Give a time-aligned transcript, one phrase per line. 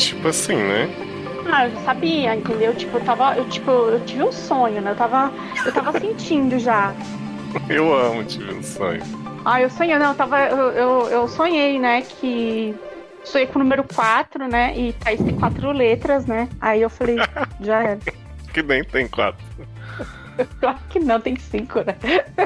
[0.00, 0.88] Tipo assim, né?
[1.52, 2.74] Ah, eu sabia, entendeu?
[2.74, 3.36] Tipo, eu tava.
[3.36, 4.92] Eu, tipo, eu tive um sonho, né?
[4.92, 5.30] Eu tava.
[5.64, 6.94] Eu tava sentindo já.
[7.68, 9.02] Eu amo tive um sonho.
[9.44, 10.38] Ah, eu sonhei, não, eu tava.
[10.38, 12.74] Eu, eu, eu sonhei, né, que.
[13.24, 14.72] Sonhei com o número 4, né?
[14.78, 16.48] E Thaís tem quatro letras, né?
[16.60, 17.16] Aí eu falei,
[17.60, 17.98] já era.
[18.54, 19.44] Que nem tem quatro.
[20.58, 21.96] Claro que não, tem cinco, né?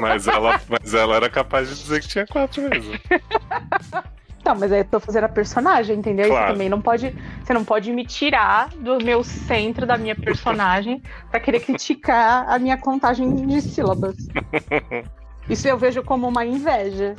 [0.01, 2.93] Mas ela, mas ela era capaz de dizer que tinha quatro mesmo.
[4.45, 6.29] Não, mas aí eu tô fazendo a personagem, entendeu?
[6.29, 6.47] Claro.
[6.47, 7.15] Você também não pode.
[7.43, 12.59] Você não pode me tirar do meu centro da minha personagem pra querer criticar a
[12.59, 14.17] minha contagem de sílabas.
[15.49, 17.17] Isso eu vejo como uma inveja.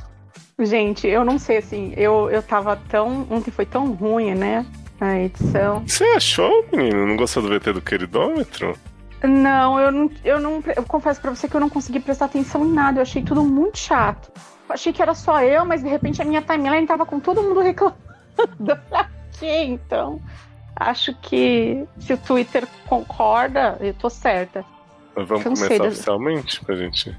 [0.59, 3.27] Gente, eu não sei assim, eu, eu tava tão.
[3.29, 4.65] Ontem foi tão ruim, né?
[5.01, 5.83] A edição.
[5.85, 7.05] Você achou, menino?
[7.05, 8.77] Não gostou do VT do queridômetro?
[9.23, 10.63] Não, eu não, eu não.
[10.75, 12.99] Eu confesso pra você que eu não consegui prestar atenção em nada.
[12.99, 14.31] Eu achei tudo muito chato.
[14.69, 17.59] Achei que era só eu, mas de repente a minha timeline tava com todo mundo
[17.61, 17.97] reclamando.
[18.89, 19.63] Pra quê?
[19.63, 20.21] Então,
[20.75, 24.65] acho que se o Twitter concorda, eu tô certa.
[25.15, 27.15] Mas vamos Cansei começar oficialmente pra gente.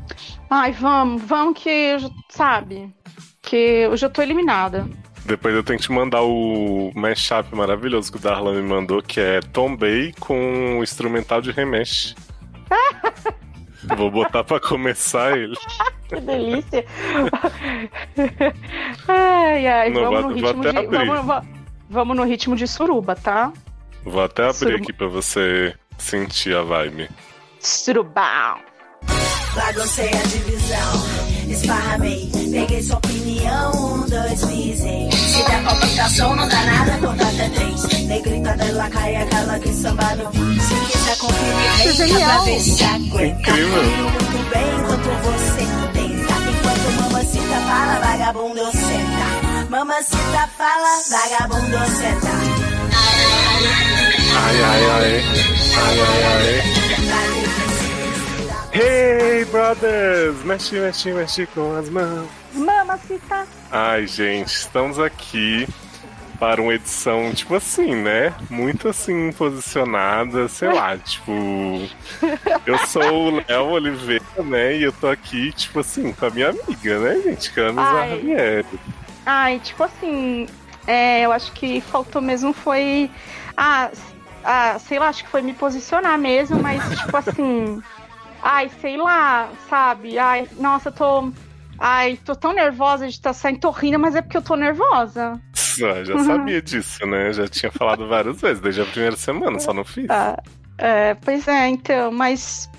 [0.51, 2.95] Ai, vamos, vamos que eu já- sabe?
[3.41, 4.87] Que eu já tô eliminada.
[5.25, 9.19] Depois eu tenho que te mandar o mashup maravilhoso que o Darlan me mandou, que
[9.19, 12.15] é Tombay com o instrumental de Remesh.
[13.97, 15.57] Vou botar pra começar ele.
[16.09, 16.87] Que delícia!
[19.09, 20.87] ai, ai, Não, vamos vou- no ritmo de.
[20.87, 21.45] Vamos, va-
[21.91, 23.53] vamos no ritmo de suruba, tá?
[24.05, 24.77] Vou até abrir Suruba.
[24.79, 27.09] aqui pra você sentir a vibe.
[27.59, 28.59] Surubão!
[29.55, 30.93] Baguncei a divisão,
[31.53, 35.11] esparramei, peguei sua opinião, um, dois, pisei.
[35.13, 37.83] Se der palpitação, não dá nada, conta até três.
[38.07, 40.33] Negrita dela cai aquela que samba no.
[40.33, 43.53] Se quiser conferir, Que vem cá pra ver se aguenta.
[43.53, 46.35] Muito bem enquanto você tenta.
[46.51, 49.27] Enquanto mamacita fala, vagabundo senta.
[49.71, 52.35] Mamacita fala, vagabundo senta.
[54.39, 55.23] Ai, ai, ai.
[55.77, 56.37] Ai, ai, ai.
[56.37, 56.76] Dale, precisa.
[58.79, 60.45] Hey, brothers!
[60.45, 62.29] Mexe, mexe, mexe com as mãos.
[62.53, 63.47] Mamacita!
[63.73, 65.67] Ai, gente, estamos aqui
[66.39, 68.35] para uma edição, tipo assim, né?
[68.51, 71.33] Muito assim, posicionada, sei lá, tipo.
[72.67, 74.77] Eu sou o Léo Oliveira, né?
[74.77, 77.53] E eu tô aqui, tipo assim, com a minha amiga, né, gente?
[77.53, 78.11] Camis Ai.
[78.11, 78.81] Barbieri.
[79.25, 80.47] Ai, tipo assim,
[80.87, 83.11] é, eu acho que faltou mesmo foi.
[83.57, 83.91] Ah,
[84.45, 87.83] ah, sei lá, acho que foi me posicionar mesmo, mas tipo assim.
[88.49, 90.17] Ai, sei lá, sabe?
[90.21, 91.33] Ai, nossa, eu tô.
[91.77, 95.41] Ai, tô tão nervosa de estar saindo, tô rindo, mas é porque eu tô nervosa.
[95.79, 97.31] Ah, já sabia disso, né?
[97.35, 100.07] Já tinha falado várias vezes, desde a primeira semana, só não fiz.
[100.09, 100.43] Ah,
[100.79, 102.71] é, pois é, então, mas.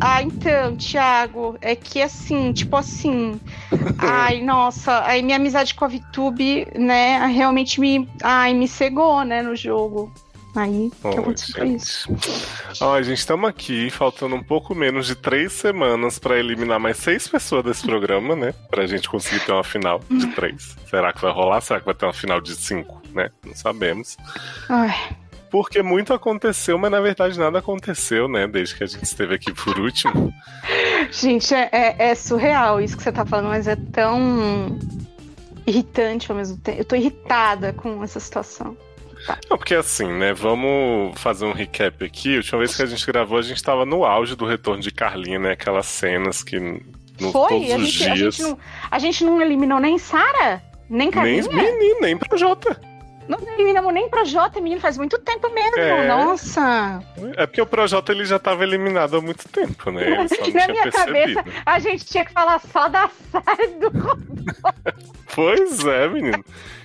[0.00, 3.38] Ah, então, Thiago, é que assim, tipo assim.
[3.98, 8.08] ai, nossa, aí minha amizade com a VTube, né, realmente me.
[8.22, 10.10] Ai, me cegou, né, no jogo.
[10.56, 11.80] Aí, o que Ô, aconteceu gente.
[11.82, 12.08] isso.
[12.80, 17.28] Ó, gente, estamos aqui, faltando um pouco menos de três semanas pra eliminar mais seis
[17.28, 18.54] pessoas desse programa, né?
[18.70, 20.74] Pra gente conseguir ter uma final de três.
[20.88, 21.60] Será que vai rolar?
[21.60, 23.30] Será que vai ter uma final de cinco, né?
[23.44, 24.16] Não sabemos.
[24.68, 24.94] Ai,
[25.50, 28.46] Porque muito aconteceu, mas na verdade nada aconteceu, né?
[28.48, 30.32] Desde que a gente esteve aqui por último.
[31.12, 34.76] gente, é, é- é surreal isso que você tá falando, mas é tão
[35.66, 36.80] irritante ao mesmo tempo.
[36.80, 38.76] Eu tô irritada com essa situação.
[39.50, 40.32] Não, porque assim, né?
[40.32, 42.34] Vamos fazer um recap aqui.
[42.34, 44.90] A última vez que a gente gravou, a gente tava no auge do retorno de
[44.90, 45.52] Carlinha, né?
[45.52, 46.58] Aquelas cenas que.
[46.58, 47.48] No, Foi?
[47.48, 48.34] todos A os gente, a, dias.
[48.36, 48.58] gente não,
[48.90, 50.62] a gente não eliminou nem Sara?
[50.88, 51.42] Nem nem Carlinha?
[51.48, 52.80] menino, nem Jota.
[53.28, 55.78] Não eliminamos nem Projota, menino, faz muito tempo mesmo.
[55.78, 56.06] É.
[56.06, 57.00] Nossa!
[57.36, 60.10] É porque o Projota ele já tava eliminado há muito tempo, né?
[60.10, 60.92] Na minha percebido.
[60.92, 63.90] cabeça, a gente tinha que falar só da Sara e do
[65.34, 66.44] Pois é, menino.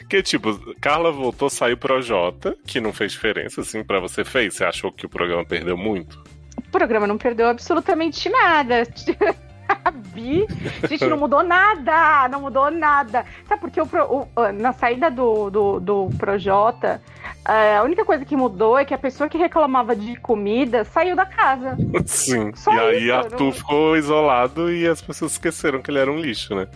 [0.10, 4.56] Que tipo, Carla voltou, saiu Projota, que não fez diferença, assim, pra você fez.
[4.56, 6.22] Você achou que o programa perdeu muito?
[6.58, 8.84] O programa não perdeu absolutamente nada.
[9.86, 10.46] A Bi,
[10.90, 13.26] gente, não mudou nada, não mudou nada.
[13.48, 17.02] Sabe por que o, o- ah, na saída do, do, do Projota,
[17.46, 21.16] ah, a única coisa que mudou é que a pessoa que reclamava de comida saiu
[21.16, 21.78] da casa.
[22.06, 22.52] Sim.
[22.56, 26.12] Só e aí isso, Arthur não- ficou isolado e as pessoas esqueceram que ele era
[26.12, 26.68] um lixo, né?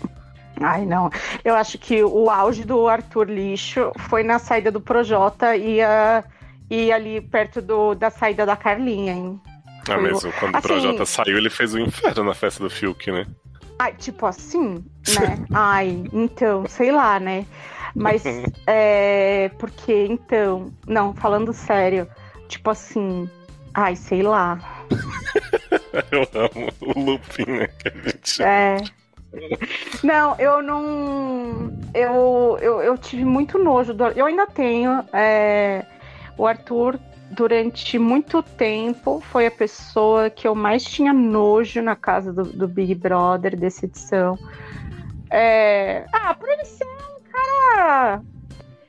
[0.61, 1.09] Ai, não.
[1.43, 5.79] Eu acho que o auge do Arthur Lixo foi na saída do Projota e,
[6.69, 9.41] e ali perto do, da saída da Carlinha, hein?
[9.87, 12.69] Ah, Foi mesmo, quando assim- o Projota saiu, ele fez o inferno na festa do
[12.69, 13.25] Fiuk, né?
[13.77, 14.83] Ai, tipo assim,
[15.19, 15.45] né?
[15.53, 17.45] Ai, então, sei lá, né?
[17.93, 18.23] Mas
[18.67, 19.49] é.
[19.59, 20.71] Porque, então.
[20.87, 22.07] Não, falando sério,
[22.47, 23.29] tipo assim.
[23.73, 24.57] Ai, sei lá.
[26.11, 27.67] Eu amo o looping, né?
[27.67, 28.43] Que a gente...
[28.43, 28.77] É.
[30.03, 31.77] Não, eu não.
[31.93, 33.93] Eu, eu, eu tive muito nojo.
[33.93, 35.03] Do, eu ainda tenho.
[35.11, 35.85] é,
[36.37, 36.97] O Arthur,
[37.31, 42.67] durante muito tempo, foi a pessoa que eu mais tinha nojo na casa do, do
[42.67, 44.37] Big Brother dessa edição.
[45.29, 46.05] É...
[46.13, 48.21] Ah, por ele ser um cara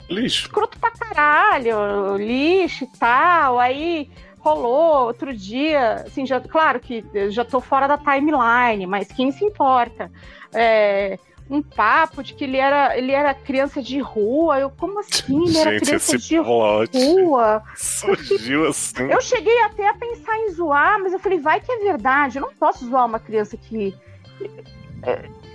[0.08, 0.46] Lixo.
[0.46, 3.58] escroto pra caralho, lixo e tal.
[3.58, 9.08] Aí rolou outro dia, assim, já, claro que eu já tô fora da timeline, mas
[9.08, 10.10] quem se importa?
[10.54, 11.18] É,
[11.48, 14.58] um papo de que ele era, ele era criança de rua.
[14.58, 15.46] Eu, como assim?
[15.46, 17.62] Ele era Gente, criança esse de rua?
[17.76, 19.04] surgiu assim.
[19.04, 22.38] Eu cheguei até a pensar em zoar, mas eu falei, vai que é verdade.
[22.38, 23.94] Eu não posso zoar uma criança que.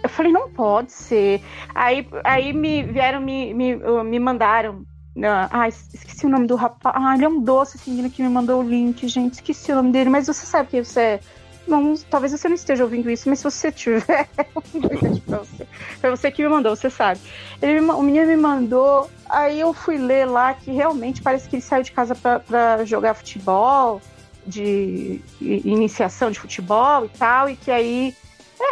[0.03, 1.41] Eu falei, não pode ser.
[1.75, 4.85] Aí, aí me vieram, me, me, me mandaram.
[5.23, 6.95] Ah, ai, esqueci o nome do rapaz.
[6.97, 9.33] Ah, ele é um doce, esse menino que me mandou o link, gente.
[9.33, 11.19] Esqueci o nome dele, mas você sabe que você é.
[12.09, 14.27] Talvez você não esteja ouvindo isso, mas se você tiver,
[14.73, 15.67] um beijo pra você.
[15.99, 17.19] Foi você que me mandou, você sabe.
[17.61, 21.55] Ele me, o menino me mandou, aí eu fui ler lá que realmente parece que
[21.55, 24.01] ele saiu de casa para jogar futebol,
[24.45, 28.15] de iniciação de futebol e tal, e que aí.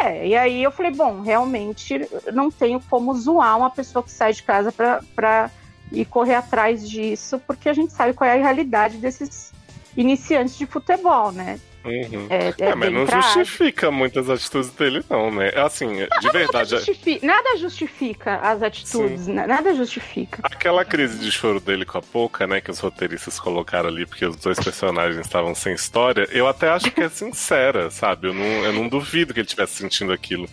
[0.02, 4.32] É, e aí eu falei, bom, realmente não tenho como zoar uma pessoa que sai
[4.32, 5.50] de casa para
[5.90, 9.52] ir correr atrás disso, porque a gente sabe qual é a realidade desses
[9.96, 11.58] iniciantes de futebol, né?
[11.84, 12.26] Uhum.
[12.28, 13.34] É, é É, mas não trágico.
[13.34, 15.50] justifica muitas atitudes dele, não, né?
[15.56, 19.46] Assim, de Nada verdade, justifica, nada justifica as atitudes, né?
[19.46, 20.40] nada justifica.
[20.42, 24.26] aquela crise de choro dele com a Poca, né, que os roteiristas colocaram ali porque
[24.26, 28.28] os dois personagens estavam sem história, eu até acho que é sincera, sabe?
[28.28, 30.48] Eu não, eu não duvido que ele estivesse sentindo aquilo.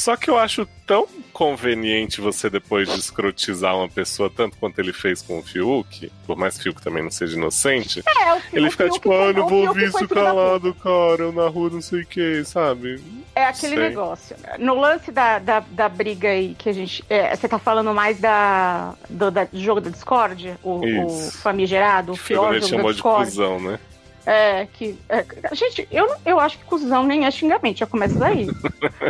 [0.00, 4.92] Só que eu acho tão conveniente você depois de escrotizar uma pessoa tanto quanto ele
[4.94, 8.40] fez com o Fiuk, por mais que o Fiuk também não seja inocente, É, o,
[8.52, 11.46] ele o fica Fiuk tipo, ah, não vou Fiuk ouvir isso calado, cara, eu na
[11.48, 12.98] rua não sei o que, sabe?
[13.34, 13.88] É aquele Sei.
[13.88, 14.36] negócio.
[14.58, 17.04] No lance da, da, da briga aí que a gente.
[17.08, 20.54] é, você tá falando mais da, do, da- jogo da Discord?
[20.62, 23.78] O, o famigerado, o pior ele chamou de cuzão, né?
[24.26, 24.98] É, que.
[25.08, 25.24] é,
[25.54, 28.46] gente, eu, eu acho que cuzão nem é xingamento, já começa daí.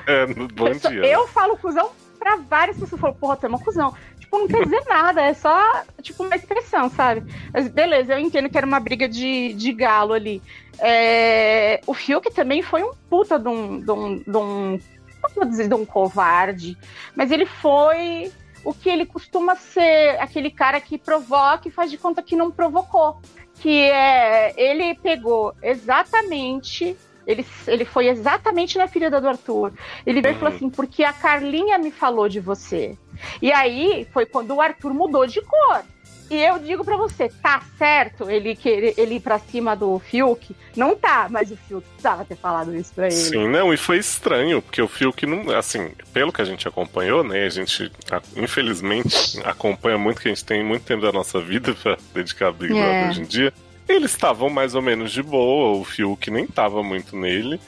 [0.07, 0.91] É, bom dia.
[0.91, 1.09] né?
[1.09, 3.01] Eu falo cuzão pra várias pessoas.
[3.01, 3.95] Falam, porra, tu é uma cuzão.
[4.19, 7.23] Tipo, não quer dizer nada, é só, tipo, uma expressão, sabe?
[7.53, 10.43] Mas beleza, eu entendo que era uma briga de, de galo ali.
[10.79, 13.81] É, o Fiuk também foi um puta de um.
[13.81, 14.81] De um, de um
[15.23, 16.79] não vou dizer de um covarde,
[17.15, 18.33] mas ele foi
[18.65, 22.51] o que ele costuma ser, aquele cara que provoca e faz de conta que não
[22.51, 23.21] provocou.
[23.61, 24.55] Que é.
[24.57, 26.97] Ele pegou exatamente.
[27.27, 29.73] Ele, ele foi exatamente na ferida do Arthur.
[30.07, 30.57] Ele veio e falou Uhum.
[30.57, 32.97] assim: porque a Carlinha me falou de você.
[33.41, 35.83] E aí foi quando o Arthur mudou de cor.
[36.31, 40.55] E eu digo pra você, tá certo ele querer ele ir pra cima do Fiuk?
[40.77, 43.15] Não tá, mas o Fiuk precisava ter falado isso pra ele.
[43.17, 45.51] Sim, não, e foi estranho, porque o Fiuk não.
[45.51, 47.47] Assim, pelo que a gente acompanhou, né?
[47.47, 47.91] A gente,
[48.37, 52.53] infelizmente, acompanha muito, que a gente tem muito tempo da nossa vida pra dedicar a
[52.53, 53.09] Big Brother É.
[53.09, 53.53] hoje em dia.
[53.89, 57.61] Eles estavam mais ou menos de boa, o Fiuk nem tava muito nele.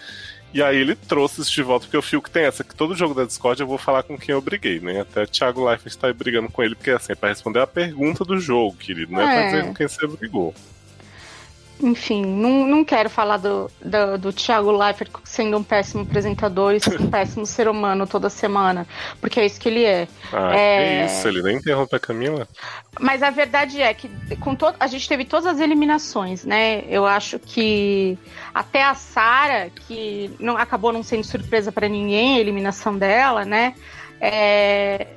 [0.55, 3.15] E aí ele trouxe isso de volta, porque o Fiuk tem essa, que todo jogo
[3.15, 5.01] da Discord eu vou falar com quem eu briguei, né?
[5.01, 8.25] Até o Thiago Leifert está brigando com ele, porque assim, é pra responder a pergunta
[8.25, 9.47] do jogo, querido, não é, pra É.
[9.51, 10.55] dizer com quem você brigou.
[11.83, 16.79] Enfim, não, não quero falar do, do, do Thiago Leifert sendo um péssimo apresentador e
[17.03, 18.87] um péssimo ser humano toda semana,
[19.21, 20.07] porque é isso que ele é.
[20.33, 21.07] Ah, É.
[21.07, 22.47] que isso, ele nem interrompe a Camila.
[23.01, 26.85] Mas a verdade é que com todo, a gente teve todas as eliminações, né?
[26.89, 28.17] Eu acho que
[28.55, 33.75] até a Sara, que não acabou não sendo surpresa pra ninguém a eliminação dela, né?
[34.21, 35.09] É,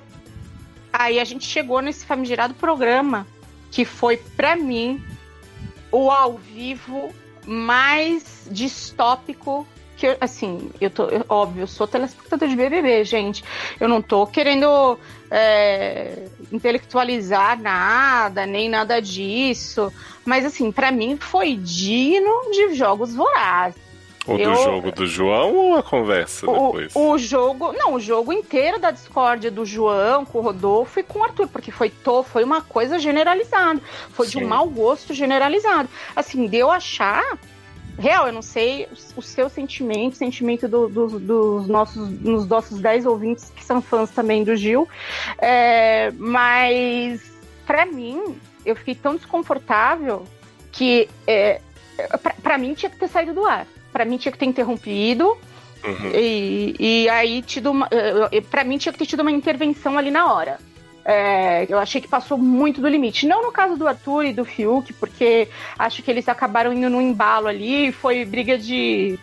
[0.97, 3.27] Aí a gente chegou nesse famigerado programa
[3.69, 5.03] que foi pra mim
[5.95, 7.13] o ao vivo
[7.45, 9.65] mais distópico
[9.97, 13.41] que assim, eu tô, eu- óbvio, eu sou telespectador de BBB, gente.
[13.79, 14.99] Eu não tô querendo
[15.31, 19.93] é, intelectualizar nada, nem nada disso.
[20.25, 23.84] Mas, assim, pra mim foi digno de jogos vorazes.
[24.27, 26.95] O Eu- do jogo do João ou a conversa O, depois?
[26.95, 31.19] o jogo, não, o jogo inteiro da discórdia do João com o Rodolfo e com
[31.19, 33.79] o Arthur, porque foi, to, foi uma coisa generalizada.
[34.11, 34.45] Foi de Sim.
[34.45, 35.87] um mau gosto generalizado.
[36.15, 37.37] Assim, deu achar.
[37.97, 42.79] Real, eu não sei o, seu sentimento, o sentimento do- do- dos nossos, dos nossos
[42.81, 44.85] 10 ouvintes que são fãs também do Gil.
[45.37, 47.21] É, mas,
[47.65, 50.23] pra mim, eu fiquei tão desconfortável
[50.73, 51.61] que, é,
[52.43, 53.65] pra mim, tinha que ter saído do ar.
[53.95, 55.37] Pra mim, tinha que ter interrompido.
[55.81, 56.11] Uhum.
[56.13, 60.11] E, e aí, tido uma, eh, pra mim, tinha que ter tido uma intervenção ali
[60.11, 60.59] na hora.
[61.05, 63.25] É, eu achei que passou muito do limite.
[63.25, 65.47] Não no caso do Arthur e do Fiuk, porque
[65.79, 67.93] acho que eles acabaram indo no embalo ali.
[67.93, 69.17] Foi briga de.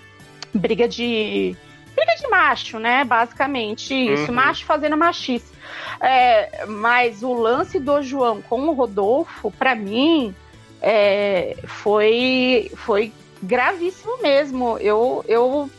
[0.54, 1.54] Briga de.
[1.94, 3.04] Briga de macho, né?
[3.04, 4.28] Basicamente isso.
[4.28, 4.36] Uhum.
[4.36, 5.52] Macho fazendo machice.
[6.00, 10.34] É, mas o lance do João com o Rodolfo, pra mim,
[10.80, 13.12] é, foi, foi
[13.42, 14.78] gravíssimo mesmo.
[14.78, 15.70] Eu, eu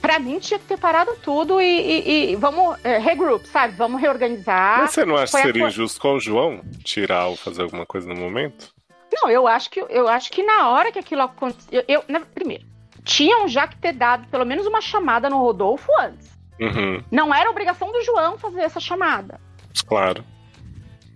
[0.00, 3.74] Pra mim, tinha que ter parado tudo e, e, e vamos é, regroup, sabe?
[3.74, 4.82] Vamos reorganizar.
[4.82, 7.62] Mas você não acha que a seria co- injusto com o João tirar ou fazer
[7.62, 8.72] alguma coisa no momento?
[9.12, 11.82] Não, eu acho que eu acho que na hora que aquilo aconteceu.
[11.88, 12.64] Eu, eu- primeiro,
[13.02, 16.30] tinham já que ter dado pelo menos uma chamada no Rodolfo antes.
[16.60, 19.40] Uhum, Não era obrigação do João fazer essa chamada.
[19.88, 20.24] claro.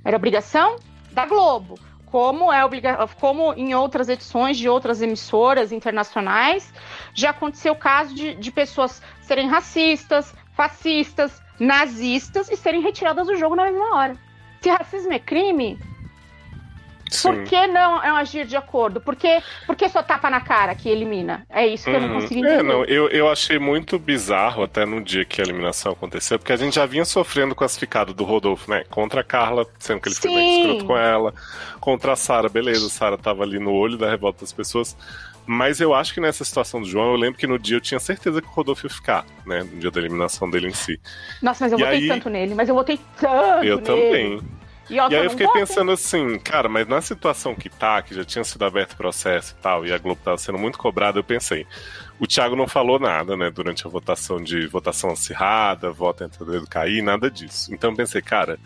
[0.05, 0.77] Era obrigação
[1.13, 1.79] da Globo.
[2.11, 3.07] Como é obriga...
[3.21, 6.73] como em outras edições de outras emissoras internacionais,
[7.15, 13.37] já aconteceu o caso de, de pessoas serem racistas, fascistas, nazistas e serem retiradas do
[13.37, 14.17] jogo na mesma hora.
[14.61, 15.79] Se racismo é crime,
[17.11, 17.29] Sim.
[17.35, 19.01] por que não é um agir de acordo?
[19.01, 21.45] Por que, por que só tapa na cara que elimina?
[21.51, 22.21] É isso que eu não Uhum.
[22.21, 22.61] consigo entender.
[22.61, 26.53] É, não, eu, eu achei muito bizarro até no dia que a eliminação aconteceu, porque
[26.53, 28.85] a gente já vinha sofrendo com as ficadas do Rodolfo, né?
[28.91, 31.35] Contra a Carla, sendo que ele foi bem escroto com ela.
[31.81, 34.97] Contra a Sara, beleza, a Sara tava ali no olho da revolta das pessoas.
[35.47, 37.99] Mas eu acho que nessa situação do João, eu lembro que no dia eu tinha
[37.99, 39.65] certeza que o Rodolfo ia ficar, né?
[39.65, 41.01] No dia da eliminação dele em si.
[41.43, 43.83] Nossa, mas eu E votei aí- tanto nele, mas eu votei tanto Eu nele.
[43.83, 44.41] também.
[44.91, 45.59] E, ó, E aí eu fiquei voto.
[45.59, 49.55] pensando assim, cara, mas na situação que tá, que já tinha sido aberto o processo
[49.59, 51.67] e tal, e a Globo tava sendo muito cobrada, eu pensei,
[52.19, 56.47] o Thiago não falou nada, né, durante a votação de votação acirrada, voto entre o
[56.47, 57.73] dedo cair, nada disso.
[57.73, 58.59] Então eu pensei, cara,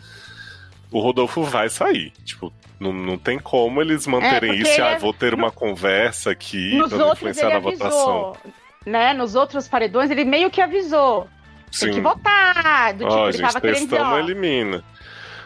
[0.90, 2.10] o Rodolfo vai sair.
[2.24, 5.50] Tipo, não, não tem como eles manterem porque isso, ele ah, é- vou ter uma
[5.50, 8.28] conversa aqui pra influenciar na votação.
[8.30, 8.36] avisou.
[8.86, 9.12] Né?
[9.12, 11.28] Nos outros paredões ele meio que avisou.
[11.78, 12.00] Tem que Sim.
[12.02, 12.92] votar.
[12.94, 14.84] Do tipo, Ó, ele gente, tava querendo dizer, ó, elimina.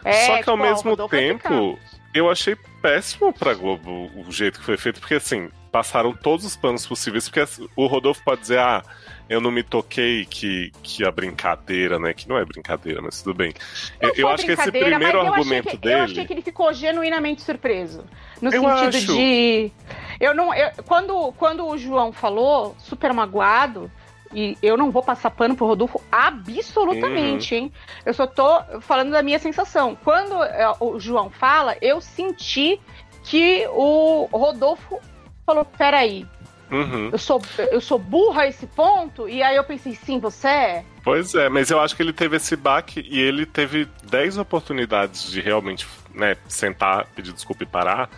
[0.09, 1.17] É, Só que tipo, ao ó, mesmo vai ficar.
[1.51, 1.79] tempo,
[2.15, 6.57] eu achei péssimo pra Globo o jeito que foi feito, porque assim, passaram todos os
[6.57, 8.83] planos possíveis, porque assim, o Rodolfo pode dizer, ah,
[9.29, 12.15] eu não me toquei que, que a brincadeira, né?
[12.15, 13.53] Que não é brincadeira, mas tudo bem.
[14.01, 15.95] Eu, Não eu acho que esse primeiro argumento que- dele.
[16.01, 18.05] Eu achei que ele ficou genuinamente surpreso.
[18.41, 19.07] No Eu sentido acho.
[19.15, 19.71] de.
[20.19, 20.55] Eu não.
[20.55, 23.91] eu- quando, quando o João falou, super magoado,
[24.35, 27.61] e eu não vou passar pano pro Rodolfo absolutamente, Uhum.
[27.63, 27.73] hein?
[28.05, 29.97] Eu só tô falando da minha sensação.
[30.05, 32.81] Quando é, o João fala, eu senti
[33.25, 35.01] que o Rodolfo
[35.47, 36.27] falou: peraí,
[36.71, 37.09] Uhum.
[37.13, 39.29] eu sou, eu sou burra a esse ponto?
[39.29, 40.85] E aí eu pensei, sim, você é?
[41.03, 45.31] Pois é, mas eu acho que ele teve esse baque e ele teve 10 oportunidades
[45.31, 48.11] de realmente né, sentar, pedir desculpa e parar.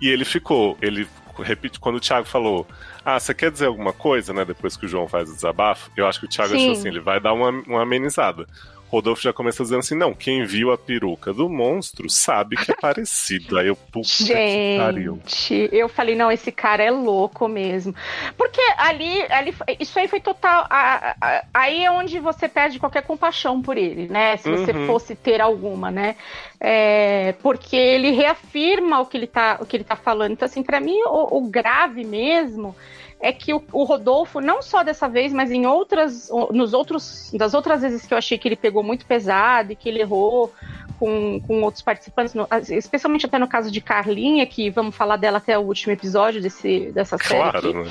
[0.00, 0.76] E ele ficou.
[0.80, 1.06] Ele
[1.38, 2.66] repite quando o Thiago falou:
[3.04, 4.44] Ah, você quer dizer alguma coisa, né?
[4.44, 6.62] Depois que o João faz o desabafo, eu acho que o Thiago Sim.
[6.62, 8.46] achou assim, ele vai dar uma, uma amenizada.
[8.92, 12.74] Rodolfo já começou dizendo assim: não, quem viu a peruca do monstro sabe que é
[12.80, 13.58] parecido.
[13.58, 15.18] Aí eu, puta que pariu.
[15.26, 17.94] Gente, eu falei, não, esse cara é louco mesmo.
[18.36, 20.66] Porque ali, ali isso aí foi total.
[20.68, 24.36] a- a- aí é onde você perde qualquer compaixão por ele, né?
[24.36, 24.86] Se você Uhum.
[24.86, 26.16] fosse ter alguma, né?
[26.60, 30.32] É, porque ele reafirma o que ele tá, o que ele tá falando.
[30.32, 32.76] Então, assim, pra mim, o, o grave mesmo
[33.22, 37.54] é que o, o Rodolfo, não só dessa vez, mas em outras, nos outros, das
[37.54, 40.52] outras vezes que eu achei que ele pegou muito pesado e que ele errou
[40.98, 45.38] com, com outros participantes, no- especialmente até no caso de Carlinha, que vamos falar dela
[45.38, 47.60] até o último episódio desse, dessa série aqui.
[47.60, 47.90] Claro, né?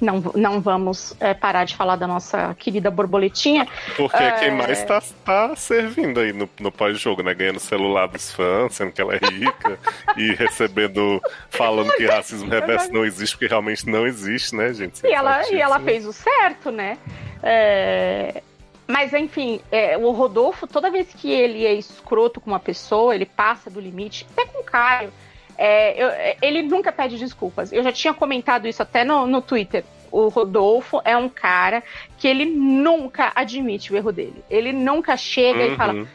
[0.00, 3.66] Não, não vamos é, parar de falar da nossa querida borboletinha.
[3.96, 7.34] Porque é quem mais tá, tá servindo aí no, no pós-jogo, né?
[7.34, 9.78] Ganhando celular dos fãs, sendo que ela é rica
[10.16, 15.04] e recebendo, falando que racismo reverso não existe, porque realmente não existe, né, gente?
[15.04, 16.96] E ela, e ela fez o certo, né?
[17.42, 18.42] É,
[18.86, 23.26] Mas, enfim, é, o Rodolfo, toda vez que ele é escroto com uma pessoa, ele
[23.26, 25.12] passa do limite, até com o Caio,
[25.58, 27.72] é, eu- é, ele nunca pede desculpas.
[27.72, 29.84] Eu já tinha comentado isso até no, no Twitter.
[30.10, 31.82] O Rodolfo é um cara
[32.16, 34.42] que ele nunca admite o erro dele.
[34.48, 36.06] Ele nunca chega e fala, Uhum.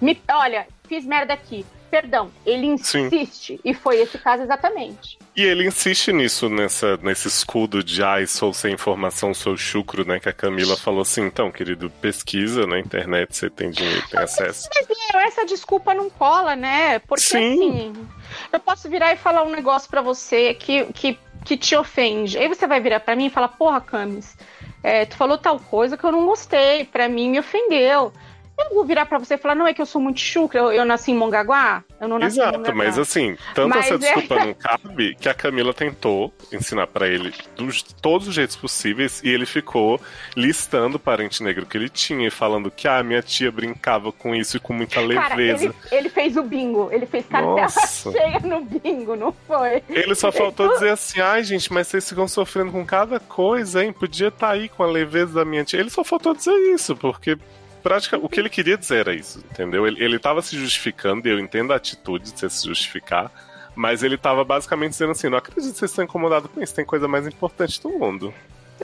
[0.00, 1.64] Me, olha, fiz merda aqui.
[1.90, 2.30] Perdão.
[2.44, 3.06] Ele Sim.
[3.06, 3.60] insiste.
[3.64, 5.18] E foi esse caso exatamente.
[5.34, 10.18] E ele insiste nisso, nessa, nesse escudo de ai, sou sem informação, sou chucro, né?
[10.18, 14.68] Que a Camila falou assim, então, querido, pesquisa na internet, você tem dinheiro, tem acesso.
[14.74, 16.98] Mas essa desculpa não cola, né?
[17.00, 17.52] Porque Sim.
[17.54, 18.08] assim,
[18.52, 22.36] eu posso virar e falar um negócio pra você que, que, que te ofende.
[22.36, 24.36] Aí você vai virar pra mim e falar, porra, Camis,
[24.82, 28.12] é, tu falou tal coisa que eu não gostei, pra mim me ofendeu.
[28.58, 30.72] Eu vou virar pra você e falar, não é que eu sou muito chucra, eu,
[30.72, 31.84] eu nasci em Mongaguá?
[32.00, 32.74] Eu não nasci em Exato, Mongaguá.
[32.76, 37.06] mas assim, tanto Mas essa é- desculpa não cabe que a Camila tentou ensinar pra
[37.06, 40.00] ele dos todos os jeitos possíveis e ele ficou
[40.36, 44.34] listando o parente negro que ele tinha e falando que ah, minha tia brincava com
[44.34, 45.64] isso e com muita Cara, leveza.
[45.66, 48.10] ele, ele fez o bingo, ele fez cartela Nossa.
[48.12, 49.82] cheia no bingo, não foi?
[49.88, 53.92] Ele só faltou dizer assim, ai gente, mas vocês ficam sofrendo com cada coisa, hein?
[53.92, 55.78] Podia estar aí com a leveza da minha tia.
[55.78, 57.38] Ele só faltou dizer isso, porque
[57.78, 59.86] prática, o que ele queria dizer era isso, entendeu?
[59.86, 63.30] Ele, ele tava se justificando, e eu entendo a atitude de você se justificar,
[63.74, 66.84] Mas ele tava basicamente dizendo assim: não acredito que vocês estão incomodados com isso, tem
[66.84, 68.34] coisa mais importante do mundo.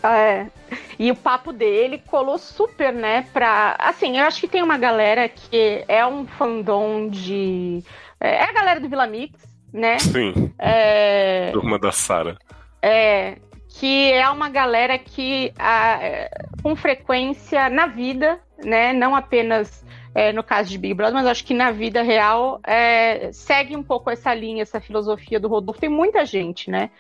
[0.02, 0.46] É.
[0.98, 3.26] E o papo dele colou super, né?
[3.32, 3.76] Pra.
[3.78, 7.82] Assim, eu acho que tem uma galera que é um fandom de.
[8.20, 9.36] É a galera do Vila Mix,
[9.72, 9.98] né?
[9.98, 10.52] Sim.
[10.58, 11.50] É.
[11.52, 12.38] Turma da Sara.
[12.80, 13.38] É.
[13.76, 16.28] Que é uma galera que, a,
[16.62, 18.92] com frequência na vida, né?
[18.92, 19.84] Não apenas
[20.14, 23.82] é, no caso de Big Brother, mas acho que na vida real é, segue um
[23.82, 25.80] pouco essa linha, essa filosofia do Rodolfo.
[25.80, 26.90] Tem muita gente, né?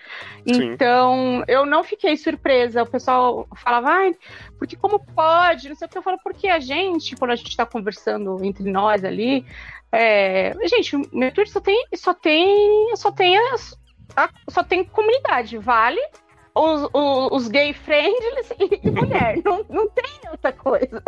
[0.46, 0.72] Sim.
[0.72, 2.82] Então, eu não fiquei surpresa.
[2.82, 4.16] O pessoal falava, ai,
[4.58, 5.68] porque como pode?
[5.68, 8.68] Não sei o que eu falo, porque a gente, quando a gente está conversando entre
[8.68, 9.46] nós ali,
[9.92, 13.38] é, gente, meu Twitter só tem, só tem, só tem,
[14.48, 16.00] só tem comunidade, vale
[16.54, 18.44] os, os, os gay friendly
[18.84, 19.38] e, mulher.
[19.44, 21.02] não, não tem outra coisa.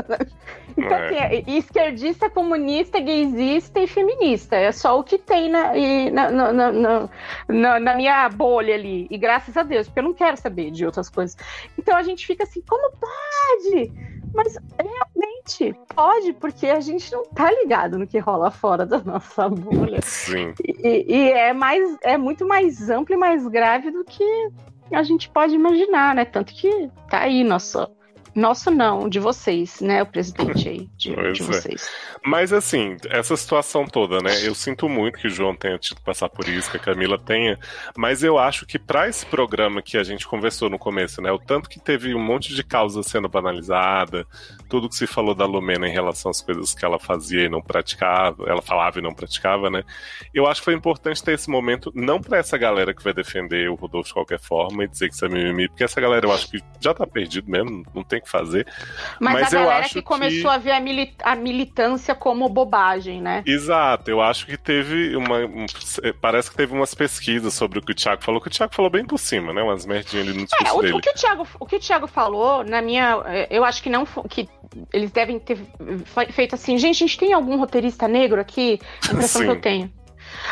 [0.76, 1.06] Então, É.
[1.06, 4.56] assim, é esquerdista, comunista, gaysista e feminista.
[4.56, 9.06] É só o que tem na, e na- na- na- na minha bolha ali.
[9.10, 11.36] E graças a Deus, porque eu não quero saber de outras coisas.
[11.78, 13.92] Então a gente fica assim, como pode?
[14.34, 19.48] Mas realmente pode, porque a gente não tá ligado no que rola fora da nossa
[19.48, 20.00] bolha.
[20.02, 20.52] Sim.
[20.62, 24.48] E, e é mais é muito mais amplo e mais grave do que
[24.92, 26.24] a gente pode imaginar, né?
[26.24, 27.88] Tanto que tá aí nosso
[28.36, 30.02] nosso não, de vocês, né?
[30.02, 31.44] O presidente aí, de, de é.
[31.44, 31.90] vocês.
[32.22, 34.46] Mas assim, essa situação toda, né?
[34.46, 37.18] Eu sinto muito que o João tenha tido que passar por isso, que a Camila
[37.18, 37.58] tenha,
[37.96, 41.32] mas eu acho que pra esse programa que a gente conversou no começo, né?
[41.32, 44.26] O tanto que teve um monte de causa sendo banalizada,
[44.68, 47.62] tudo que se falou da Lumena em relação às coisas que ela fazia e não
[47.62, 49.82] praticava, ela falava e não praticava, né?
[50.34, 53.70] Eu acho que foi importante ter esse momento, não pra essa galera que vai defender
[53.70, 56.32] o Rodolfo de qualquer forma e dizer que isso é mimimi, porque essa galera eu
[56.32, 58.66] acho que já tá perdido mesmo, não tem que fazer.
[59.20, 62.14] Mas, Mas a eu galera acho que que- começou a ver a, mili- a militância
[62.14, 63.42] como bobagem, né?
[63.46, 65.38] Exato, eu acho que teve uma.
[65.46, 65.66] um-
[66.20, 68.90] parece que teve umas pesquisas sobre o que o Thiago falou, que o Thiago falou
[68.90, 69.62] bem por cima, né?
[69.62, 70.94] Umas merdinhas ali no É, discurso o, dele.
[70.94, 73.16] o que o Thiago, o que o Thiago falou, na minha,
[73.50, 74.48] eu acho que não que
[74.92, 75.56] eles devem ter
[76.04, 78.78] fe- feito assim, gente, a gente tem algum roteirista negro aqui?
[79.08, 79.46] A impressão Sim.
[79.48, 79.92] que eu tenho.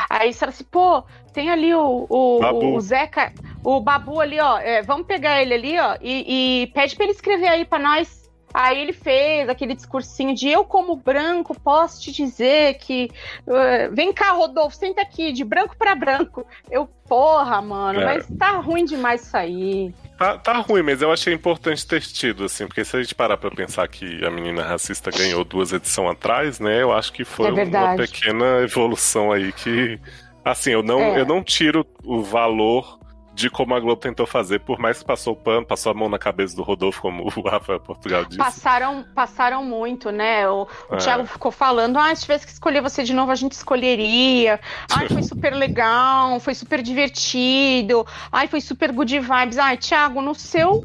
[0.09, 4.59] Aí você fala assim, pô, tem ali o, o, o Zeca, o Babu ali, ó,
[4.59, 8.25] é, vamos pegar ele ali, ó, e, e pede pra ele escrever aí pra nós.
[8.53, 13.11] Aí ele fez aquele discursinho de eu, como branco, posso te dizer que.
[13.49, 16.47] eh, vem cá, Rodolfo, senta aqui, de branco pra branco.
[16.70, 18.05] Eu, porra, mano, É.
[18.05, 19.94] mas tá ruim demais isso aí.
[20.18, 23.37] Tá, tá ruim, mas eu achei importante ter tido, assim, porque se a gente parar
[23.37, 26.83] pra pensar que a menina racista ganhou duas edições atrás, né?
[26.83, 29.98] Eu acho que foi É uma pequena evolução aí que.
[30.44, 31.20] Assim, eu não, É.
[31.20, 32.98] eu não tiro o valor
[33.35, 36.09] de como a Globo tentou fazer, por mais que passou o pano, passou a mão
[36.09, 38.38] na cabeça do Rodolfo, como o Rafael Portugal disse.
[38.38, 40.49] Passaram, passaram muito, né?
[40.49, 40.99] O, o É.
[40.99, 44.61] Thiago ficou falando: ah, se tivesse que escolher você de novo, a gente escolheria.
[44.90, 48.07] Ai, foi super legal, foi super divertido.
[48.31, 49.59] Ai, foi super good vibes.
[49.59, 50.85] Ai, Thiago, no seu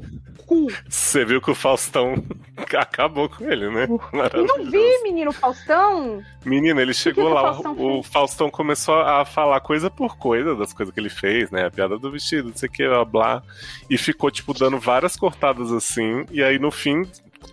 [0.50, 0.68] cu.
[0.90, 2.16] Você viu que o Faustão
[2.76, 3.86] acabou com ele, né?
[3.88, 6.24] Não vi, menino Faustão.
[6.44, 10.18] Menina, ele chegou que o lá, Faustão o, o Faustão começou a falar coisa por
[10.18, 11.68] coisa das coisas que ele fez, né?
[11.68, 13.44] A piada do vestido, não sei o que, blá blá.
[13.88, 16.26] E ficou, tipo, dando várias cortadas assim.
[16.32, 17.04] E aí, no fim,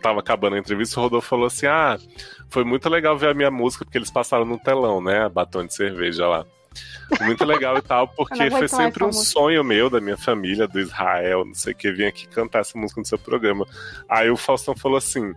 [0.00, 1.98] tava acabando a entrevista, o Rodolfo falou assim: Ah,
[2.48, 5.28] foi muito legal ver a minha música, porque eles passaram no telão, né?
[5.28, 6.46] Batom de cerveja lá.
[7.20, 9.24] Muito legal e tal, porque foi sempre um música.
[9.24, 12.76] sonho meu, da minha família, do Israel, não sei o que, vir aqui cantar essa
[12.78, 13.66] música no seu programa.
[14.08, 15.34] Aí o Faustão falou assim: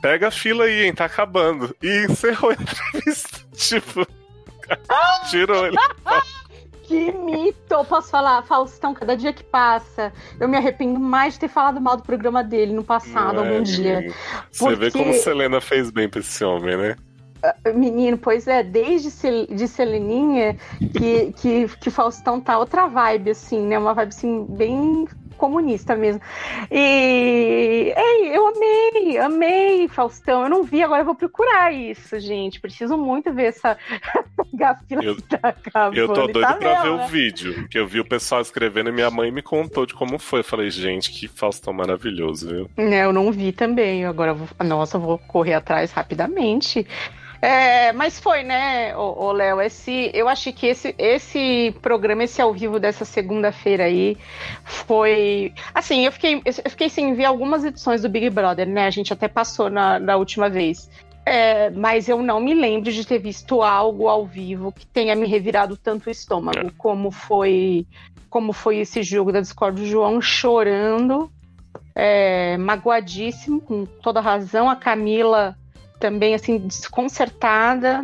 [0.00, 1.74] pega a fila aí, hein, tá acabando.
[1.82, 3.38] E encerrou a entrevista.
[3.56, 4.06] tipo,
[5.30, 5.76] tirou ele.
[6.84, 7.84] Que mito!
[7.84, 11.98] Posso falar, Faustão, cada dia que passa, eu me arrependo mais de ter falado mal
[11.98, 13.96] do programa dele no passado, algum É, dia.
[13.96, 14.14] menino.
[14.50, 16.96] Você vê Porque- como Selena fez bem pra esse homem, né?
[17.74, 19.08] Menino, pois é, desde
[19.54, 20.56] de Seleninha
[20.92, 23.78] que, que, que Faustão tá outra vibe, assim, né?
[23.78, 26.20] Uma vibe, assim, bem comunista mesmo.
[26.70, 30.42] E ei, eu amei, amei Faustão.
[30.42, 32.60] Eu não vi, agora eu vou procurar isso, gente.
[32.60, 33.78] Preciso muito ver essa
[34.52, 35.96] gafila Eu- tá acabando.
[35.96, 37.06] Eu tô E doido tá pra ver mesmo, o né?
[37.06, 40.40] vídeo, que eu vi o pessoal escrevendo e minha mãe me contou de como foi.
[40.40, 42.70] Eu falei, gente, que Faustão maravilhoso, viu?
[42.76, 44.04] É, eu não vi também.
[44.04, 44.48] Agora, vou...
[44.64, 46.86] nossa, eu vou correr atrás rapidamente.
[47.40, 49.60] É, mas foi, né, o Léo?
[49.60, 54.16] Esse, eu achei que esse, esse programa, esse ao vivo dessa segunda-feira aí,
[54.64, 55.52] foi.
[55.72, 58.86] Assim, eu fiquei, eu fiquei sem ver algumas edições do Big Brother, né?
[58.86, 60.90] A gente até passou na, na última vez.
[61.24, 65.26] É, mas eu não me lembro de ter visto algo ao vivo que tenha me
[65.26, 67.86] revirado tanto o estômago, como foi
[68.30, 71.30] como foi esse jogo da Discord do João chorando
[71.94, 74.70] é, magoadíssimo, com toda razão.
[74.70, 75.56] A Camila
[75.98, 78.02] também, assim, desconcertada.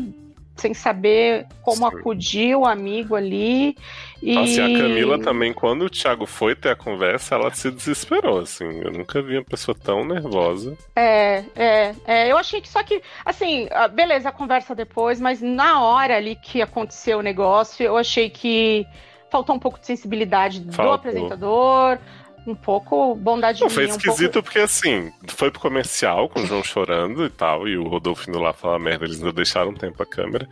[0.56, 1.96] sem saber como Sim.
[1.96, 3.76] acudir o amigo ali.
[4.22, 4.38] E...
[4.38, 8.64] Assim, a Camila também, quando o Thiago foi ter a conversa, ela se desesperou, assim.
[8.80, 10.76] Eu nunca vi uma pessoa tão nervosa.
[10.94, 15.42] É, é, é, eu achei que só que, assim, ah, beleza, a conversa depois, mas
[15.42, 18.86] na hora ali que aconteceu o negócio, eu achei que
[19.34, 20.94] faltou um pouco de sensibilidade do Faltou.
[20.94, 21.98] apresentador,
[22.46, 24.44] um pouco bondade Não, foi minha, um esquisito pouco...
[24.44, 28.38] porque, assim, foi pro comercial com o João chorando e tal, e o Rodolfo indo
[28.38, 30.46] lá falar merda, eles ainda deixaram um tempo a câmera.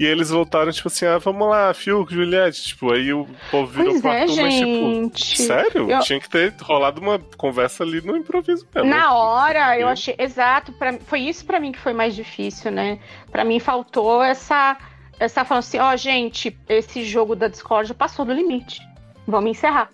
[0.00, 3.90] E eles voltaram, tipo assim, ah, vamos lá, Fiuk, Juliette, tipo, aí o povo virou
[3.90, 5.42] Pois pro é, Arthur, mas, tipo, gente.
[5.42, 5.90] sério?
[5.90, 8.88] Eu- Tinha que ter rolado uma conversa ali no improviso mesmo.
[8.88, 10.14] Na hora, eu achei.
[10.18, 12.98] Exato, pra, foi isso pra mim que foi mais difícil, né?
[13.30, 14.76] Pra mim faltou essa.
[15.18, 18.80] Essa falando assim: ó, gente, esse jogo da Discord passou do limite.
[19.26, 19.90] Vamos encerrar.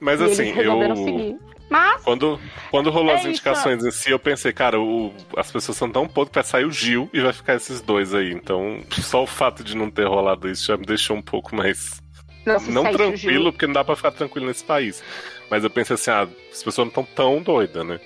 [0.00, 0.96] Mas e assim, eu.
[0.96, 1.36] seguir.
[1.70, 3.28] Mas, Quando, quando rolou É as isso.
[3.28, 6.64] indicações em si, eu pensei, cara, o- as pessoas são tão podres que vai sair
[6.64, 8.32] o Gil e vai ficar esses dois aí.
[8.32, 12.00] Então, só o fato de não ter rolado isso já me deixou um pouco mais.
[12.46, 15.02] nossa, não tranquilo, porque não dá pra ficar tranquilo nesse país.
[15.50, 18.00] Mas eu pensei assim, ah, as pessoas não estão tão doidas, né?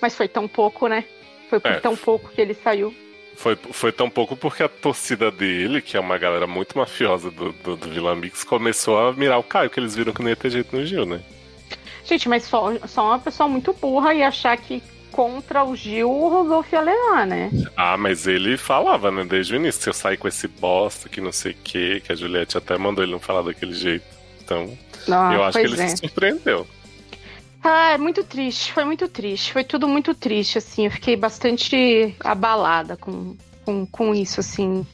[0.00, 1.04] Mas foi tão pouco, né?
[1.50, 1.80] Foi por É.
[1.80, 2.94] tão pouco que ele saiu.
[3.38, 7.52] Foi, foi tão pouco porque a torcida dele, que é uma galera muito mafiosa do,
[7.52, 10.34] do, do Vila Mix, começou a mirar o Caio, que eles viram que não ia
[10.34, 11.20] ter jeito no Gil, né?
[12.04, 16.28] Gente, mas só, só uma pessoa muito burra e achar que contra o Gil o
[16.28, 17.50] Rodolfo ia levar, né?
[17.76, 21.20] Ah, mas ele falava, né, desde o início, se eu sair com esse bosta que
[21.20, 24.04] não sei o que, que a Juliette até mandou ele não falar daquele jeito.
[24.44, 24.76] Então,
[25.10, 25.88] Ah, eu acho que ele é.
[25.88, 26.66] se surpreendeu.
[27.62, 32.14] Ah, é muito triste, foi muito triste, foi tudo muito triste, assim, eu fiquei bastante
[32.20, 34.86] abalada com, com, com isso, assim.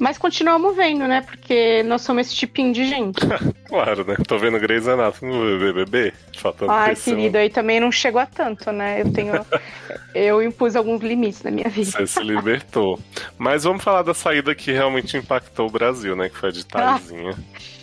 [0.00, 1.20] Mas continuamos vendo, né?
[1.20, 3.20] Porque nós somos esse tipinho de gente.
[3.70, 4.16] Claro, né?
[4.26, 6.12] Tô vendo Grey's Anatomy no BBB.
[6.36, 7.14] Faltando Ai, pressão.
[7.14, 9.00] querido, aí também não chegou a tanto, né?
[9.00, 9.32] Eu tenho.
[10.12, 11.92] eu impus alguns limites na minha vida.
[11.92, 12.98] Você se libertou.
[13.38, 16.28] Mas vamos falar da saída que realmente impactou o Brasil, né?
[16.28, 17.38] Que foi a de Taizinha.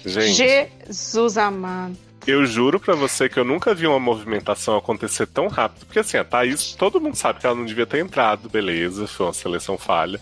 [0.06, 2.07] Gente, Jesus amado.
[2.28, 5.86] Eu juro pra você que eu nunca vi uma movimentação acontecer tão rápido.
[5.86, 9.26] Porque assim, a Thaís, todo mundo sabe que ela não devia ter entrado, beleza, foi
[9.28, 10.20] uma seleção falha.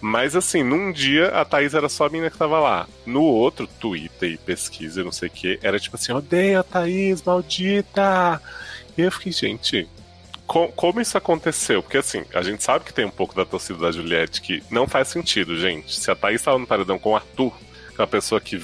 [0.00, 2.86] Mas assim, num dia a Thaís era só a menina que tava lá.
[3.04, 6.62] No outro, Twitter e pesquisa, e não sei o que, era tipo assim, odeio a
[6.62, 8.40] Thaís, maldita!
[8.96, 9.88] E eu fiquei, gente,
[10.46, 11.82] co- como isso aconteceu?
[11.82, 14.86] Porque assim, a gente sabe que tem um pouco da torcida da Juliette que não
[14.86, 15.98] faz sentido, gente.
[15.98, 17.52] Se a Thaís tava no paredão com o Arthur,
[17.94, 18.60] que é uma pessoa que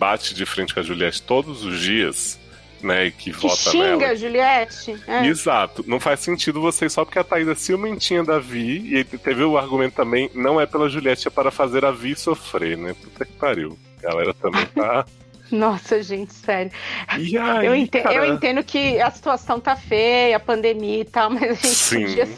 [0.00, 2.40] bate de frente com a Juliette todos os dias,
[2.82, 4.16] né, e que, Que vota xinga, nela.
[4.16, 4.96] Juliette.
[5.06, 5.26] É.
[5.26, 5.84] Exato.
[5.86, 9.58] Não faz sentido vocês só porque a Thaís é ciumentinha da Vi, e teve o
[9.58, 12.94] argumento também, não é pela Juliette, é para fazer a Vi sofrer, né?
[12.94, 13.78] Puta que pariu.
[13.98, 15.04] A galera também tá.
[15.52, 16.70] Nossa, gente, sério.
[17.06, 18.14] Aí, eu, ente- cara?
[18.14, 22.06] eu entendo que a situação tá feia, a pandemia e tal, mas a gente Sim.
[22.06, 22.28] podia.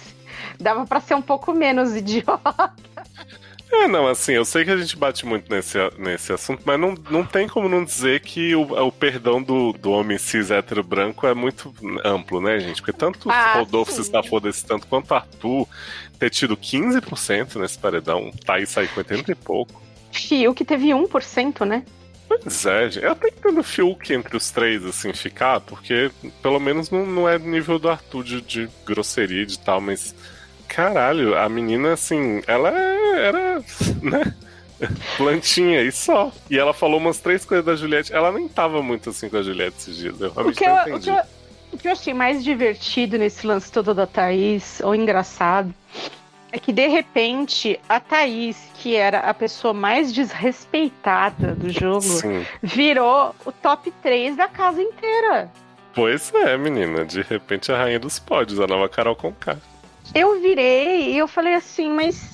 [0.59, 2.73] Dava pra ser um pouco menos idiota.
[3.75, 6.95] É, não, assim, eu sei que a gente bate muito nesse, nesse assunto, mas não,
[7.11, 11.27] não tem como não dizer que o, o perdão do, do homem cis hétero branco
[11.27, 12.83] é muito amplo, né, gente?
[12.83, 14.03] Porque tanto Ah, Rodolfo sim.
[14.03, 15.67] se safou desse tanto quanto Arthur
[16.19, 19.83] ter tido 15% nesse paredão, Thaís sair com 80 e pouco.
[20.13, 21.83] Fiuk teve 1%, né?
[22.29, 23.05] Pois é, gente.
[23.05, 26.11] Eu até entendo o Fiuk entre os três, assim, ficar, porque
[26.43, 30.15] pelo menos não, não é nível do Arthur de, de grosseria e de tal, mas.
[30.69, 33.63] Caralho, a menina, assim, ela é- era.
[34.03, 34.35] né?
[35.17, 36.33] Plantinha e só.
[36.51, 38.13] E ela falou umas três coisas da Juliette.
[38.13, 40.21] Ela nem tava muito assim com a Juliette esses dias.
[40.21, 41.21] Eu O que, não eu, o, que eu,
[41.73, 45.73] o que eu achei mais divertido nesse lance todo da Thaís, ou engraçado,
[46.51, 52.45] é que de repente a Thaís, que era a pessoa mais desrespeitada do jogo, Sim.
[52.63, 55.51] virou o top 3 da casa inteira.
[55.95, 57.05] Pois é, menina.
[57.05, 59.57] De repente a rainha dos pódios, a nova Carol Conká.
[60.15, 62.32] Eu virei e eu falei assim, mas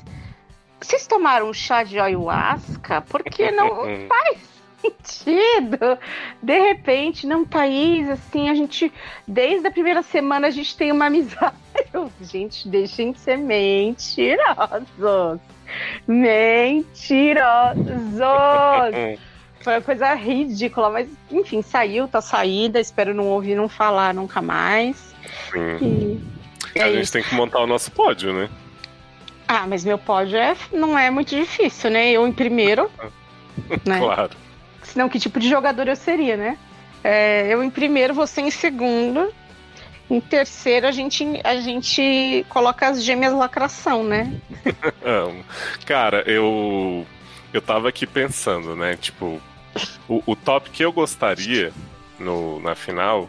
[0.81, 3.01] vocês tomaram um chá de ayahuasca?
[3.03, 4.39] Porque não faz
[4.81, 5.99] sentido.
[6.43, 8.93] De repente, não, Thaís, assim, a gente,
[9.27, 11.57] desde a primeira semana, a gente tem uma amizade.
[12.21, 14.89] Gente, deixem de ser mentirosos.
[16.07, 17.79] Mentirosos.
[19.61, 22.81] Foi uma coisa ridícula, mas enfim, saiu, tá saída.
[22.81, 25.15] Espero não ouvir, não falar nunca mais.
[25.53, 26.21] Sim.
[26.75, 27.13] E A é gente isso.
[27.13, 28.49] tem que montar o nosso pódio, né?
[29.49, 32.11] Ah, mas meu pódio é, não é muito difícil, né?
[32.11, 32.91] Eu em primeiro,
[33.85, 33.99] né?
[33.99, 34.31] Claro.
[34.83, 36.59] Senão, que tipo de jogador eu seria, né?
[37.03, 39.33] É, eu em primeiro, você em segundo.
[40.11, 44.33] Em terceiro, a gente, a gente coloca as gêmeas lacração, né?
[45.85, 47.07] Cara, eu.
[47.53, 48.97] Eu tava aqui pensando, né?
[48.97, 49.41] Tipo,
[50.09, 51.73] o, o top que eu gostaria
[52.19, 53.29] no, na final.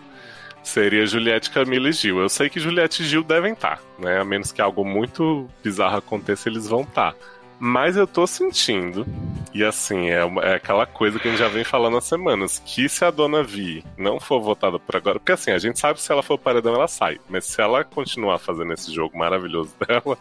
[0.63, 2.19] Seria Juliette, Camila e Gil.
[2.19, 4.19] Eu sei que Juliette e Gil devem estar, né?
[4.19, 7.15] A menos que algo muito bizarro aconteça, eles vão estar.
[7.59, 9.05] Mas eu tô sentindo,
[9.53, 12.87] e assim, é, é, aquela coisa que a gente já vem falando há semanas, que
[12.87, 16.01] se a dona Vi não for votada por agora, porque assim, a gente sabe que
[16.01, 17.19] se ela for paredão, ela sai.
[17.27, 20.17] Mas se ela continuar fazendo esse jogo maravilhoso dela,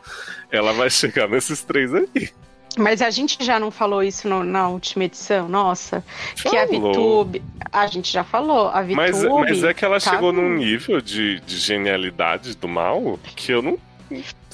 [0.50, 2.30] ela vai chegar nesses três aí.
[2.76, 6.04] Mas a gente já não falou isso no, na última edição, nossa.
[6.36, 6.50] Falou.
[6.50, 7.42] Que a VTube.
[7.72, 8.94] A gente já falou, a VTube.
[8.94, 13.52] Mas, mas é que ela tá chegou num nível de, de genialidade do mal que
[13.52, 13.78] eu não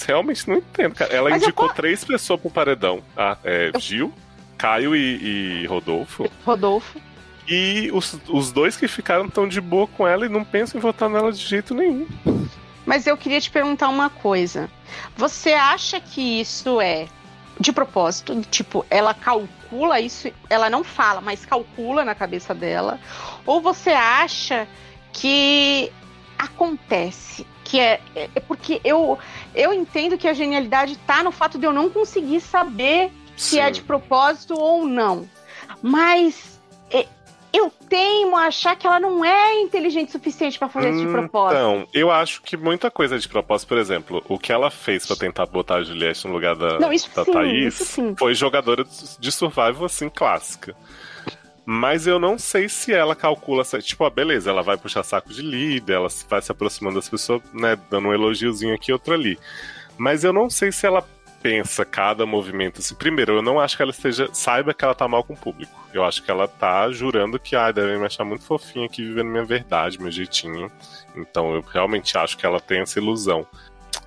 [0.07, 1.15] realmente não entendo, cara.
[1.15, 1.75] Ela Mas indicou eu...
[1.75, 3.03] três pessoas pro paredão.
[3.17, 3.71] Ah, é.
[3.79, 4.13] Gil,
[4.59, 6.31] Caio e, e, Rodolfo.
[6.45, 7.01] Rodolfo.
[7.47, 10.83] E os, os dois que ficaram tão de boa com ela e não pensam em
[10.83, 12.07] votar nela de jeito nenhum.
[12.87, 14.69] Mas eu queria te perguntar uma coisa.
[15.17, 17.07] Você acha que isso é
[17.59, 18.41] de propósito?
[18.51, 22.99] Tipo, ela calcula isso, ela não fala, mas calcula na cabeça dela?
[23.47, 24.69] Ou você acha
[25.13, 25.93] que
[26.39, 27.47] acontece?
[27.65, 29.19] que é, é, é porque eu,
[29.55, 33.57] eu entendo que a genialidade está no fato de eu não conseguir saber Sim.
[33.57, 35.29] se é de propósito ou não.
[35.83, 36.54] Mas
[37.55, 41.07] eu teimo a achar que ela não é inteligente o suficiente para fazer hum, isso
[41.07, 41.57] de propósito.
[41.57, 43.69] Então, eu acho que muita coisa de propósito.
[43.69, 46.93] Por exemplo, o que ela fez para tentar botar a Juliette no lugar da, não,
[46.93, 48.85] isso da sim, Thaís isso foi jogadora
[49.21, 50.75] de survival, assim, clássica.
[51.65, 53.63] Mas eu não sei se ela calcula.
[53.65, 57.41] Tipo, ah, beleza, ela vai puxar saco de líder, ela vai se aproximando das pessoas,
[57.55, 57.79] né?
[57.89, 59.39] Dando um elogiozinho aqui, outro ali.
[59.97, 61.07] Mas eu não sei se ela
[61.45, 62.95] pensa cada movimento assim.
[62.95, 64.31] Primeiro, eu não acho que ela esteja.
[64.33, 65.79] saiba que ela tá mal com o público.
[65.93, 69.29] Eu acho que ela tá jurando que, ah, devem me achar muito fofinha aqui vivendo
[69.29, 70.73] minha verdade, meu jeitinho.
[71.15, 73.47] Então eu realmente acho que ela tem essa ilusão.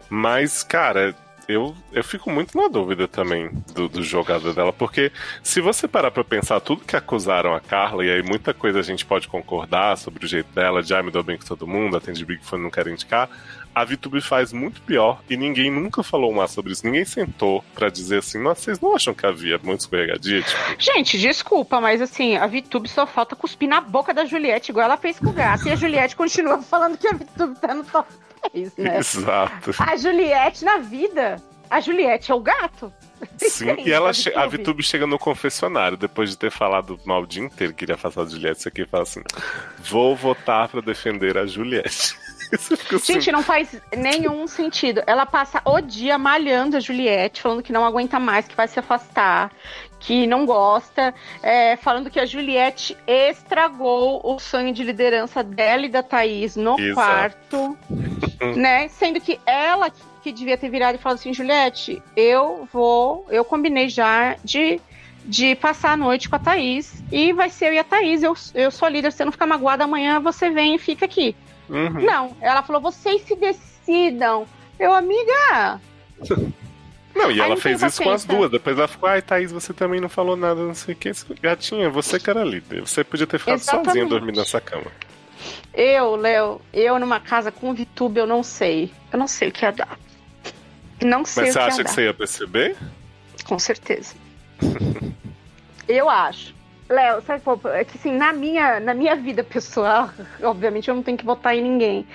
[0.09, 1.15] Mas, cara,
[1.47, 4.01] eu, eu fico muito na dúvida também do, do
[4.53, 5.11] dela, porque
[5.43, 8.83] se você parar pra pensar tudo que acusaram a Carla, e aí muita coisa a
[8.83, 11.95] gente pode concordar sobre o jeito dela, de ah, me dou bem com todo mundo,
[11.95, 13.29] atende Big Fun, não quero indicar,
[13.77, 16.85] a VTube faz muito pior e ninguém nunca falou mais sobre isso.
[16.85, 20.41] Ninguém sentou para dizer assim, nossa, vocês não acham que havia muito escorregadia?
[20.41, 20.59] Tipo...
[20.79, 24.97] Gente, desculpa, mas assim, a VTube só falta cuspir na boca da Juliette, igual ela
[24.97, 28.11] fez com o gato, e a Juliette continua falando que a VTube tá no top
[28.53, 28.97] isso, né?
[28.97, 29.71] Exato.
[29.79, 32.91] A Juliette na vida, a Juliette é o gato.
[33.37, 37.43] Sim, e ela a Vitube chega no confessionário, depois de ter falado mal o dia
[37.43, 39.21] inteiro, queria falar de Juliette, isso aqui e fala assim:
[39.79, 42.17] vou votar para defender a Juliette.
[43.03, 45.01] Gente, não faz nenhum sentido.
[45.05, 48.79] Ela passa o dia malhando a Juliette, falando que não aguenta mais, que vai se
[48.79, 49.51] afastar,
[49.99, 55.89] que não gosta, é, falando que a Juliette estragou o sonho de liderança dela e
[55.89, 56.95] da Thaís no Exato.
[56.95, 57.77] quarto,
[58.55, 58.87] né?
[58.89, 59.91] Sendo que ela
[60.23, 64.79] que devia ter virado e falado assim, Juliette, eu vou, eu combinei já de
[65.27, 68.33] de passar a noite com a Thaís e vai ser eu e a Thaís, eu,
[68.55, 71.35] eu sou líder, você não ficar magoada, amanhã você vem e fica aqui.
[71.69, 72.01] Uhum.
[72.01, 74.45] Não, ela falou, vocês se decidam.
[74.79, 75.81] Eu, amiga.
[77.17, 78.51] Não, e ela fez isso com as duas.
[78.51, 81.11] Depois ela ficou, ai, Thaís, você também não falou nada, não sei o que.
[81.41, 82.81] Gatinha, você que era líder.
[82.81, 83.85] Você podia ter ficado Exatamente.
[83.87, 84.91] sozinha dormindo nessa cama.
[85.73, 88.91] Eu, Léo, eu numa casa com VTube, eu não sei.
[89.11, 89.97] Eu não sei o que ia dar.
[91.01, 92.75] Não sei Mas você acha que você ia perceber?
[93.45, 94.15] Com certeza.
[95.87, 96.53] eu acho.
[96.89, 97.59] Léo, sabe qual?
[97.73, 100.09] É que assim, na minha, na minha vida pessoal,
[100.41, 102.07] obviamente eu não tenho que votar em ninguém.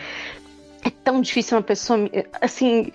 [0.84, 1.98] É tão difícil uma pessoa.
[2.40, 2.92] Assim.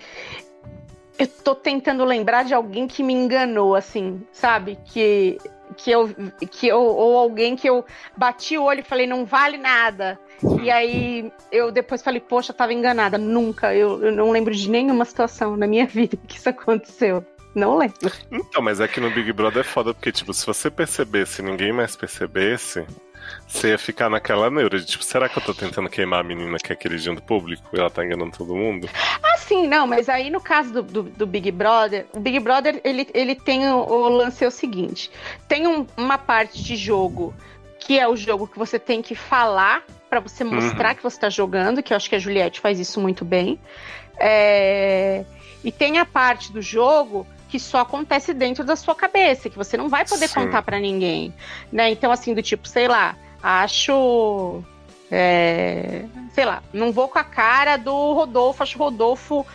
[1.18, 4.78] Eu tô tentando lembrar de alguém que me enganou, assim, sabe?
[4.84, 5.38] Que.
[5.76, 6.08] Que eu,
[6.50, 6.80] que eu.
[6.80, 7.84] Ou alguém que eu
[8.16, 10.18] bati o olho e falei, não vale nada.
[10.62, 13.18] E aí eu depois falei, poxa, tava enganada.
[13.18, 13.74] Nunca.
[13.74, 17.24] Eu, eu não lembro de nenhuma situação na minha vida que isso aconteceu.
[17.58, 18.12] Não lembro.
[18.30, 21.44] Então, mas é que no Big Brother é foda, porque, tipo, se você percebesse e
[21.44, 22.86] ninguém mais percebesse,
[23.48, 26.56] você ia ficar naquela neura de, tipo, será que eu tô tentando queimar a menina
[26.58, 28.88] que é queridinha do público e ela tá enganando todo mundo?
[29.20, 32.80] Ah, sim, não, mas aí no caso do, do, do Big Brother, o Big Brother,
[32.84, 35.10] ele, ele tem o, o lance é o seguinte,
[35.48, 37.34] tem um, uma parte de jogo
[37.80, 40.94] que é o jogo que você tem que falar para você mostrar uhum.
[40.94, 43.58] que você tá jogando, que eu acho que a Juliette faz isso muito bem.
[44.16, 45.24] É...
[45.62, 49.76] E tem a parte do jogo que só acontece dentro da sua cabeça, que você
[49.76, 50.34] não vai poder Sim.
[50.34, 51.34] contar para ninguém,
[51.72, 51.90] né?
[51.90, 54.62] Então assim do tipo, sei lá, acho
[55.10, 59.46] é, sei lá, não vou com a cara do Rodolfo, acho Rodolfo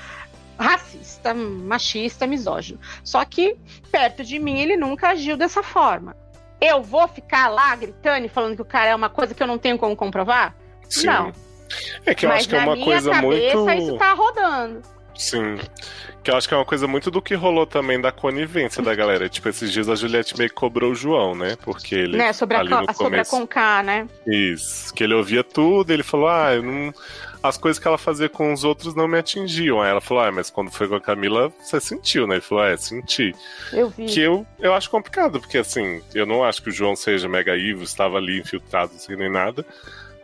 [0.57, 2.79] racista, machista, misógino.
[3.03, 3.55] Só que
[3.91, 6.15] perto de mim ele nunca agiu dessa forma.
[6.59, 9.47] Eu vou ficar lá gritando e falando que o cara é uma coisa que eu
[9.47, 10.55] não tenho como comprovar?
[10.89, 11.07] Sim.
[11.07, 11.33] Não.
[12.05, 13.83] É que eu Mas acho que é uma coisa cabeça, muito.
[13.83, 14.81] Isso tá rodando.
[15.15, 15.57] Sim.
[16.23, 18.95] Que eu acho que é uma coisa muito do que rolou também da conivência da
[18.95, 19.27] galera.
[19.27, 21.57] Tipo, esses dias a Juliette meio que cobrou o João, né?
[21.61, 22.15] Porque ele.
[22.17, 24.07] Né, sobre a, ali no co- sobre a começo, Conká, né?
[24.25, 24.93] Isso.
[24.93, 26.93] Que ele ouvia tudo, ele falou, ah, eu não.
[27.43, 29.81] As coisas que ela fazia com os outros não me atingiam.
[29.81, 32.35] Aí ela falou, ah, mas quando foi com a Camila, você sentiu, né?
[32.35, 33.35] Ele falou, é, senti.
[33.73, 34.05] Eu vi.
[34.05, 37.53] Que eu, eu acho complicado, porque assim, eu não acho que o João seja mega
[37.53, 39.65] evil, estava ali infiltrado, assim, nem nada.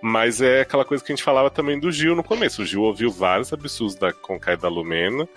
[0.01, 2.61] Mas é aquela coisa que a gente falava também do Gil no começo.
[2.61, 5.27] O Gil ouviu vários absurdos da Conkai da Lumena.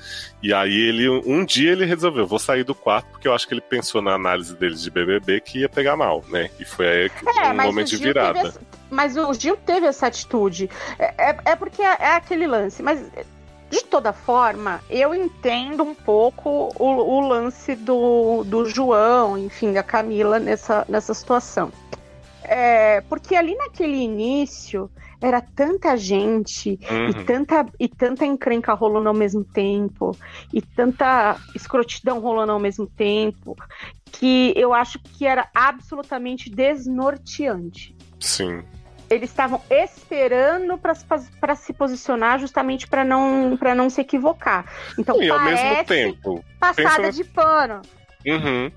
[0.43, 3.55] E aí ele, um dia ele resolveu, vou sair do quarto, porque eu acho que
[3.55, 6.49] ele pensou na análise deles de BBB que ia pegar mal, né?
[6.61, 8.55] E foi aí que É, um momento de virada.
[8.91, 10.71] mas o Gil teve essa atitude.
[10.99, 12.83] É, é- é porque é, é aquele lance.
[12.83, 13.05] Mas,
[13.71, 19.83] de toda forma, eu entendo um pouco o, o lance do, do João, enfim, da
[19.83, 21.73] Camila nessa, nessa situação.
[22.45, 27.25] É, porque ali naquele início era tanta gente e Uhum.
[27.25, 30.17] tanta, e tanta encrenca rolando ao mesmo tempo,
[30.53, 33.57] e tanta escrotidão rolando ao mesmo tempo,
[34.11, 37.95] que eu acho que era absolutamente desnorteante.
[38.19, 38.63] Sim.
[39.09, 44.65] Eles estavam esperando para se posicionar justamente para não, pra não se equivocar.
[44.99, 46.43] Então e ao mesmo parece tempo.
[46.59, 47.83] passada pensa- de pano.
[48.27, 48.71] Uhum.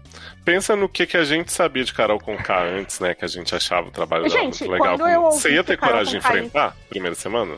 [0.44, 3.14] Pensa no que, que a gente sabia de Carol Conká antes, né?
[3.14, 5.32] Que a gente achava o trabalho dela Gente, muito legal.
[5.32, 7.56] Você ia ter coragem de enfrentar primeira semana?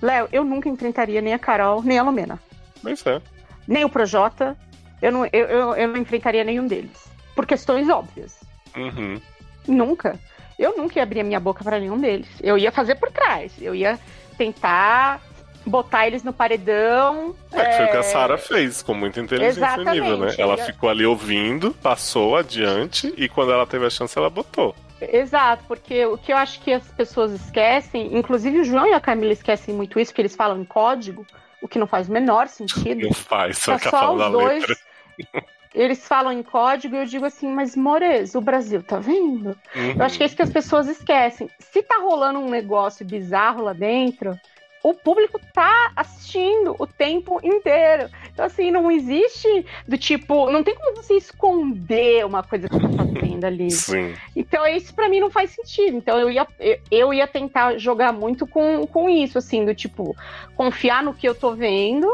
[0.00, 2.40] Léo, eu nunca enfrentaria nem a Carol, nem a Lumena.
[2.82, 3.20] Pois é.
[3.66, 4.56] Nem o Projota.
[5.00, 7.08] Eu não, eu, eu, eu não enfrentaria nenhum deles.
[7.34, 8.38] Por questões óbvias.
[8.76, 9.20] Uhum.
[9.66, 10.18] Nunca.
[10.58, 12.28] Eu nunca ia abrir a minha boca para nenhum deles.
[12.40, 13.52] Eu ia fazer por trás.
[13.60, 13.98] Eu ia
[14.36, 15.20] tentar
[15.66, 17.34] botar eles no paredão.
[17.52, 20.34] É, que foi o que a é, Sarah fez, com muita inteligência Exatamente, nível, né?
[20.38, 24.74] Ela ficou ali ouvindo, passou adiante e quando ela teve a chance, ela botou.
[25.00, 29.00] Exato, porque o que eu acho que as pessoas esquecem, inclusive o João e a
[29.00, 31.26] Camila esquecem muito isso, que eles falam em código,
[31.60, 33.02] o que não faz o menor sentido.
[33.02, 34.60] Não faz, só Tá que a só fala os dois.
[34.60, 34.76] letra.
[35.74, 39.58] Eles falam em código e eu digo assim, mas Mores, o Brasil tá vendo?
[39.74, 39.94] Uhum.
[39.96, 41.50] Eu acho que é isso que as pessoas esquecem.
[41.58, 44.38] Se tá rolando um negócio bizarro lá dentro,
[44.84, 48.10] o público tá assistindo o tempo inteiro.
[48.30, 50.50] Então, assim, não existe do tipo.
[50.50, 53.70] Não tem como você esconder uma coisa que tá fazendo ali.
[53.72, 54.14] Sim.
[54.36, 55.96] Então, isso pra mim não faz sentido.
[55.96, 60.14] Então, eu ia, eu, eu ia tentar jogar muito com, com isso, assim, do tipo,
[60.54, 62.06] confiar no que eu tô vendo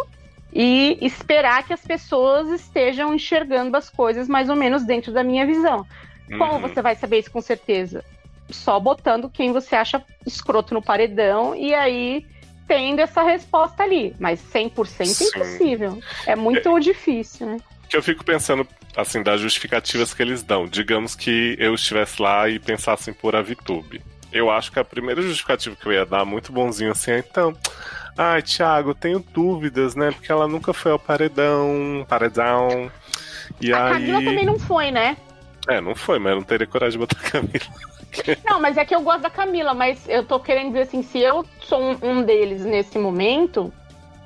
[0.52, 5.44] e esperar que as pessoas estejam enxergando as coisas mais ou menos dentro da minha
[5.44, 5.84] visão.
[6.38, 6.60] Como Uhum.
[6.60, 8.04] você vai saber isso com certeza?
[8.48, 12.24] Só botando quem você acha escroto no paredão e aí
[12.70, 14.14] tendo essa resposta ali.
[14.20, 15.24] Mas 100% é Sim.
[15.24, 15.98] impossível.
[16.24, 17.56] É muito difícil, né?
[17.88, 18.64] que eu fico pensando,
[18.96, 20.64] assim, das justificativas que eles dão.
[20.64, 24.00] Digamos que eu estivesse lá e pensasse em pôr a VTube.
[24.32, 27.52] Eu acho que a primeira justificativa que eu ia dar, muito bonzinho assim, é então.
[28.16, 30.12] Ai, Thiago, tenho dúvidas, né?
[30.12, 32.88] Porque ela nunca foi ao paredão, paredão.
[33.60, 33.92] E A aí.
[33.94, 35.16] Camila também não foi, né?
[35.68, 37.50] É, não foi, mas eu não teria coragem de botar a Camila.
[38.44, 41.18] Não, mas é que eu gosto da Camila, mas eu tô querendo dizer assim, se
[41.20, 43.72] eu sou um, um deles nesse momento,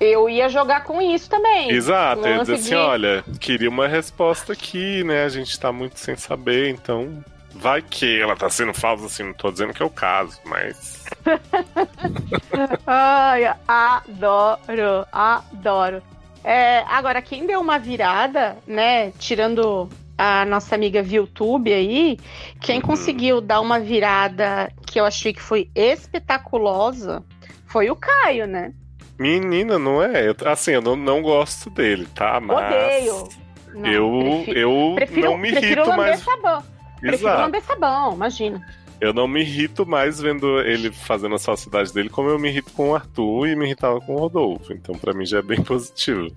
[0.00, 1.70] eu ia jogar com isso também.
[1.70, 5.24] Exato, eu ia dizer assim, de- olha, queria uma resposta aqui, né?
[5.24, 7.22] A gente tá muito sem saber, então.
[7.56, 11.04] Vai que ela tá sendo falsa, assim, não tô dizendo que é o caso, mas.
[12.84, 16.02] Ai, adoro, adoro.
[16.42, 22.18] É, agora, quem deu uma virada, né, tirando a nossa amiga ViewTube aí,
[22.60, 22.82] quem Uhum.
[22.82, 27.24] conseguiu dar uma virada que eu achei que foi espetaculosa
[27.66, 28.72] foi o Caio, né?
[29.18, 30.28] Menina, não é?
[30.28, 32.40] Eu- assim, eu não, não gosto dele, tá?
[32.40, 32.56] Mas.
[32.56, 33.28] Odeio.
[33.74, 36.20] Não, eu prefiro, eu prefiro, não me prefiro irrito mais.
[36.20, 36.62] sabão.
[37.00, 37.42] Prefiro Exato.
[37.42, 38.64] lamber sabão, imagina.
[39.00, 42.72] Eu não me irrito mais vendo ele fazendo as falsidades dele, como eu me irrito
[42.72, 44.72] com o Arthur e me irritava com o Rodolfo.
[44.72, 46.28] Então, pra mim já é bem positivo.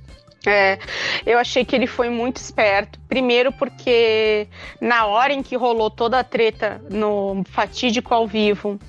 [0.50, 0.80] É,
[1.26, 2.98] eu achei que ele foi muito esperto.
[3.10, 4.48] Primeiro porque
[4.80, 8.80] na hora em que rolou toda a treta no fatídico ao vivo,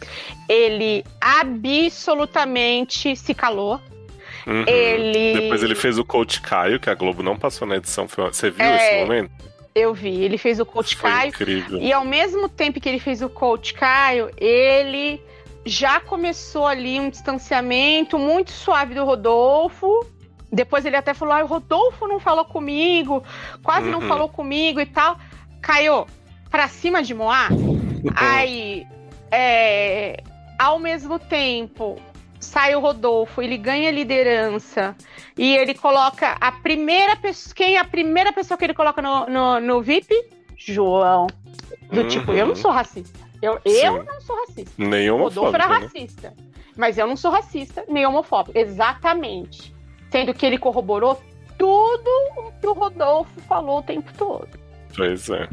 [0.48, 3.80] ele absolutamente se calou.
[4.46, 4.64] Uhum.
[4.66, 5.40] Ele.
[5.40, 8.06] Depois ele fez o Coach Caio, que a Globo não passou na edição.
[8.06, 9.30] Você viu É, esse momento?
[9.74, 11.28] Eu vi, ele fez o coach Foi Caio.
[11.28, 11.78] incrível.
[11.80, 15.20] E ao mesmo tempo que ele fez o coach Caio, ele
[15.64, 20.04] já começou ali um distanciamento muito suave do Rodolfo.
[20.50, 23.22] Depois ele até falou: ah, o Rodolfo não falou comigo,
[23.62, 24.08] quase não Uhum.
[24.08, 25.18] falou comigo e tal.
[25.60, 26.06] Caio,
[26.50, 27.48] pra cima de Moá.
[28.14, 28.86] Aí,
[29.30, 30.22] é,
[30.58, 31.96] ao mesmo tempo,
[32.40, 34.96] sai o Rodolfo, ele ganha liderança
[35.36, 37.54] e ele coloca a primeira pessoa.
[37.54, 40.14] Quem é a primeira pessoa que ele coloca no, no, no VIP?
[40.56, 41.26] João.
[41.92, 43.18] Do tipo, eu não sou racista.
[43.40, 44.04] Eu, eu Uhum.
[44.04, 44.72] Não sou racista.
[44.78, 46.02] Nem O Rodolfo era homofóbico, né?
[46.02, 46.34] racista.
[46.76, 48.56] Mas eu não sou racista, nem homofóbico.
[48.58, 49.74] Exatamente.
[50.10, 51.20] Sendo que ele corroborou
[51.58, 54.48] tudo o que o Rodolfo falou o tempo todo.
[54.96, 55.48] Pois é.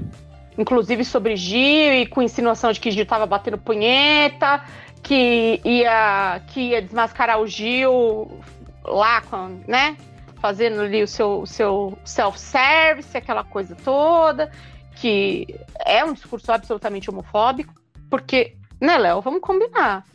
[0.58, 4.64] Inclusive sobre Gil e com insinuação de que Gil tava batendo punheta,
[5.04, 8.40] que ia, que ia desmascarar o Gil
[8.84, 9.98] lá, com, né?
[10.40, 14.52] Fazendo ali o seu, o seu self-service, aquela coisa toda,
[14.96, 15.48] que
[15.86, 17.74] é um discurso absolutamente homofóbico,
[18.10, 20.06] porque, né, Léo, vamos combinar.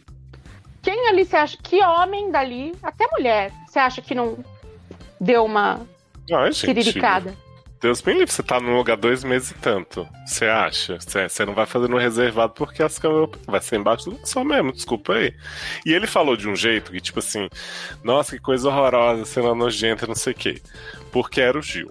[0.82, 4.42] Quem ali você acha, que homem dali, até mulher, você acha que não
[5.20, 5.86] deu uma
[6.32, 7.34] Ai, ciriricada?
[7.80, 10.06] Deus me livre, você tá num lugar dois meses e tanto.
[10.26, 10.98] Você acha?
[11.00, 14.70] Você, não vai fazer no reservado porque as câmeras vai ser embaixo do só mesmo,
[14.70, 15.34] desculpa aí.
[15.86, 17.48] E ele falou de um jeito que, tipo assim,
[18.04, 20.60] nossa, que coisa horrorosa, cena nojenta, não sei o quê.
[21.10, 21.90] Porque era o Gil.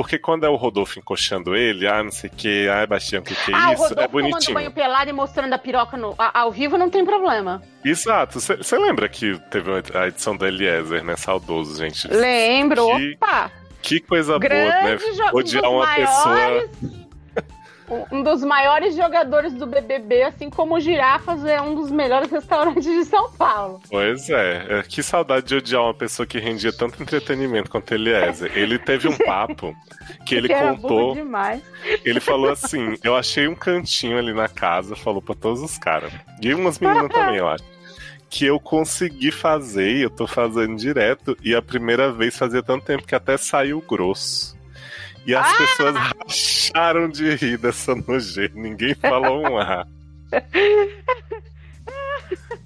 [0.00, 3.22] Porque quando é o Rodolfo encoxando ele, ah, não sei o que, ah, Bastião, o
[3.22, 3.82] que, que é ah, isso?
[3.82, 4.40] o Rodolfo é bonitinho.
[4.40, 7.62] tomando banho pelado e mostrando a piroca no, ao vivo não tem problema.
[7.84, 8.40] Exato.
[8.40, 11.16] Você lembra que teve a edição do Eliezer, né?
[11.16, 12.08] Saudoso, gente.
[12.08, 13.52] Lembro, Que- opa!
[13.82, 14.98] Que coisa Grande boa, né?
[15.34, 16.70] Odiar um uma pessoa.
[18.10, 22.84] Um dos maiores jogadores do BBB, assim como o Girafas é um dos melhores restaurantes
[22.84, 23.80] de São Paulo.
[23.90, 24.78] Pois é.
[24.78, 28.52] é, Que saudade de odiar uma pessoa que rendia tanto entretenimento quanto Eliezer.
[28.56, 29.74] Ele teve um papo
[30.24, 31.14] que ele que contou.
[31.14, 31.62] demais.
[32.04, 36.12] Ele falou assim: Eu achei um cantinho ali na casa, falou pra todos os caras.
[36.40, 37.64] E umas meninas também, eu acho.
[38.28, 42.84] Que eu consegui fazer, e eu tô fazendo direto, e a primeira vez fazia tanto
[42.84, 44.56] tempo que até saiu grosso.
[45.26, 45.56] E as Ah!
[45.58, 49.86] pessoas racharam de rir dessa nojeira, ninguém falou um A.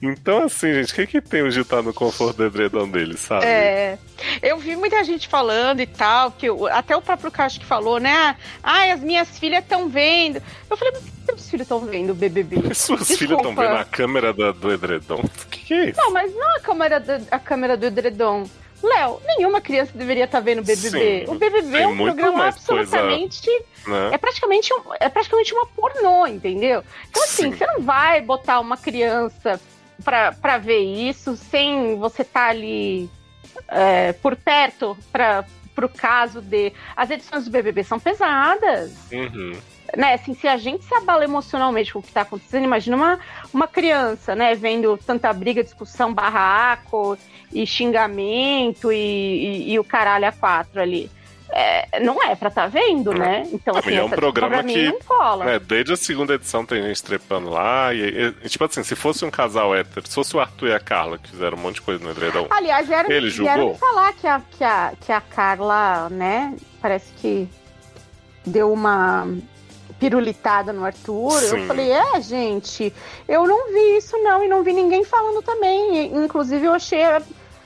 [0.02, 3.16] Então, assim, gente, o que, que tem o Gil tá no conforto do edredom dele,
[3.16, 3.46] sabe?
[3.46, 3.96] É,
[4.42, 7.98] eu vi muita gente falando e tal, que o- até o próprio Cacho que falou,
[7.98, 8.36] né?
[8.62, 10.42] Ai, as minhas filhas estão vendo.
[10.70, 12.56] Eu falei, mas por que seus filhos estão vendo o BBB?
[12.74, 13.16] Suas Desculpa.
[13.16, 15.20] filhas estão vendo a câmera do, do edredom.
[15.20, 16.00] O que, que é isso?
[16.00, 18.46] Não, mas não a câmera do, a câmera do edredom.
[18.84, 21.24] Léo, nenhuma criança deveria estar vendo o BBB.
[21.26, 23.50] Sim, o BBB é um programa mais coisa- absolutamente.
[23.86, 24.10] Né?
[24.12, 26.82] É praticamente, um, é praticamente uma pornô, entendeu?
[27.10, 27.56] Então, assim, Sim.
[27.56, 29.60] você não vai botar uma criança
[30.04, 33.08] pra, pra ver isso sem você estar ali
[33.68, 36.72] é, por perto para pro caso de.
[36.96, 39.52] As edições do BBB são pesadas Uhum.
[39.96, 43.18] né, assim, se a gente se abala emocionalmente com o que tá acontecendo, imagina uma,
[43.52, 47.18] uma criança, né, vendo tanta briga, discussão, barraco
[47.52, 51.10] e xingamento e, e, e o caralho a quatro ali.
[51.56, 53.46] É, não é pra tá vendo, né?
[53.52, 55.48] Então, assim, é um programa que- não cola.
[55.52, 57.94] É, desde a segunda edição tem gente trepando lá.
[57.94, 60.80] E, e, tipo assim, se fosse um casal hétero, se fosse o Arthur e a
[60.80, 62.48] Carla, que fizeram um monte de coisa no edredom.
[62.50, 63.76] Aliás, vieram, Ele julgou?
[63.76, 67.48] falar que a, que, a, que a Carla, né, parece que
[68.44, 69.28] deu uma
[69.98, 71.40] pirulitada no Arthur.
[71.40, 71.60] Sim.
[71.60, 72.92] Eu falei, é, gente,
[73.28, 75.96] eu não vi isso não, e não vi ninguém falando também.
[75.96, 77.00] E, inclusive, eu achei.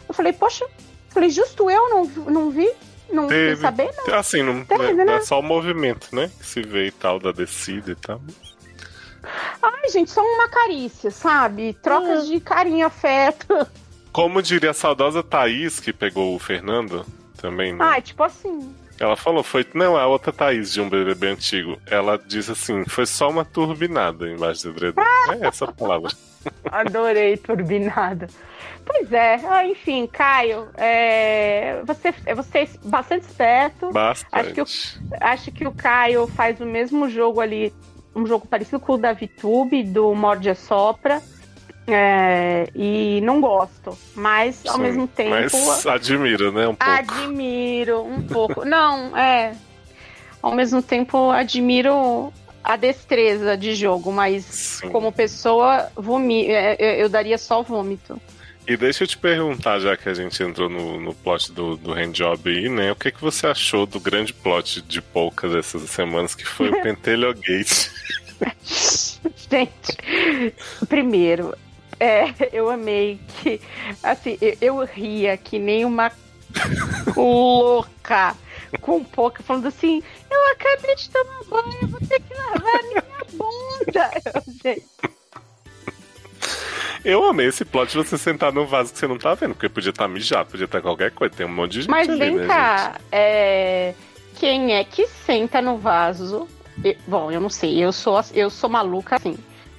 [0.09, 0.67] Eu falei, poxa,
[1.09, 2.71] falei, justo eu não, não vi,
[3.11, 3.61] não Teve.
[3.61, 3.93] sabendo.
[4.13, 5.17] Assim, não, Teve, é, né?
[5.17, 6.31] é só o movimento, né?
[6.39, 8.21] Que se vê e tal, da descida e tal.
[9.61, 11.75] Ai, gente, só uma carícia, sabe?
[11.83, 13.67] Trocas de carinho, afeto.
[14.13, 17.05] Como diria a saudosa Thaís, que pegou o Fernando
[17.37, 17.79] também, né?
[17.85, 18.75] Ai, tipo assim.
[19.01, 19.65] Ela falou, foi.
[19.75, 21.79] Não, a outra Thaís de um BBB antigo.
[21.87, 25.03] Ela disse assim: foi só uma turbinada embaixo do edredom.
[25.03, 26.11] É essa a palavra.
[26.71, 28.29] Adorei turbinada.
[28.85, 33.91] Pois é, ah, enfim, Caio, é, você, você é bastante esperto.
[34.33, 35.01] Acho que, o, Bastante.
[35.21, 37.73] acho que o Caio faz o mesmo jogo ali,
[38.17, 41.23] um jogo parecido com o da VTube, do Morde Sopra.
[41.89, 46.69] É, e não gosto, mas ao Sim, mesmo tempo Mas admira, né?
[46.69, 46.93] Um pouco.
[46.93, 48.65] admiro um pouco.
[48.65, 49.55] Não, é.
[50.43, 52.31] Ao mesmo tempo admiro
[52.63, 54.91] a destreza de jogo, mas Sim.
[54.91, 58.21] como pessoa, vomi é, eu daria só vômito.
[58.67, 61.95] E deixa eu te perguntar, já que a gente entrou no, no plot do, do
[61.95, 62.93] handjob aí, né?
[62.93, 66.77] O que, que você achou do grande plot de poucas essas semanas, que foi o
[66.83, 67.89] Pentelho Gate?
[69.51, 69.97] Gente,
[70.87, 71.55] primeiro,
[72.01, 73.61] é, eu amei que,
[74.03, 76.11] assim, eu, eu ria que nem uma
[77.17, 78.35] louca
[78.81, 83.05] com pouca, falando assim: eu acabei de tomar banho, eu vou ter que lavar minha
[83.33, 84.11] bunda.
[84.25, 84.87] Eu, gente,
[87.05, 89.69] Eu amei esse plot de você sentar num vaso que você não tá vendo, porque
[89.69, 92.37] podia estar mijado, podia estar qualquer coisa, tem um monte de gente Mas ali, vem
[92.37, 93.95] né, cá, é,
[94.37, 96.49] quem é que senta no vaso?
[96.85, 99.37] E- bom, eu não sei, eu sou, eu sou maluca assim.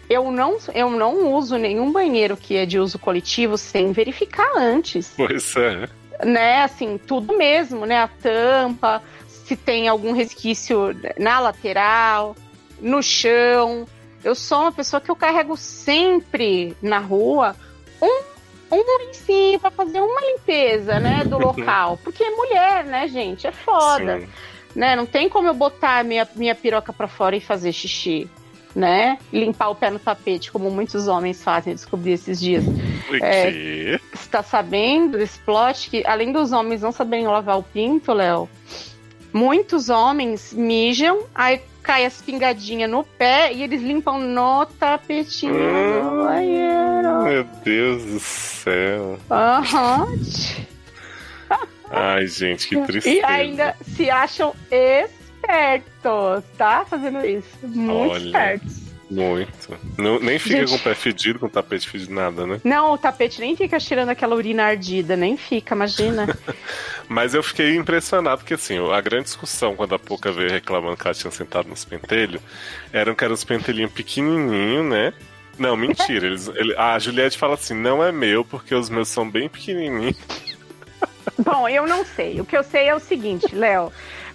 [0.10, 5.14] Eu não, eu não uso nenhum banheiro que é de uso coletivo sem verificar antes.
[5.16, 5.88] Pois é.
[6.26, 8.00] Né, assim, tudo mesmo, né?
[8.00, 12.36] A tampa, se tem algum resquício na lateral,
[12.82, 13.88] no chão.
[14.24, 17.56] Eu sou uma pessoa que eu carrego sempre na rua
[18.02, 18.24] um
[18.72, 21.98] um lencinho pra fazer uma limpeza, né, do local.
[22.04, 23.48] Porque é mulher, né, gente?
[23.48, 24.20] É foda.
[24.20, 24.28] Sim.
[24.76, 24.96] Né?
[24.96, 28.30] Não tem como eu botar minha, minha piroca pra fora e fazer xixi.
[28.80, 29.18] Né?
[29.34, 32.64] Limpar o pé no tapete, como muitos homens fazem, descobri esses dias.
[33.22, 33.52] É.
[33.52, 34.00] quê?
[34.14, 38.48] Você tá sabendo desse plot que, além dos homens não saberem lavar o pinto, Léo,
[39.34, 46.24] muitos homens mijam, aí cai as pingadinhas no pé e eles limpam no tapetinho do
[46.24, 47.24] banheiro.
[47.24, 49.20] Meu Deus do céu.
[49.30, 50.08] Aham.
[51.92, 53.18] Ai, gente, que tristeza.
[53.18, 54.54] E ainda se acham
[55.50, 56.86] espertos, tá?
[56.86, 57.48] Fazendo isso.
[57.64, 58.26] Muito Olha.
[58.26, 58.90] espertos.
[59.10, 59.76] Muito.
[59.98, 60.70] Não- nem fica Gente.
[60.70, 62.62] com o pé fedido, com o tapete fedido, nada, né?
[62.64, 66.28] Não, o tapete nem fica tirando aquela urina ardida, nem fica, imagina.
[67.10, 71.08] Mas eu fiquei impressionado, porque assim, a grande discussão quando a Poca veio reclamando que
[71.08, 72.40] ela tinha sentado nos pentelhos,
[72.94, 75.12] eram que eram os pentelhinhos pequenininhos, né?
[75.58, 76.28] Não, mentira.
[76.28, 80.16] Eles, ele- a Juliette fala assim, não é meu, porque os meus são bem pequenininhos.
[81.44, 82.40] Bom, eu não sei.
[82.40, 83.92] O que eu sei é o seguinte, Léo.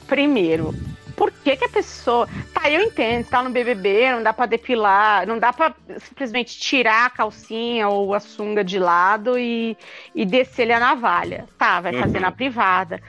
[0.08, 0.74] Primeiro,
[1.16, 2.28] por que que a pessoa...
[2.52, 6.58] Tá, eu entendo, você tá no BBB, não dá pra depilar, não dá pra simplesmente
[6.58, 9.76] tirar a calcinha ou a sunga de lado e,
[10.14, 11.46] e descer-lhe a navalha.
[11.58, 12.22] Tá, vai fazer Uhum.
[12.22, 13.00] na privada.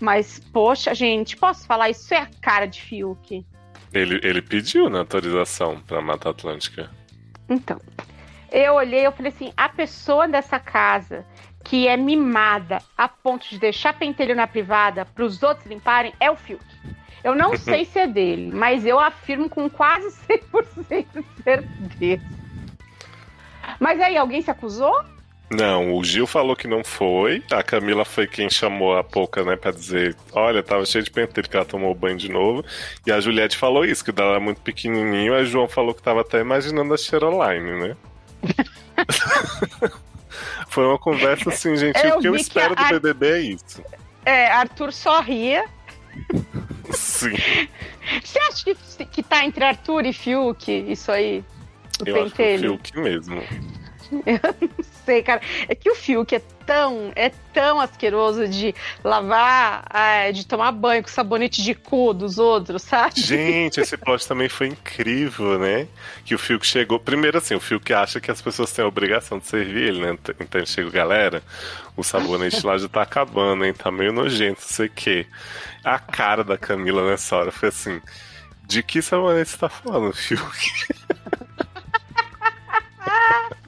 [0.00, 1.88] Mas, poxa, gente, posso falar?
[1.90, 3.44] Isso é a cara de Fiuk.
[3.92, 6.90] Ele, ele pediu na autorização pra Mata Atlântica.
[7.48, 7.80] Então,
[8.50, 11.24] eu olhei eu falei assim, a pessoa dessa casa
[11.64, 16.30] que é mimada a ponto de deixar pentelho na privada para os outros limparem é
[16.30, 16.64] o Fiuk.
[17.26, 22.22] Eu não sei se é dele, mas eu afirmo com quase 100% de certeza.
[23.80, 24.94] Mas aí, alguém se acusou?
[25.50, 27.42] Não, o Gil falou que não foi.
[27.50, 31.48] A Camila foi quem chamou a Poca, né, pra dizer: olha, tava cheio de pentelho
[31.48, 32.64] que ela tomou banho de novo.
[33.04, 35.34] E a Juliette falou isso, que o dela é muito pequenininho.
[35.34, 37.96] A João falou que tava até imaginando a Cheroline, né?
[40.68, 41.98] foi uma conversa assim, gente.
[42.04, 43.82] Eu o que eu espero a- do BBB é isso.
[44.24, 45.64] É, Arthur só ria.
[46.92, 47.34] Sim,
[48.22, 51.44] Você acha que, que tá entre Arthur e Fiuk isso aí?
[52.00, 52.60] O eu acho que o pentelho?
[52.60, 53.42] Fiuk mesmo.
[54.12, 54.22] Não
[55.06, 55.40] sei, cara.
[55.68, 61.02] É que o Fiuk é tão, é tão asqueroso de lavar, ah, de tomar banho
[61.02, 63.20] com sabonete de cu dos outros, sabe?
[63.20, 65.86] Gente, esse plot também foi incrível, né?
[66.24, 66.98] Que o Fiuk chegou.
[66.98, 70.18] Primeiro, assim, o Fiuk acha que as pessoas têm a obrigação de servir ele, né?
[70.40, 71.42] Então ele chega, galera,
[71.96, 73.72] o sabonete lá já tá acabando, hein?
[73.72, 75.26] Tá meio nojento, não sei o quê.
[75.84, 78.02] A cara da Camila nessa hora foi assim:
[78.66, 80.42] de que sabonete você tá falando, Fiuk?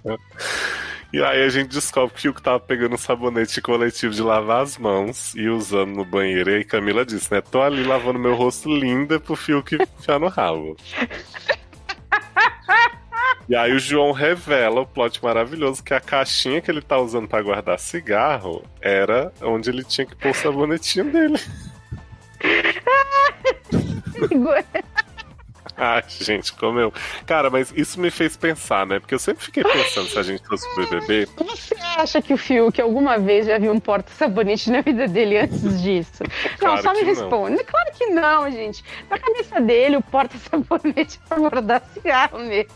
[1.10, 4.62] E aí a gente descobre que o Fiuk tava pegando um sabonete coletivo de lavar
[4.62, 6.50] as mãos e usando no banheiro.
[6.50, 7.40] E aí Camila disse, né?
[7.40, 10.76] Tô ali lavando meu rosto linda pro Fiuk enfiar no rabo.
[13.48, 17.26] E aí o João revela o plot maravilhoso que a caixinha que ele tá usando
[17.26, 21.40] pra guardar cigarro era onde ele tinha que pôr o sabonetinho dele.
[25.78, 26.92] Ai, gente, como eu.
[27.24, 28.98] Cara, mas isso me fez pensar, né?
[28.98, 31.28] Porque eu sempre fiquei pensando se a gente fosse pro BBB.
[31.36, 35.80] Você acha que o Fiuk alguma vez já viu um porta-sabonete na vida dele antes
[35.80, 36.24] disso?
[36.58, 37.10] Claro não, só me que não.
[37.14, 37.64] responde.
[37.64, 38.84] Claro que não, gente.
[39.08, 42.72] Na cabeça dele, o porta-sabonete é pra guardar cigarro mesmo.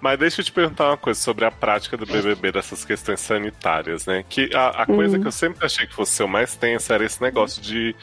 [0.00, 4.06] Mas deixa eu te perguntar uma coisa sobre a prática do BBB dessas questões sanitárias,
[4.06, 4.24] né?
[4.28, 5.20] Que a, a coisa Uhum.
[5.22, 7.94] que eu sempre achei que fosse ser o mais tenso era esse negócio de,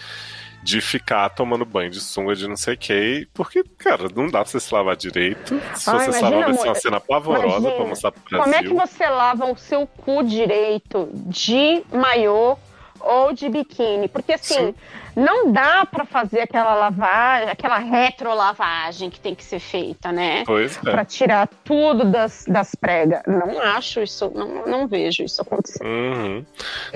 [0.67, 3.25] de ficar tomando banho de sunga de não sei o que.
[3.33, 5.61] Porque, cara, não dá pra você se lavar direito.
[5.73, 7.71] Se Ai, você se lavar, vai ser uma cena pavorosa Imagina.
[7.71, 8.43] pra mostrar pro Brasil.
[8.43, 12.57] Como é que você lava o seu cu direito de maiô
[12.99, 14.09] ou de biquíni?
[14.09, 14.75] Porque assim, Sim.
[15.17, 20.43] Não dá pra fazer aquela lavagem, aquela retrolavagem que tem que ser feita, né?
[20.45, 20.91] Pois é.
[20.91, 23.23] Pra tirar tudo das, das pregas.
[23.25, 25.83] Não acho isso, não, não vejo isso acontecer.
[25.83, 26.45] Uhum.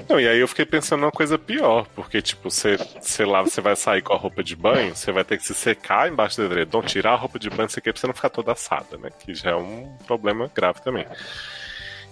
[0.08, 3.60] Não, e aí eu fiquei pensando numa coisa pior, porque, tipo, você, sei lá, você
[3.60, 6.46] vai sair com a roupa de banho, você vai ter que se secar embaixo do
[6.46, 9.10] edredom, tirar a roupa de banho, você quer pra você não ficar toda assada, né?
[9.18, 11.08] Que já é um problema grave também.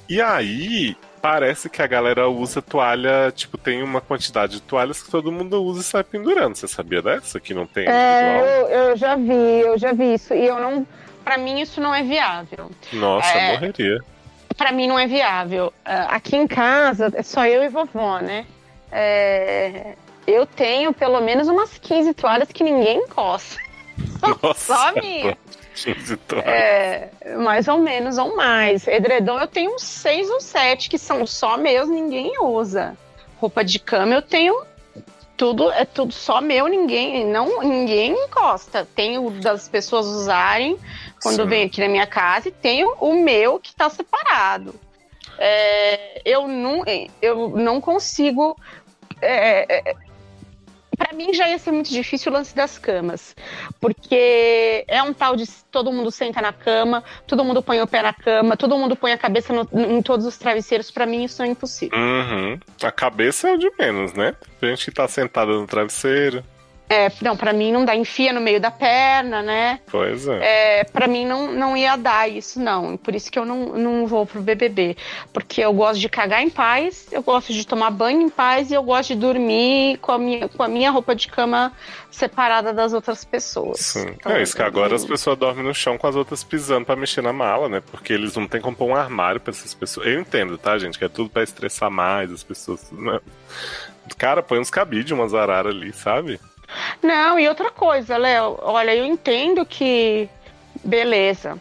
[0.10, 5.12] E aí, parece que a galera usa toalha, tipo, tem uma quantidade de toalhas que
[5.12, 6.56] todo mundo usa e sai pendurando.
[6.56, 7.40] Você sabia dessa?
[7.40, 10.34] Que não tem É, eu, eu já vi, eu já vi isso.
[10.34, 10.86] E eu não.
[11.24, 12.72] Pra mim, isso não é viável.
[12.94, 13.52] Nossa, é.
[13.54, 14.00] morreria.
[14.58, 15.72] Pra mim não é viável.
[15.86, 18.46] Ah, Aqui em casa é só eu e vovó, né?
[18.92, 19.94] É,
[20.26, 23.58] Eu tenho pelo menos umas 15 toalhas que ninguém encosta.
[24.42, 25.38] Nossa, Só minha.
[25.76, 26.48] 15 toalhas.
[26.48, 28.88] É, mais ou menos ou mais.
[28.88, 32.98] Edredom eu tenho uns seis ou sete que são só meus, ninguém usa.
[33.40, 34.66] Roupa de cama eu tenho
[35.40, 38.86] tudo, é tudo só meu, ninguém, não, ninguém encosta.
[38.94, 40.78] Tenho das pessoas usarem
[41.24, 44.76] quando vem aqui na minha casa e tenho o meu que tá separado.
[45.38, 46.84] É, eu, não,
[47.22, 48.58] eu não consigo.
[49.22, 49.96] É, é,
[51.00, 53.34] para mim já ia ser muito difícil o lance das camas,
[53.80, 58.02] porque é um tal de todo mundo senta na cama, todo mundo põe o pé
[58.02, 60.92] na cama, todo mundo põe a cabeça no, em todos os travesseiros.
[60.92, 61.98] Para mim isso é impossível.
[61.98, 62.60] Uhum.
[62.84, 64.36] A cabeça é o de menos, né?
[64.60, 66.44] Tem gente que tá sentada no travesseiro.
[66.90, 69.80] É, não, para mim não dá, enfia no meio da perna, né?
[69.92, 70.80] Pois é.
[70.80, 72.98] é para mim não, não ia dar isso, não.
[72.98, 74.98] Por isso que eu não, não vou pro BBB.
[75.32, 78.74] Porque eu gosto de cagar em paz, eu gosto de tomar banho em paz e
[78.74, 81.72] eu gosto de dormir com a minha, com a minha roupa de cama
[82.10, 83.80] separada das outras pessoas.
[83.80, 84.08] Sim.
[84.18, 86.96] Então, é isso que agora as pessoas dormem no chão com as outras pisando para
[86.96, 87.84] mexer na mala, né?
[87.92, 90.08] Porque eles não têm como pôr um armário pra essas pessoas.
[90.08, 90.98] Eu entendo, tá, gente?
[90.98, 92.92] Que é tudo para estressar mais as pessoas.
[92.92, 93.20] Né?
[94.18, 96.40] Cara, põe uns cabides, umas araras ali, sabe?
[97.02, 100.30] Não, e outra coisa, Léo, olha, eu entendo que
[100.84, 101.58] beleza,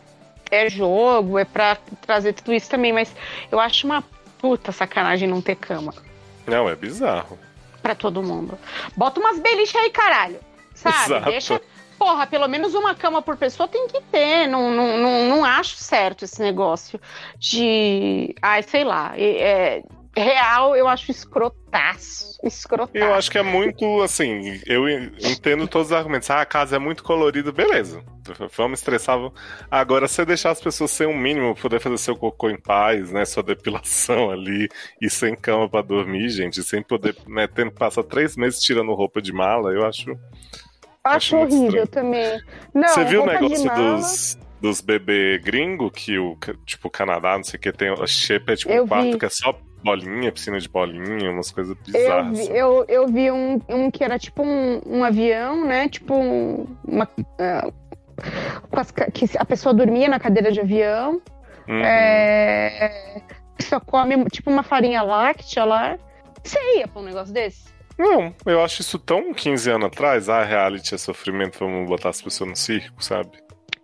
[0.50, 3.14] é jogo, é pra trazer tudo isso também, mas
[3.50, 4.02] eu acho uma
[4.38, 5.94] puta sacanagem não ter cama.
[6.46, 7.38] Não, é bizarro.
[7.82, 8.58] Pra todo mundo.
[8.96, 10.40] Bota umas beliches aí, caralho.
[10.74, 10.96] Sabe?
[10.96, 11.30] Exato.
[11.30, 11.60] Deixa.
[11.98, 14.46] Porra, pelo menos uma cama por pessoa tem que ter.
[14.46, 17.00] Não, não, não, não acho certo esse negócio
[17.36, 18.34] de.
[18.40, 19.12] Ai, sei lá.
[19.16, 19.82] É,
[20.16, 22.38] real, eu acho escrotaço.
[22.42, 22.96] Escrotaço.
[22.96, 24.60] Eu acho que é muito assim.
[24.66, 26.30] Eu entendo todos os argumentos.
[26.30, 28.02] Ah, a casa é muito colorida, beleza.
[28.56, 29.18] Vamos estressar.
[29.70, 33.24] Agora, se deixar as pessoas sem um mínimo, poder fazer seu cocô em paz, né?
[33.24, 34.68] Sua depilação ali
[35.00, 37.46] e sem cama para dormir, gente, sem poder, né?
[37.46, 40.10] Tendo que passar três meses tirando roupa de mala, eu acho.
[41.04, 42.40] Acho, acho horrível também.
[42.74, 46.36] Não, Você viu o negócio dos dos bebê gringo, que o,
[46.66, 49.18] tipo, Canadá, não sei o que, tem a shape é tipo eu um quarto vi.
[49.18, 49.52] que é só
[49.82, 52.38] bolinha, piscina de bolinha, umas coisas bizarras.
[52.38, 55.88] Eu vi, eu, eu vi um, um que era tipo um, um avião, né?
[55.88, 56.14] Tipo
[56.84, 57.08] uma.
[57.18, 57.72] Uh,
[59.12, 61.20] que a pessoa dormia na cadeira de avião.
[61.68, 61.84] Uhum.
[61.84, 63.22] É,
[63.60, 65.98] só come tipo uma farinha láctea lá.
[66.42, 67.68] Você ia pra um negócio desse?
[67.98, 70.28] Não, eu acho isso tão 15 anos atrás.
[70.28, 73.30] Ah, reality é sofrimento, vamos botar as pessoas no circo, sabe?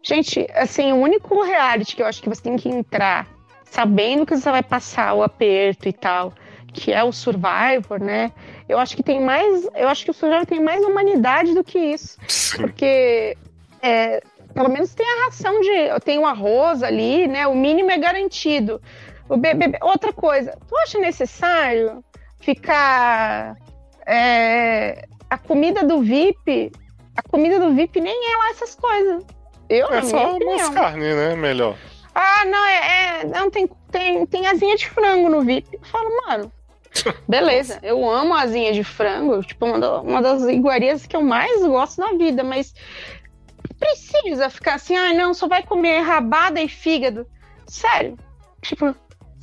[0.03, 3.27] Gente, assim, o único reality que eu acho que você tem que entrar
[3.75, 6.33] sabendo que você vai passar o aperto e tal,
[6.73, 8.31] que é o Survivor, né?
[8.69, 11.77] Eu acho que tem mais, eu acho que o Survivor tem mais humanidade do que
[11.77, 12.59] isso, Sim.
[12.59, 13.37] porque
[13.83, 14.23] é,
[14.55, 17.49] pelo menos tem a ração de, tem o arroz ali, né?
[17.49, 18.81] O mínimo é garantido.
[19.29, 22.05] O bebê, outra coisa, tu acha necessário
[22.39, 23.57] ficar
[24.07, 26.71] é, a comida do VIP?
[27.17, 29.25] A comida do VIP nem é lá essas coisas.
[29.69, 31.35] Eu, é só umas carnes, né?
[31.35, 31.77] Melhor.
[32.15, 33.21] Ah, não, é.
[33.21, 35.69] é não, tem, tem, tem asinha de frango no VIP.
[35.73, 36.53] Eu falo, mano.
[37.29, 42.01] Beleza, eu amo asinha de frango, tipo, uma, uma das iguarias que eu mais gosto
[42.01, 42.73] na vida, mas
[43.81, 47.27] precisa ficar assim, ah, não, só vai comer rabada e fígado.
[47.67, 48.17] Sério.
[48.63, 48.95] Tipo,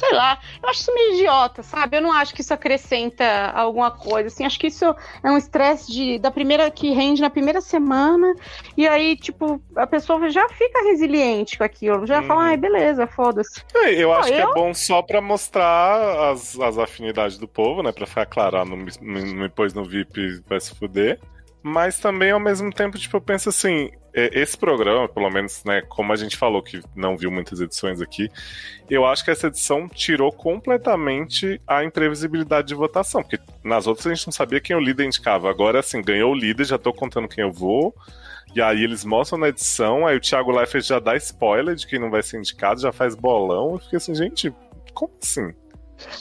[0.01, 1.97] sei lá, eu acho isso meio idiota, sabe?
[1.97, 5.91] Eu não acho que isso acrescenta alguma coisa, assim, acho que isso é um estresse
[5.91, 8.33] de, da primeira, que rende na primeira semana,
[8.75, 12.23] e aí, tipo, a pessoa já fica resiliente com aquilo, já hum.
[12.23, 13.61] fala, ai, beleza, foda-se.
[13.75, 17.91] É, eu acho que é bom só pra mostrar as, as afinidades do povo, né,
[17.91, 21.19] pra ficar claro, ah, não me, me pôs no VIP, vai se fuder.
[21.61, 26.11] Mas também, ao mesmo tempo, tipo, eu penso assim, esse programa, pelo menos, né, como
[26.11, 28.29] a gente falou que não viu muitas edições aqui,
[28.89, 34.13] eu acho que essa edição tirou completamente a imprevisibilidade de votação, porque nas outras a
[34.13, 35.49] gente não sabia quem o líder indicava.
[35.49, 37.95] Agora, assim, ganhou o líder, já tô contando quem eu vou.
[38.53, 41.97] E aí eles mostram na edição, aí o Thiago Leifert já dá spoiler de quem
[41.97, 43.73] não vai ser indicado, já faz bolão.
[43.73, 44.53] Eu fiquei assim, gente,
[44.93, 45.53] como assim?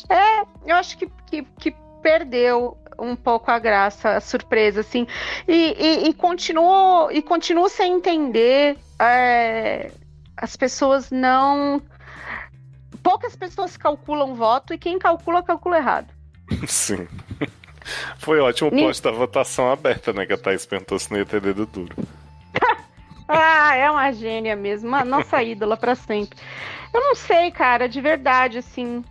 [0.08, 5.06] É, eu acho que, que, que perdeu um pouco a graça, a surpresa, assim.
[5.48, 8.76] E, e, e continuo, e continuo sem entender.
[8.98, 9.90] É,
[10.36, 11.82] as pessoas não.
[13.02, 16.12] Poucas pessoas calculam voto e quem calcula, calcula errado.
[16.66, 17.08] Sim.
[18.18, 20.26] Foi ótimo o post da votação aberta, né?
[20.26, 21.96] Que a Thaís perguntou se não ia ter dedo duro.
[23.26, 26.38] ah, é uma gênia mesmo, uma nossa ídola para sempre.
[26.92, 29.02] Eu não sei, cara, de verdade, assim.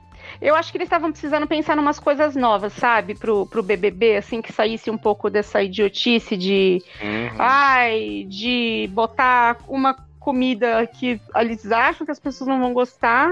[0.41, 3.13] Eu acho que eles estavam precisando pensar em umas coisas novas, sabe?
[3.13, 6.81] Pro, pro BBB, assim, que saísse um pouco dessa idiotice de.
[7.01, 7.35] Uhum.
[7.37, 13.29] Ai, de botar uma comida que eles acham que as pessoas não vão gostar.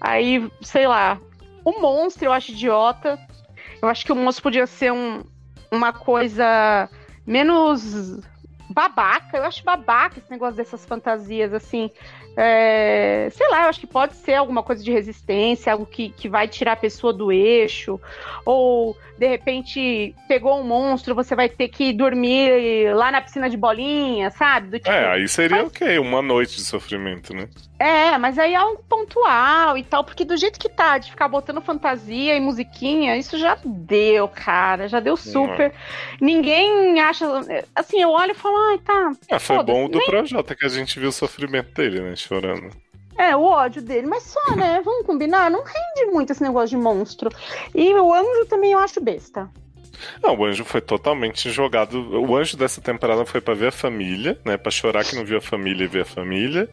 [0.00, 1.20] Aí, sei lá.
[1.64, 3.18] O monstro eu acho idiota.
[3.80, 5.22] Eu acho que o monstro podia ser um,
[5.70, 6.88] uma coisa
[7.24, 8.20] menos
[8.70, 11.90] babaca, eu acho babaca esse negócio dessas fantasias, assim.
[12.36, 16.28] É, sei lá, eu acho que pode ser alguma coisa de resistência, algo que, que
[16.28, 18.00] vai tirar a pessoa do eixo,
[18.44, 23.56] ou de repente pegou um monstro, você vai ter que dormir lá na piscina de
[23.56, 24.68] bolinha, sabe?
[24.68, 25.66] Do tipo, é, aí seria mas...
[25.66, 27.48] ok, uma noite de sofrimento, né?
[27.78, 31.28] É, mas aí é algo pontual e tal, porque do jeito que tá, de ficar
[31.28, 35.72] botando fantasia e musiquinha, isso já deu, cara, já deu super.
[36.20, 37.26] Ninguém acha.
[37.74, 39.12] Assim, eu olho e falo, ai, tá.
[39.30, 40.06] Ah, foi bom o do nem...
[40.06, 42.14] Projota que a gente viu o sofrimento dele, né?
[42.30, 42.70] Chorando.
[43.18, 44.80] É, o ódio dele, mas só, né?
[44.86, 45.50] Vamos combinar?
[45.50, 47.28] Não rende muito esse negócio de monstro.
[47.74, 49.50] E o anjo também eu acho besta.
[50.22, 51.98] Não, o anjo foi totalmente jogado.
[52.20, 54.56] O anjo dessa temporada foi para ver a família, né?
[54.56, 56.70] Pra chorar que não viu a família e ver a família.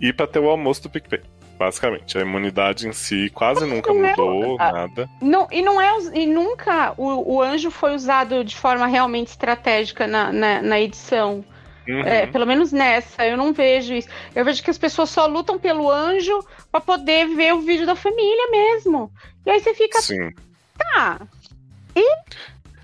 [0.00, 1.22] E pra ter o almoço do PicPay.
[1.56, 5.08] Basicamente, a imunidade em si quase nunca não mudou, é, nada.
[5.22, 10.06] Não, e não é e nunca o, o anjo foi usado de forma realmente estratégica
[10.06, 11.42] na, na, na edição.
[11.88, 12.00] Uhum.
[12.00, 14.08] É, pelo menos nessa, eu não vejo isso.
[14.34, 16.38] Eu vejo que as pessoas só lutam pelo anjo
[16.70, 19.10] para poder ver o vídeo da família mesmo.
[19.44, 20.00] E aí você fica.
[20.00, 20.32] Sim.
[20.76, 21.20] Tá.
[21.94, 22.04] E.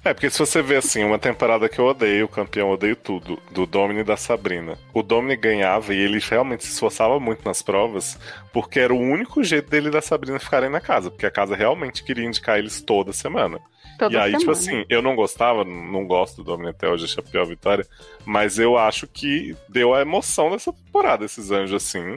[0.05, 3.40] É, porque se você vê assim, uma temporada que eu odeio, o campeão odeio tudo,
[3.53, 4.76] do Domini e da Sabrina.
[4.92, 8.18] O Domini ganhava e ele realmente se esforçava muito nas provas,
[8.53, 11.55] porque era o único jeito dele e da Sabrina ficarem na casa, porque a casa
[11.55, 13.61] realmente queria indicar eles toda semana.
[13.99, 14.61] Toda e aí, tipo semana.
[14.61, 17.86] tipo assim, eu não gostava, não gosto do Domini até hoje, achei a pior vitória,
[18.24, 22.16] mas eu acho que deu a emoção dessa temporada, esses anjos assim.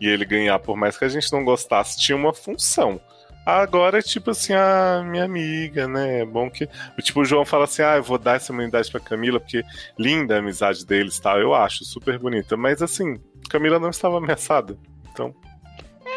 [0.00, 3.00] E ele ganhar, por mais que a gente não gostasse, tinha uma função.
[3.44, 6.20] Agora é tipo assim, a ah, minha amiga, né?
[6.20, 6.66] É bom que.
[7.02, 9.62] Tipo, o João fala assim: ah, eu vou dar essa imunidade pra Camila, porque
[9.98, 11.38] linda a amizade deles tal.
[11.38, 12.56] Eu acho, super bonita.
[12.56, 13.20] Mas assim,
[13.50, 14.78] Camila não estava ameaçada.
[15.12, 15.34] Então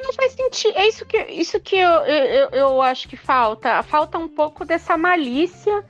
[0.08, 0.78] não faz sentido.
[0.78, 3.84] É isso que, isso que eu, eu, eu acho que falta.
[3.84, 5.84] Falta um pouco dessa malícia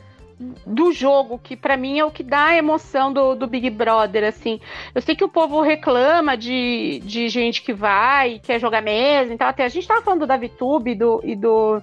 [0.66, 4.24] do jogo, que para mim é o que dá a emoção do, do Big Brother,
[4.24, 4.60] assim.
[4.94, 9.34] Eu sei que o povo reclama de, de gente que vai e quer jogar mesmo,
[9.34, 11.82] então até a gente tava falando do Davi Tube e do, e do,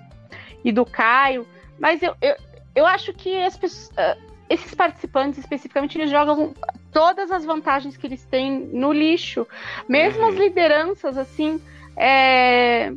[0.64, 1.44] e do Caio,
[1.80, 2.36] mas eu, eu,
[2.76, 6.54] eu acho que as pessoas, uh, esses participantes especificamente eles jogam
[6.92, 9.46] todas as vantagens que eles têm no lixo,
[9.88, 10.28] mesmo uhum.
[10.28, 11.60] as lideranças, assim,
[11.96, 12.92] é,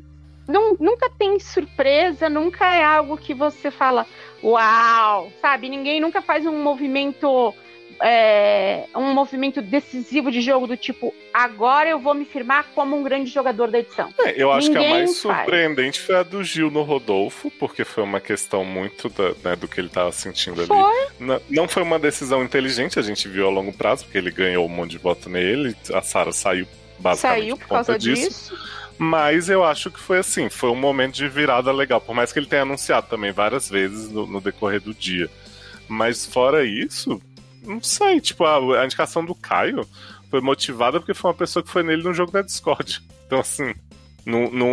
[0.48, 4.06] não, nunca tem surpresa, nunca é algo que você fala,
[4.42, 5.70] uau, sabe?
[5.70, 7.54] Ninguém nunca faz um movimento.
[8.00, 13.02] É, um movimento decisivo de jogo do tipo, agora eu vou me firmar como um
[13.02, 14.14] grande jogador da edição.
[14.20, 15.38] É, eu acho Ninguém que a mais faz.
[15.38, 19.68] surpreendente foi a do Gil no Rodolfo, porque foi uma questão muito da, né, do
[19.68, 20.68] que ele estava sentindo ali.
[20.68, 21.08] Foi?
[21.20, 24.68] Não, não foi uma decisão inteligente, a gente viu a longo prazo, porque ele ganhou
[24.68, 26.68] um monte de voto nele, a Sara saiu
[27.00, 28.30] basicamente saiu por, por causa disso.
[28.30, 28.78] disso.
[28.98, 32.02] Mas eu acho que foi assim, foi um momento de virada legal.
[32.02, 35.30] Por mais que ele tenha anunciado também várias vezes no, no decorrer do dia.
[35.88, 37.22] Mas fora isso,
[37.64, 39.88] não sei, tipo, a, a, indicação do Caio
[40.30, 43.02] foi motivada porque foi uma pessoa que foi nele no jogo da Discord.
[43.28, 43.74] Então, assim,
[44.26, 44.70] não, não,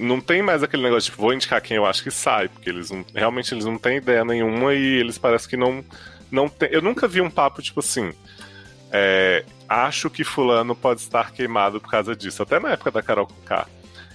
[0.00, 2.70] não tem mais aquele negócio de tipo, vou indicar quem eu acho que sai, porque
[2.70, 5.84] eles não, realmente eles não têm ideia nenhuma e eles parecem que não.
[6.30, 8.14] não tem, eu nunca vi um papo, tipo assim.
[8.90, 12.42] É, acho que fulano pode estar queimado por causa disso.
[12.42, 13.66] Até na época da Carol K.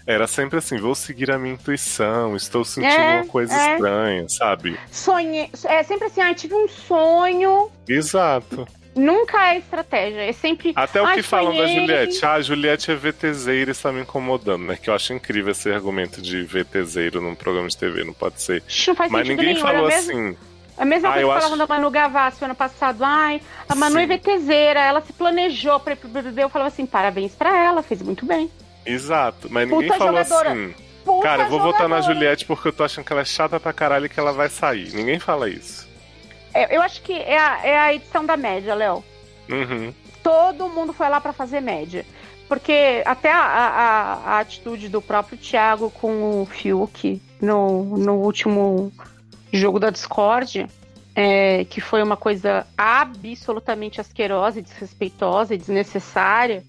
[0.06, 3.74] Era sempre assim, vou seguir a minha intuição, estou sentindo é, uma coisa é.
[3.74, 4.80] estranha, sabe?
[4.90, 5.50] Sonhei.
[5.66, 7.70] É sempre assim, ah, tive um sonho.
[7.86, 8.66] Exato.
[8.96, 10.72] Nunca é estratégia, é sempre.
[10.76, 12.26] Até o que falam da Juliette.
[12.26, 14.78] Ah, a Juliette é VTZeira e está me incomodando, né?
[14.82, 18.64] Que eu acho incrível esse argumento de VTZeiro num programa de TV, não pode ser.
[18.88, 20.36] Não faz Mas ninguém nenhum, falou assim.
[20.78, 21.68] A mesma ah, coisa que falavam acho...
[21.68, 23.04] da Manu Gavassi ano passado.
[23.04, 24.02] Ai, a Manu Sim.
[24.02, 26.44] é VTZera, ela se planejou pra ir pro BBB.
[26.44, 28.50] Eu falava assim, parabéns pra ela, fez muito bem.
[28.86, 30.52] Exato, mas Puta ninguém falou jogadora.
[30.52, 30.76] assim...
[31.04, 31.88] Puta cara, eu vou jogadora.
[31.88, 34.20] votar na Juliette porque eu tô achando que ela é chata pra caralho e que
[34.20, 34.94] ela vai sair.
[34.94, 35.88] Ninguém fala isso.
[36.54, 39.04] É, eu acho que é a, é a edição da média, Léo.
[39.50, 39.94] Uhum.
[40.22, 42.06] Todo mundo foi lá para fazer média.
[42.48, 48.92] Porque até a, a, a, atitude do próprio Thiago com o Fiuk no, no último
[49.58, 50.68] jogo da Discord,
[51.16, 56.64] é, que foi uma coisa absolutamente asquerosa, desrespeitosa e desnecessária,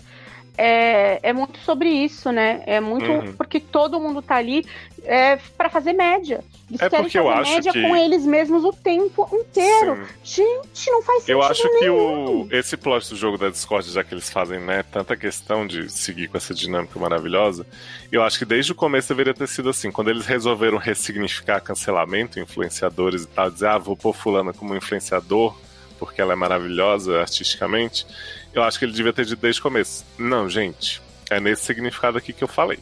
[0.59, 2.65] é, é muito sobre isso, né?
[2.67, 3.33] É muito uhum.
[3.35, 4.67] porque todo mundo tá ali
[5.05, 6.43] é, para fazer média.
[6.69, 7.81] Eles é querem fazer média que...
[7.81, 10.05] com eles mesmos o tempo inteiro.
[10.25, 10.45] Sim.
[10.45, 11.79] Gente, não faz sentido Eu acho nenhum.
[11.79, 15.65] que o, esse plot do jogo da Discord, já que eles fazem né, tanta questão
[15.65, 17.65] de seguir com essa dinâmica maravilhosa,
[18.11, 19.93] eu acho que desde o começo deveria ter sido assim.
[19.93, 25.57] Quando eles resolveram ressignificar cancelamento, influenciadores e tal, dizer, ah, vou pôr fulana como influenciador,
[25.99, 28.07] porque ela é maravilhosa artisticamente,
[28.55, 30.05] eu acho que ele devia ter dito desde o começo.
[30.19, 32.79] Não, gente, é nesse significado aqui que eu falei.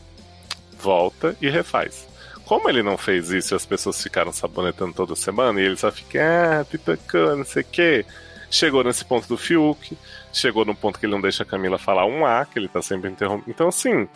[0.78, 2.06] Volta e refaz.
[2.44, 5.90] Como ele não fez isso e as pessoas ficaram sabonetando toda semana e ele só
[5.90, 6.20] fica,
[6.60, 8.06] ah, pipacão, não sei o quê.
[8.48, 9.98] chegou nesse ponto do Fiuk,
[10.32, 12.80] chegou no ponto que ele não deixa a Camila falar um A, que ele tá
[12.80, 13.50] sempre interrompendo.
[13.50, 14.08] Então, assim,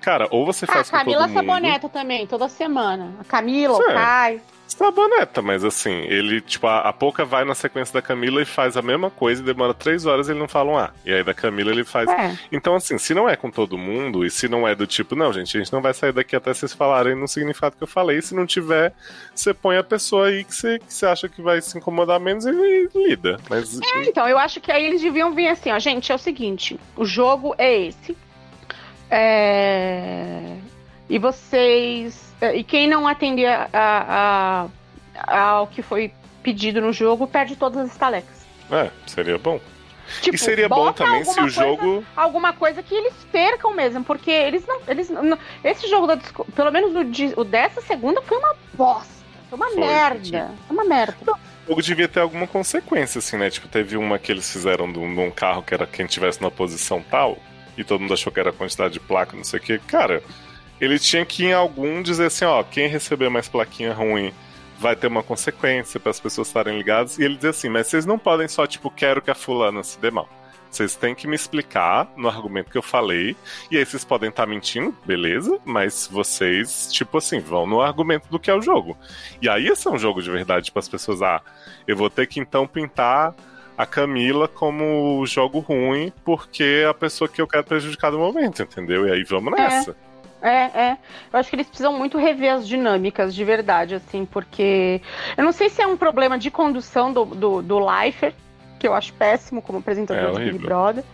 [0.00, 1.46] cara, ou você Ah, faz a com Camila todo mundo...
[1.46, 3.14] Saboneta também, toda semana.
[3.20, 3.94] A Camila, o Certo.
[3.94, 4.42] Caio.
[4.74, 8.76] Saboneta, mas assim, ele, tipo, a, a Poca vai na sequência da Camila e faz
[8.76, 10.90] a mesma coisa e demora três horas e ele não fala um A.
[11.04, 12.08] E aí da Camila ele faz.
[12.08, 12.38] É.
[12.52, 15.32] Então, assim, se não é com todo mundo, e se não é do tipo, não,
[15.32, 18.18] gente, a gente não vai sair daqui até vocês falarem no significado que eu falei,
[18.18, 18.92] e se não tiver,
[19.34, 22.46] você põe a pessoa aí que você, que você acha que vai se incomodar menos
[22.46, 23.38] e, e lida.
[23.50, 23.78] Mas.
[24.06, 27.04] Então, eu acho que aí eles deviam vir assim, ó, gente, é o seguinte, o
[27.04, 28.16] jogo é esse.
[29.10, 30.56] É,
[31.10, 32.32] E vocês.
[32.54, 34.66] E quem não atender a, a-
[35.26, 36.10] a- ao que foi
[36.42, 38.46] pedido no jogo perde todas as estalecas.
[38.70, 39.60] É, seria bom.
[40.22, 42.04] Tipo, e seria bom também se o coisa- jogo.
[42.16, 44.80] Alguma coisa que eles percam mesmo, porque eles não.
[44.88, 49.20] Eles não esse jogo da disco- pelo menos o, o dessa segunda foi uma bosta.
[49.50, 50.20] Foi uma Foi, merda.
[50.20, 50.38] tipo.
[50.66, 51.16] Foi uma merda.
[51.66, 53.50] O jogo devia ter alguma consequência, assim, né?
[53.50, 57.02] Tipo, teve uma que eles fizeram de um, carro que era quem tivesse na posição
[57.08, 57.36] tal,
[57.76, 59.80] e todo mundo achou que era a quantidade de placa, não sei o quê.
[59.86, 60.22] Cara,
[60.80, 64.32] ele tinha que em algum dizer assim, ó, quem receber mais plaquinha ruim
[64.78, 67.18] vai ter uma consequência para as pessoas estarem ligadas.
[67.18, 69.98] E ele diz assim, mas vocês não podem só, tipo, quero que a fulana se
[70.00, 70.28] dê mal.
[70.70, 73.36] Vocês têm que me explicar no argumento que eu falei.
[73.70, 75.58] E aí vocês podem estar mentindo, beleza?
[75.64, 78.96] Mas vocês, tipo assim, vão no argumento do que é o jogo.
[79.42, 81.20] E aí esse é um jogo de verdade para as pessoas.
[81.22, 81.42] Ah,
[81.86, 83.34] eu vou ter que então pintar
[83.76, 88.62] a Camila como jogo ruim porque é a pessoa que eu quero prejudicar no momento,
[88.62, 89.08] entendeu?
[89.08, 89.90] E aí vamos nessa.
[89.90, 90.09] É,
[90.48, 90.96] é.
[91.32, 95.00] Eu acho que eles precisam muito rever as dinâmicas de verdade, assim, porque.
[95.36, 98.34] Eu não sei se é um problema de condução do, do, do Leifert,
[98.78, 100.64] que eu acho péssimo como apresentador É de Big.
[100.64, 101.04] Brother.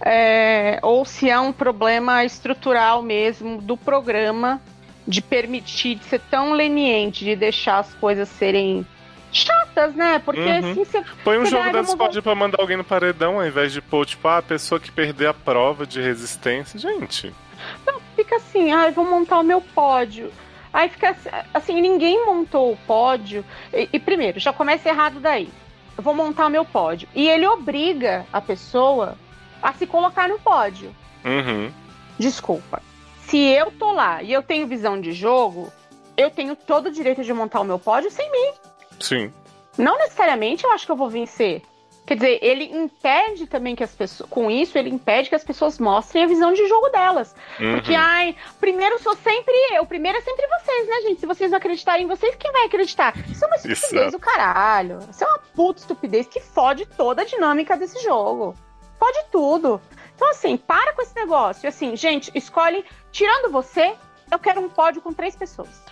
[0.00, 4.60] é, ou se é um problema estrutural mesmo do programa
[5.08, 8.84] de permitir, de ser tão leniente, de deixar as coisas serem
[9.32, 10.18] chatas, né?
[10.24, 10.58] Porque Uhum.
[10.58, 11.02] assim você.
[11.24, 14.04] Põe um Você jogo da Discord pra mandar alguém no paredão, ao invés de pôr,
[14.04, 16.78] tipo, ah, a pessoa que perder a prova de resistência.
[16.78, 17.32] Gente,
[18.14, 20.32] fica assim, ah, eu vou montar o meu pódio.
[20.72, 23.44] Aí fica assim, assim, ninguém montou o pódio.
[23.72, 25.48] E, e primeiro, já começa errado daí.
[25.96, 27.08] Eu vou montar o meu pódio.
[27.14, 29.16] E ele obriga a pessoa
[29.62, 30.94] a se colocar no pódio.
[31.24, 31.72] uhum.
[32.18, 32.82] Desculpa.
[33.26, 35.72] Se eu tô lá e eu tenho visão de jogo,
[36.16, 38.52] eu tenho todo o direito de montar o meu pódio sem mim.
[39.00, 39.32] Sim.
[39.76, 41.62] Não necessariamente eu acho que eu vou vencer.
[42.06, 44.30] Quer dizer, ele impede também que as pessoas.
[44.30, 47.34] Com isso, ele impede que as pessoas mostrem a visão de jogo delas.
[47.56, 47.98] Porque, Uhum.
[47.98, 51.20] ai, primeiro sou sempre eu, primeiro é sempre vocês, né, gente?
[51.20, 53.12] Se vocês não acreditarem em vocês, quem vai acreditar?
[53.28, 55.00] Isso é uma estupidez do caralho.
[55.10, 58.54] Isso é uma puta estupidez que fode toda a dinâmica desse jogo.
[59.00, 59.80] Fode tudo.
[60.14, 61.68] Então, assim, para com esse negócio.
[61.68, 63.94] Assim, gente, escolhe, tirando você,
[64.30, 65.82] eu quero um pódio com três pessoas.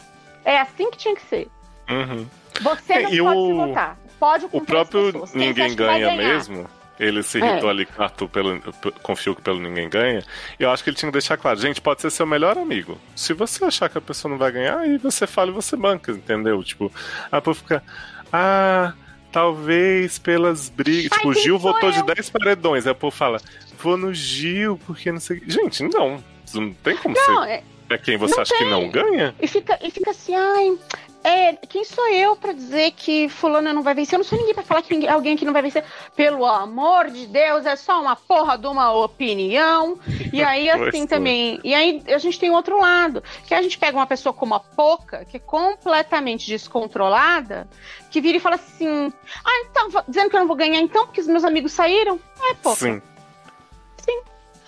[0.45, 1.49] É assim que tinha que ser.
[1.91, 2.27] Uhum.
[2.63, 3.99] Você É, não e pode o- se votar.
[4.19, 7.47] Com O próprio Ninguém que Ganha mesmo, ele se É.
[7.53, 8.61] irritou ali com pelo,
[9.03, 10.23] com o Fiuk pelo Ninguém Ganha.
[10.59, 12.99] Eu acho que ele tinha que deixar claro, gente, pode ser seu melhor amigo.
[13.17, 16.13] Se você achar que a pessoa não vai ganhar, aí você fala e você banca,
[16.13, 16.63] entendeu?
[16.63, 16.91] Tipo,
[17.31, 17.83] a pessoa fica,
[18.33, 18.93] ah,
[19.33, 21.11] talvez pelas brigas.
[21.13, 22.05] Ai, tipo, o Gil votou de eu?
[22.05, 22.87] 10 paredões.
[22.87, 23.41] Aí o povo fala,
[23.83, 25.43] vou no Gil, porque não sei.
[25.47, 26.23] Gente, não.
[26.55, 27.51] Não tem como Não, ser.
[27.51, 28.71] é, É quem você não acha que tem.
[28.71, 29.35] não ganha?
[29.43, 30.79] E fica, e fica assim, ai,
[31.25, 34.15] é, quem sou eu pra dizer que fulano não vai vencer?
[34.15, 35.83] Eu não sou ninguém pra falar que ninguém- alguém que não vai vencer.
[36.15, 39.99] Pelo amor de Deus, é só uma porra de uma opinião.
[40.33, 41.59] E aí, assim também.
[41.65, 43.23] E aí a gente tem outro lado.
[43.47, 47.67] Que a gente pega uma pessoa como a Poca, que é completamente descontrolada,
[48.11, 49.13] que vira e fala assim:
[49.45, 52.21] Ah, então, dizendo que eu não vou ganhar então, porque os meus amigos saíram?
[52.51, 52.77] É, Poca.
[52.77, 53.01] Sim.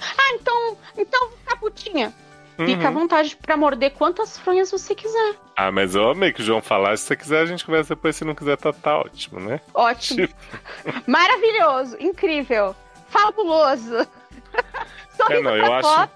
[0.01, 2.15] Ah, então, então, fica putinha.
[2.57, 3.01] Fica à Uhum.
[3.01, 5.35] vontade pra morder quantas fronhas você quiser.
[5.57, 7.03] Ah, mas eu amei que o João falasse.
[7.03, 8.17] Se você quiser, a gente conversa depois.
[8.17, 9.61] Se não quiser, tá, tá ótimo, né?
[9.75, 10.27] Ótimo.
[10.27, 10.35] Tipo,
[11.07, 12.75] Maravilhoso, incrível,
[13.09, 14.07] fabuloso.
[15.17, 16.11] Sorriso É, não, eu acho-.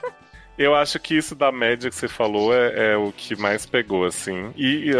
[0.59, 4.05] Eu acho que isso da média que você falou é, é o que mais pegou,
[4.05, 4.53] assim.
[4.57, 4.93] E, e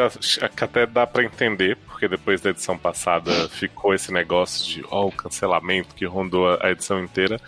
[0.63, 5.13] até dá pra entender, porque depois da edição passada ficou esse negócio de ó, o
[5.13, 7.39] cancelamento que rondou a edição inteira.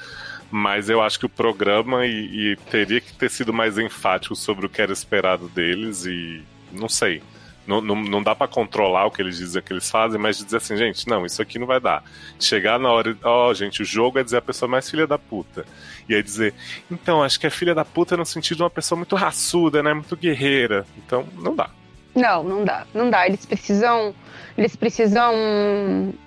[0.54, 4.66] Mas eu acho que o programa e, e teria que ter sido mais enfático sobre
[4.66, 7.22] o que era esperado deles e não sei.
[7.66, 10.36] Não, não, não dá pra controlar o que eles dizem, o que eles fazem, mas
[10.36, 12.04] dizer assim, gente, não, isso aqui não vai dar.
[12.38, 15.64] Chegar na hora, ó, gente, o jogo é dizer a pessoa mais filha da puta.
[16.06, 16.52] E aí dizer,
[16.90, 19.94] então, acho que é filha da puta no sentido de uma pessoa muito raçuda, né?
[19.94, 20.84] Muito guerreira.
[20.98, 21.70] Então, não dá.
[22.14, 23.26] Não, não dá, não dá.
[23.26, 24.14] Eles precisam,
[24.56, 25.32] eles precisam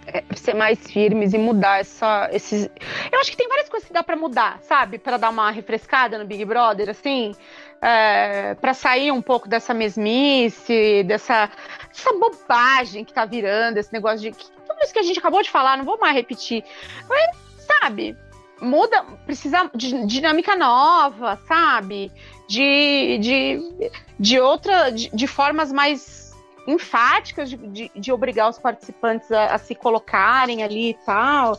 [0.07, 2.69] é, ser mais firmes e mudar essa, esses.
[3.11, 6.17] Eu acho que tem várias coisas que dá pra mudar, sabe, Pra dar uma refrescada
[6.17, 7.35] no Big Brother, assim,
[7.81, 11.49] é, para sair um pouco dessa mesmice, dessa,
[11.87, 15.51] dessa bobagem que tá virando, esse negócio de tudo isso que a gente acabou de
[15.51, 16.63] falar, não vou mais repetir.
[17.07, 17.37] Mas,
[17.79, 18.17] sabe,
[18.61, 22.11] muda, precisa de dinâmica nova, sabe?
[22.47, 26.33] De, de, de outra, de, de formas mais
[26.67, 31.57] enfáticas de, de, de, obrigar os participantes a, a, se colocarem ali e tal.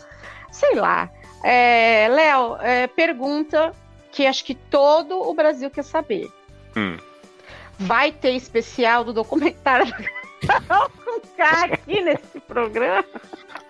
[0.51, 1.11] Sei lá.
[1.45, 3.73] É, Léo, é, pergunta
[4.11, 6.29] que acho que todo o Brasil quer saber.
[6.77, 6.97] Hum.
[7.79, 9.87] Vai ter especial do documentário
[11.21, 13.05] com aqui nesse programa?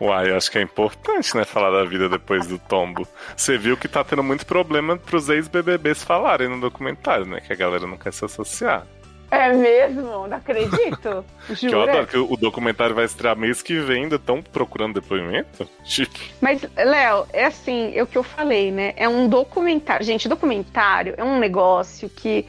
[0.01, 3.07] Uai, acho que é importante, né, falar da vida depois do tombo.
[3.37, 7.41] Você viu que tá tendo muito problema pros ex-BBBs falarem no documentário, né?
[7.41, 8.87] Que a galera não quer se associar.
[9.31, 10.29] É mesmo?
[10.29, 11.25] Não acredito.
[11.59, 15.69] que eu adoro que o documentário vai estrear mês que vem, ainda estão procurando depoimento?
[15.85, 16.19] Tipo.
[16.41, 18.95] Mas, Léo, é assim, é o que eu falei, né?
[18.97, 20.05] É um documentário.
[20.05, 22.47] Gente, documentário é um negócio que.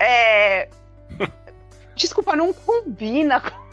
[0.00, 0.68] É...
[1.94, 3.63] Desculpa, não combina com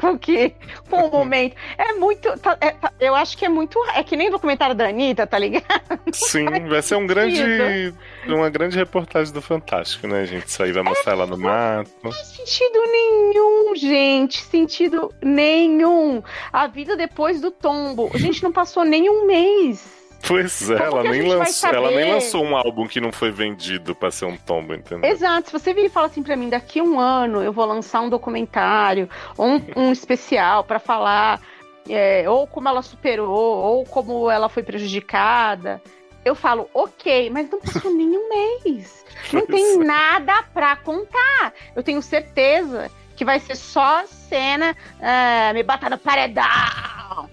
[0.00, 0.54] com que
[0.88, 1.56] com o momento.
[1.76, 2.38] É muito.
[2.38, 3.78] Tá, é, tá, eu acho que é muito.
[3.94, 5.64] É que nem o documentário da Anitta, tá ligado?
[6.12, 7.94] Sim, vai ser um grande.
[8.26, 10.46] Uma grande reportagem do Fantástico, né, gente?
[10.46, 11.90] Isso aí vai mostrar é, lá no mato.
[12.02, 14.42] Não faz sentido nenhum, gente.
[14.42, 16.22] Sentido nenhum.
[16.52, 18.10] A vida depois do tombo.
[18.14, 22.44] A gente não passou nem um mês Pois é, ela nem, lançou, ela nem lançou
[22.44, 25.08] um álbum que não foi vendido pra ser um tombo, entendeu?
[25.10, 25.48] Exato.
[25.48, 28.00] Se você vir e fala assim pra mim, daqui a um ano eu vou lançar
[28.00, 31.40] um documentário ou um, um especial para falar
[31.88, 35.80] é, ou como ela superou, ou como ela foi prejudicada,
[36.24, 39.04] eu falo, ok, mas não passou nem um mês.
[39.32, 39.76] Não tem é.
[39.84, 41.54] nada pra contar.
[41.74, 46.46] Eu tenho certeza que vai ser só cena, uh, me bater no paredão.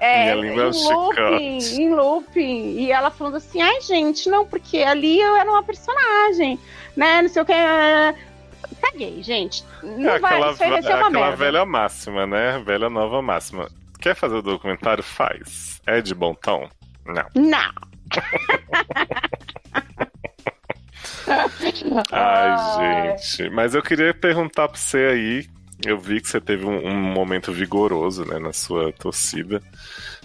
[0.00, 2.76] É, em looping, em looping.
[2.78, 6.58] E ela falando assim, ai gente, não, porque ali eu era uma personagem,
[6.96, 7.52] né, não sei o que.
[8.80, 9.64] Caguei, gente.
[9.82, 11.36] Não é vai, aquela, isso aí vai ser uma aquela merda.
[11.36, 12.62] velha máxima, né?
[12.64, 13.68] Velha nova máxima.
[14.00, 15.02] Quer fazer o documentário?
[15.02, 15.80] Faz.
[15.86, 16.68] É de bom tom?
[17.06, 17.26] Não.
[17.34, 17.72] Não.
[22.12, 23.50] Ai, gente.
[23.50, 25.54] Mas eu queria perguntar pra você aí.
[25.84, 29.60] Eu vi que você teve um, um momento vigoroso, né, na sua torcida.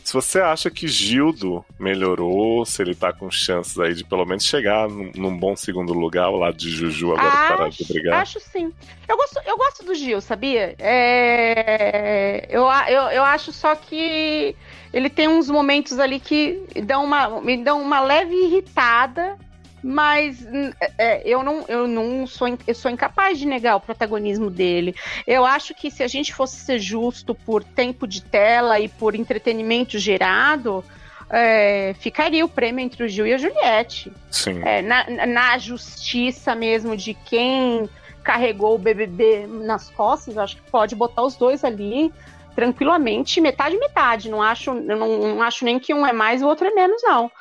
[0.04, 4.44] Se você acha que Gildo melhorou, se ele tá com chances aí de pelo menos
[4.44, 8.22] chegar num, num bom segundo lugar ao lado de Juju agora acho, parar de brigar.
[8.22, 8.74] Acho sim.
[9.08, 10.76] Eu gosto, eu gosto do Gil, sabia?
[10.80, 14.56] É, eu, eu, eu acho só que
[14.94, 19.38] ele tem uns momentos ali que dão uma, me dão uma leve irritada
[19.84, 24.50] mas é, é, eu não, eu não sou, eu sou incapaz de negar o protagonismo
[24.50, 24.96] dele.
[25.26, 29.16] Eu acho que se a gente fosse ser justo por tempo de tela e por
[29.16, 30.84] entretenimento gerado,
[31.30, 34.12] é, ficaria o prêmio entre o Gil e a Juliette.
[34.32, 34.62] Sim.
[34.64, 37.90] É, na, na justiça mesmo de quem
[38.24, 42.12] carregou o BBB nas costas, acho que pode botar os dois ali
[42.56, 44.30] tranquilamente, metade metade.
[44.30, 47.02] Não acho, não, não acho nem que um é mais e o outro é menos,
[47.04, 47.32] não.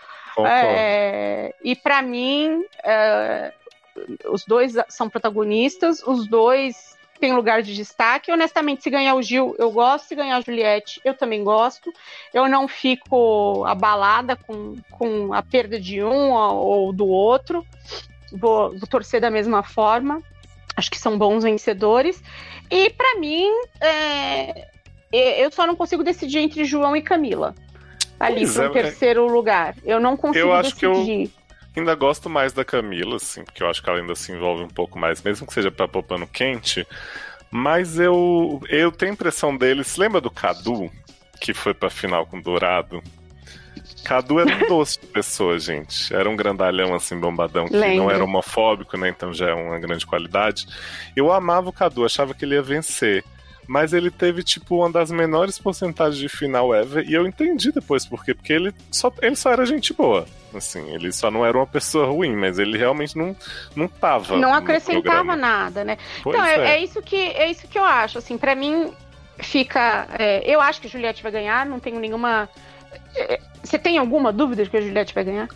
[0.47, 3.53] É, e para mim, é,
[4.29, 8.33] os dois são protagonistas, os dois têm lugar de destaque.
[8.33, 10.07] Honestamente, se ganhar o Gil, eu gosto.
[10.07, 11.93] Se ganhar a Juliette, eu também gosto.
[12.33, 17.67] Eu não fico abalada com, com a perda de um ou do outro.
[18.33, 20.23] Vou, vou torcer da mesma forma.
[20.77, 22.23] Acho que são bons vencedores.
[22.71, 24.69] E para mim, é,
[25.13, 27.55] eu só não consigo decidir entre João e Camila
[28.19, 29.75] ali para o é, terceiro lugar.
[29.85, 31.29] Eu não consigo eu acho decidir.
[31.29, 34.33] Que eu ainda gosto mais da Camila, assim, porque eu acho que ela ainda se
[34.33, 36.87] envolve um pouco mais, mesmo que seja para popando quente.
[37.51, 39.97] Mas eu, eu tenho a impressão deles.
[39.97, 40.91] Lembra do Cadu,
[41.41, 43.03] que foi pra final com o Dourado?
[44.05, 46.15] Cadu era um doce de pessoa, gente.
[46.15, 47.97] Era um grandalhão, assim, bombadão, que Lembra.
[47.97, 49.09] não era homofóbico, né?
[49.09, 50.67] Então já é uma grande qualidade.
[51.17, 53.25] Eu amava o Cadu, achava que ele ia vencer
[53.69, 58.07] mas ele teve, tipo, uma das menores porcentagens de final ever, e eu entendi depois
[58.07, 60.27] por quê, porque ele só, ele só era gente boa.
[60.55, 63.37] Assim, ele só não era uma pessoa ruim, mas ele realmente não,
[63.77, 64.39] não tava.
[64.39, 65.99] Não acrescentava nada, né?
[66.23, 66.77] Pois então, é.
[66.77, 66.83] é.
[66.83, 68.91] isso que, é isso que eu acho, assim, para mim
[69.39, 70.09] fica.
[70.19, 72.49] É, eu acho que Juliette vai ganhar, não tenho nenhuma.
[73.15, 75.49] É, você tem alguma dúvida de que a Juliette vai ganhar?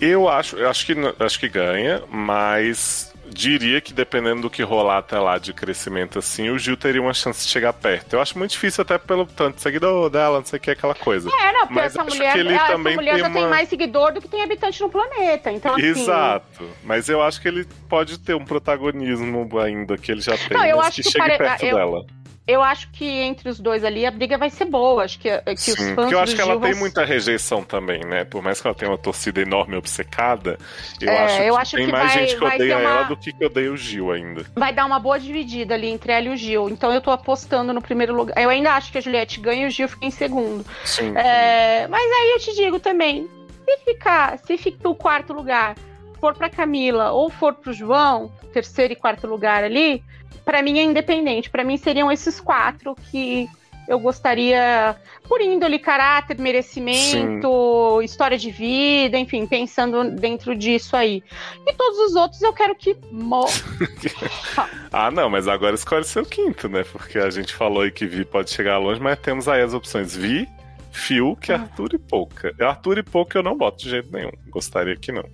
[0.00, 4.98] Eu acho, eu acho que acho que ganha, mas diria que dependendo do que rolar
[4.98, 8.14] até lá de crescimento assim, o Gil teria uma chance de chegar perto.
[8.14, 10.94] Eu acho muito difícil até pelo tanto de seguidor dela, não sei o que, aquela
[10.94, 11.28] coisa.
[11.28, 13.40] É, não, porque Mas essa mulher, ele essa também mulher tem já uma...
[13.40, 15.86] tem mais seguidor do que tem habitante no planeta, então assim...
[15.86, 16.68] Exato.
[16.84, 20.64] Mas eu acho que ele pode ter um protagonismo ainda que ele já tem, não,
[20.64, 21.38] eu acho que, que chegue pare...
[21.38, 21.76] perto eu...
[21.76, 22.06] dela.
[22.52, 25.04] Eu acho que entre os dois ali a briga vai ser boa.
[25.04, 28.00] Acho que, que Sim, os fãs porque eu acho que ela tem muita rejeição também,
[28.04, 28.24] né?
[28.24, 30.58] Por mais que ela tenha uma torcida enorme e obcecada,
[31.00, 33.02] eu É, acho que eu acho tem que mais vai- gente que odeia uma- ela
[33.04, 34.44] do que que odeia o Gil ainda.
[34.54, 36.68] vai dar uma boa dividida ali entre ela e o Gil.
[36.68, 38.36] Então eu tô apostando no primeiro lugar.
[38.40, 40.64] Eu ainda acho que a Juliette ganha e o Gil fica em segundo.
[40.84, 41.12] Sim.
[41.16, 43.28] É, mas aí eu te digo também,
[43.64, 45.74] se ficar, se fica o quarto lugar
[46.22, 50.00] for pra Camila ou for pro João, terceiro e quarto lugar ali,
[50.44, 51.50] pra mim é independente.
[51.50, 53.48] Pra mim seriam esses quatro que
[53.88, 54.94] eu gostaria,
[55.28, 61.24] por índole, caráter, merecimento, história de vida, enfim, pensando dentro disso aí.
[61.66, 63.50] E todos os outros eu quero que morram.
[64.94, 66.84] Ah, não, mas agora escolhe seu quinto, né?
[66.84, 70.14] Porque a gente falou aí que Vi pode chegar longe, mas temos aí as opções
[70.14, 70.46] Vi,
[70.92, 71.62] Fiuk, Ah.
[71.62, 72.54] Arthur e Pouca.
[72.60, 74.30] Arthur e Pouca eu não boto de jeito nenhum.
[74.50, 75.24] Gostaria que não.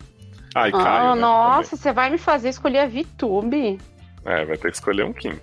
[0.59, 3.79] Ah, e Ah, Caio, né, nossa, você vai me fazer escolher a VTube.
[4.25, 5.41] É, vai ter que escolher um quinto.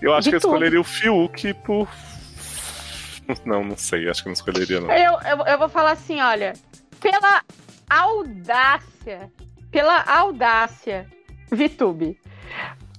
[0.00, 1.88] Eu acho que eu escolheria o Fiuk por...
[3.44, 4.08] Não, não sei.
[4.08, 4.90] Acho que não escolheria, não.
[4.90, 6.52] Eu, eu, eu vou falar assim, olha,
[7.00, 7.42] pela
[7.88, 9.30] audácia,
[9.70, 11.06] pela audácia,
[11.50, 12.18] VTube.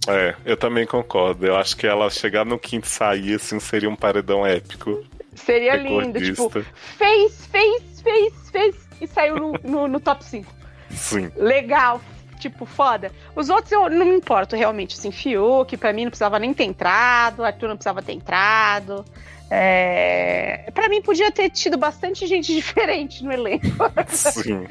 [0.07, 1.45] É, eu também concordo.
[1.45, 5.03] Eu acho que ela chegar no quinto e sair, assim, seria um paredão épico.
[5.35, 10.62] Seria lindo, tipo, fez, fez, fez, fez e saiu no, no, no top 5.
[10.93, 11.31] Sim.
[11.35, 12.01] Legal,
[12.39, 13.11] tipo, foda.
[13.35, 16.65] Os outros eu não me importo realmente, assim, Fiuk, pra mim não precisava nem ter
[16.65, 19.05] entrado, Arthur não precisava ter entrado.
[19.55, 20.71] É...
[20.73, 23.67] Pra mim podia ter tido bastante gente diferente no elenco.
[24.07, 24.65] Sim.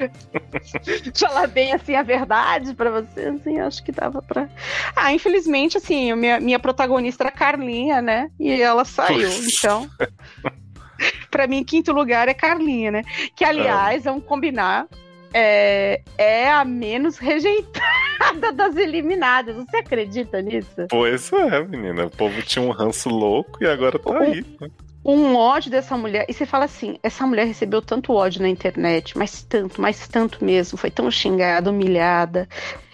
[1.15, 4.49] falar bem assim a verdade pra você, assim, acho que dava pra.
[4.93, 8.29] Ah, infelizmente, assim, minha, minha protagonista era Carlinha, né?
[8.37, 9.89] E ela saiu, então.
[11.31, 13.03] pra mim, quinto lugar é Carlinha, né?
[13.35, 14.85] Que, aliás, vamos combinar.
[15.33, 19.55] É, é a menos rejeitada das eliminadas.
[19.55, 20.87] Você acredita nisso?
[20.89, 22.05] Pois é, menina.
[22.05, 24.45] O povo tinha um ranço louco e agora tá aí.
[25.03, 26.25] um ódio dessa mulher.
[26.29, 30.43] E você fala assim: essa mulher recebeu tanto ódio na internet, mas tanto, mas tanto
[30.43, 30.77] mesmo.
[30.77, 32.47] Foi tão xingada, humilhada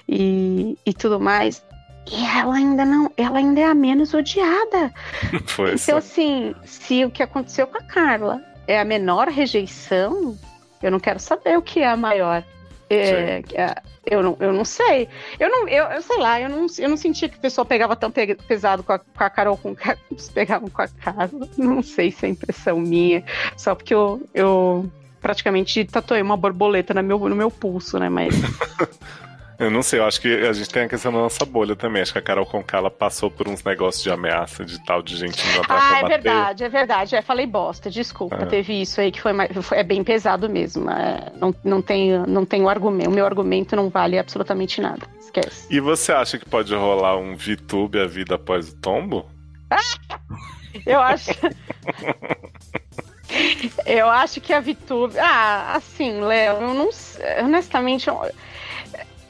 [0.07, 1.63] e, e tudo mais.
[2.11, 4.91] E ela ainda não, ela ainda é a menos odiada.
[5.55, 5.99] Pois Então, é.
[5.99, 10.37] assim, se o que aconteceu com a Carla é a menor rejeição,
[10.82, 12.43] eu não quero saber o que é a maior.
[12.89, 13.75] É, é,
[14.05, 15.07] eu, não, eu não sei.
[15.39, 17.95] Eu não, eu, eu sei lá, eu não, eu não sentia que o pessoal pegava
[17.95, 19.75] tão pe- pesado com a, com a Carol com
[20.09, 21.30] eles pegavam com a Carla.
[21.57, 23.23] Não sei se é impressão minha.
[23.55, 24.89] Só porque eu, eu
[25.21, 28.09] praticamente tatuei uma borboleta no meu, no meu pulso, né?
[28.09, 28.34] Mas
[29.60, 32.01] Eu não sei, eu acho que a gente tem a questão da nossa bolha também.
[32.01, 35.18] Acho que a Carol Conká ela passou por uns negócios de ameaça de tal, de
[35.18, 36.10] gente indo atrás Ah, pra é bater.
[36.22, 37.16] verdade, é verdade.
[37.18, 38.38] É, falei bosta, desculpa.
[38.41, 38.45] Ah.
[38.45, 40.89] Teve isso aí que foi, mais- foi- é bem pesado mesmo.
[40.89, 43.10] É, não, não tem, não tem o argumento.
[43.10, 45.05] O meu argumento não vale absolutamente nada.
[45.20, 45.68] Esquece.
[45.70, 49.26] E você acha que pode rolar um VTube a vida após o tombo?
[50.86, 51.32] Eu acho.
[53.86, 55.18] eu acho que a Vitube.
[55.20, 57.41] Ah, assim, Léo, eu não sei.
[57.43, 58.32] Honestamente, eu-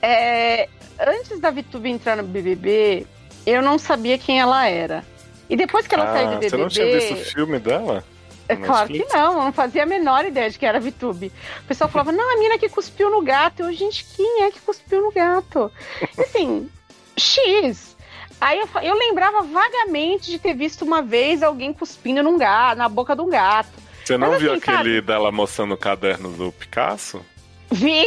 [0.02, 0.70] é,
[1.00, 3.06] antes da Vitube entrar no BBB,
[3.46, 5.04] eu não sabia quem ela era.
[5.50, 6.50] E depois que ela ah, saiu do BBB.
[6.50, 8.04] você não tinha visto o filme dela?
[8.48, 11.32] É claro que não, eu não fazia a menor ideia de que era a VTube.
[11.62, 13.62] O pessoal falava, não, a mina que cuspiu no gato.
[13.62, 15.72] Eu, gente, quem é que cuspiu no gato?
[16.18, 16.68] Assim,
[17.16, 17.96] X.
[18.42, 22.90] Aí eu, eu lembrava vagamente de ter visto uma vez alguém cuspindo num gato, na
[22.90, 23.70] boca de um gato.
[24.04, 25.02] Você não Mas viu assim, aquele sabe?
[25.02, 27.24] dela mostrando o caderno do Picasso?
[27.72, 28.04] Vi,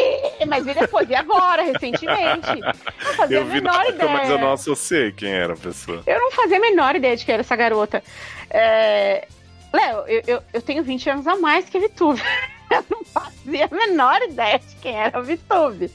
[0.49, 2.61] mas vi depois, e agora, recentemente.
[3.05, 4.11] Não fazia Eu a menor ideia.
[4.11, 6.03] mas eu não associei quem era a pessoa.
[6.07, 8.03] Eu não fazia a menor ideia de quem era essa garota.
[8.51, 9.27] É...
[9.73, 12.21] Léo, eu, eu, eu tenho 20 anos a mais que a Vitube.
[12.73, 15.91] Eu não fazia a menor ideia de quem era a Vitube.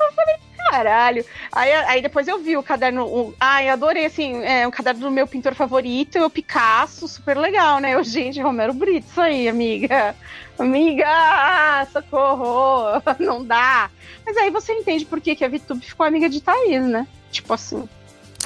[0.00, 0.34] Eu falei,
[0.70, 1.24] caralho.
[1.52, 3.04] Aí, aí depois eu vi o caderno.
[3.06, 3.34] O...
[3.38, 7.94] Ai, adorei, assim, é, o caderno do meu pintor favorito, o Picasso, super legal, né?
[7.94, 10.14] Eu, gente, Romero Brito, isso aí, amiga.
[10.58, 13.90] Amiga, socorro, não dá.
[14.26, 17.06] Mas aí você entende por que, que a Vitube ficou amiga de Thaís, né?
[17.30, 17.88] Tipo assim.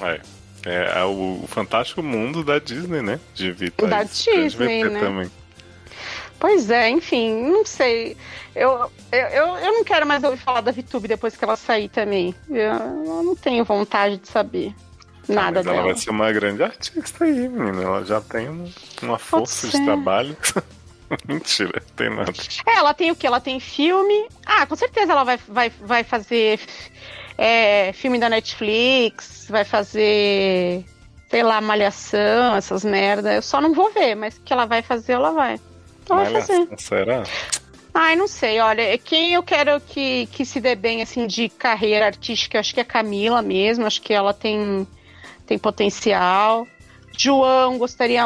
[0.02, 0.20] É.
[0.64, 3.18] É, é o, o fantástico mundo da Disney, né?
[3.34, 3.88] De Vitor.
[3.88, 5.00] Da Disney, né?
[5.00, 5.30] também.
[6.42, 8.16] Pois é, enfim, não sei.
[8.52, 12.34] Eu, eu, eu, não quero mais ouvir falar da VTube depois que ela sair também.
[12.50, 14.74] Eu, não tenho vontade de saber
[15.28, 15.82] nada Mas ela dela.
[15.92, 17.84] vai ser uma grande artista aí, menina.
[17.84, 18.68] Ela já tem um-
[19.02, 20.36] uma força de trabalho.
[21.28, 22.32] Mentira, tem nada.
[22.66, 23.24] É, ela tem o que?
[23.24, 24.26] Ela tem filme.
[24.44, 26.58] Ah, com certeza ela vai, vai, vai fazer
[27.38, 30.84] é, filme da Netflix, vai fazer,
[31.30, 33.32] sei lá, malhação, essas merda.
[33.32, 35.60] Eu só não vou ver, mas que ela vai fazer, ela vai.
[36.08, 36.52] Vai fazer.
[36.52, 37.22] Malhação, será?
[37.94, 42.06] Ai, não sei, olha, quem eu quero que, que se dê bem, assim, de carreira
[42.06, 44.86] artística, eu acho que é a Camila mesmo, acho que ela tem,
[45.46, 46.66] tem potencial.
[47.16, 48.22] João gostaria.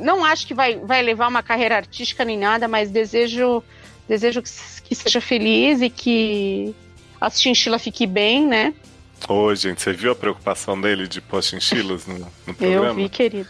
[0.00, 3.62] Não acho que vai, vai levar uma carreira artística nem nada, mas desejo,
[4.08, 4.50] desejo que,
[4.84, 6.72] que seja feliz e que
[7.20, 8.72] a chinchila fique bem, né?
[9.28, 12.86] Ô, gente, você viu a preocupação dele de pôr chinchilas no, no programa?
[12.86, 13.48] Eu vi, querido.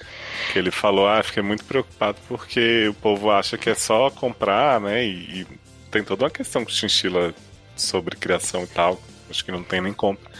[0.52, 4.80] Que ele falou, ah, fiquei muito preocupado porque o povo acha que é só comprar,
[4.80, 5.04] né?
[5.04, 5.46] E, e
[5.90, 7.34] tem toda uma questão com chinchila
[7.76, 9.00] sobre criação e tal.
[9.28, 10.30] Acho que não tem nem compra.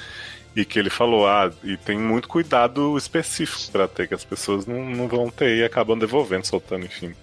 [0.54, 4.66] E que ele falou, ah, e tem muito cuidado específico para ter, que as pessoas
[4.66, 7.14] não, não vão ter e acabam devolvendo, soltando, enfim.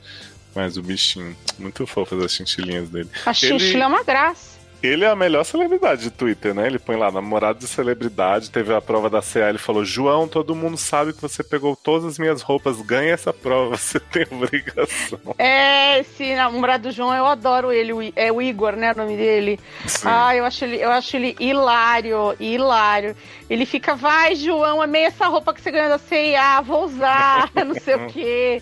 [0.55, 3.09] Mas o bichinho, muito fofo as chinchilinhas dele.
[3.25, 3.83] A chinchila ele...
[3.83, 4.58] é uma graça.
[4.81, 6.65] Ele é a melhor celebridade de Twitter, né?
[6.67, 10.55] Ele põe lá, namorado de celebridade, teve a prova da CA, ele falou, João, todo
[10.55, 15.19] mundo sabe que você pegou todas as minhas roupas, ganha essa prova, você tem obrigação.
[15.37, 19.59] É, esse namorado do João, eu adoro ele, é o Igor, né, o nome dele.
[19.85, 20.07] Sim.
[20.09, 23.15] Ah, eu acho ele, eu acho ele hilário, hilário.
[23.49, 27.75] Ele fica, vai, João, amei essa roupa que você ganhou da CIA, vou usar, não
[27.75, 28.61] sei o quê.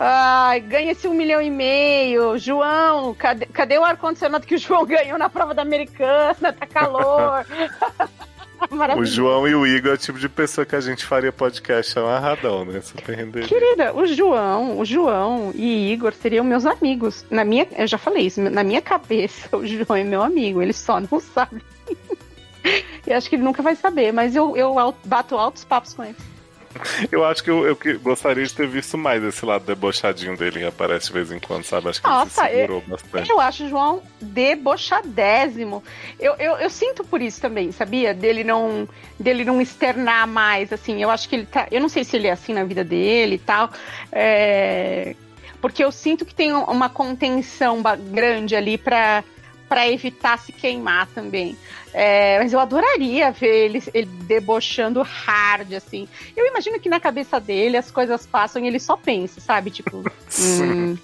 [0.00, 2.38] Ai, ganha esse um milhão e meio.
[2.38, 6.52] João, cadê, cadê o ar-condicionado que o João ganhou na prova da americana?
[6.52, 7.44] Tá calor.
[8.96, 11.98] o João e o Igor é o tipo de pessoa que a gente faria podcast
[11.98, 12.80] amarradão, né?
[12.80, 13.48] Super render.
[13.48, 17.26] Querida, o João, o João e Igor seriam meus amigos.
[17.28, 20.72] Na minha, eu já falei isso, na minha cabeça, o João é meu amigo, ele
[20.72, 21.60] só não sabe.
[23.04, 26.16] eu acho que ele nunca vai saber, mas eu, eu bato altos papos com ele.
[27.10, 30.64] Eu acho que eu, eu, gostaria de ter visto mais esse lado debochadinho dele que
[30.64, 31.88] aparece de vez em quando, sabe?
[31.88, 33.30] Acho que Nossa, ele se segurou eu, bastante.
[33.30, 35.82] Eu acho o João debochadésimo.
[36.18, 38.12] Eu, eu, eu, sinto por isso também, sabia?
[38.14, 38.88] Dele não,
[39.18, 41.02] dele não externar mais, assim.
[41.02, 41.66] Eu acho que ele tá.
[41.70, 43.70] Eu não sei se ele é assim na vida dele e tal.
[44.12, 45.14] É,
[45.60, 47.82] porque eu sinto que tem uma contenção
[48.12, 49.24] grande ali para
[49.68, 51.56] para evitar se queimar também.
[51.92, 56.08] É, mas eu adoraria ver ele, ele debochando hard, assim.
[56.36, 59.70] Eu imagino que na cabeça dele as coisas passam e ele só pensa, sabe?
[59.70, 59.98] Tipo,
[60.38, 60.96] hum,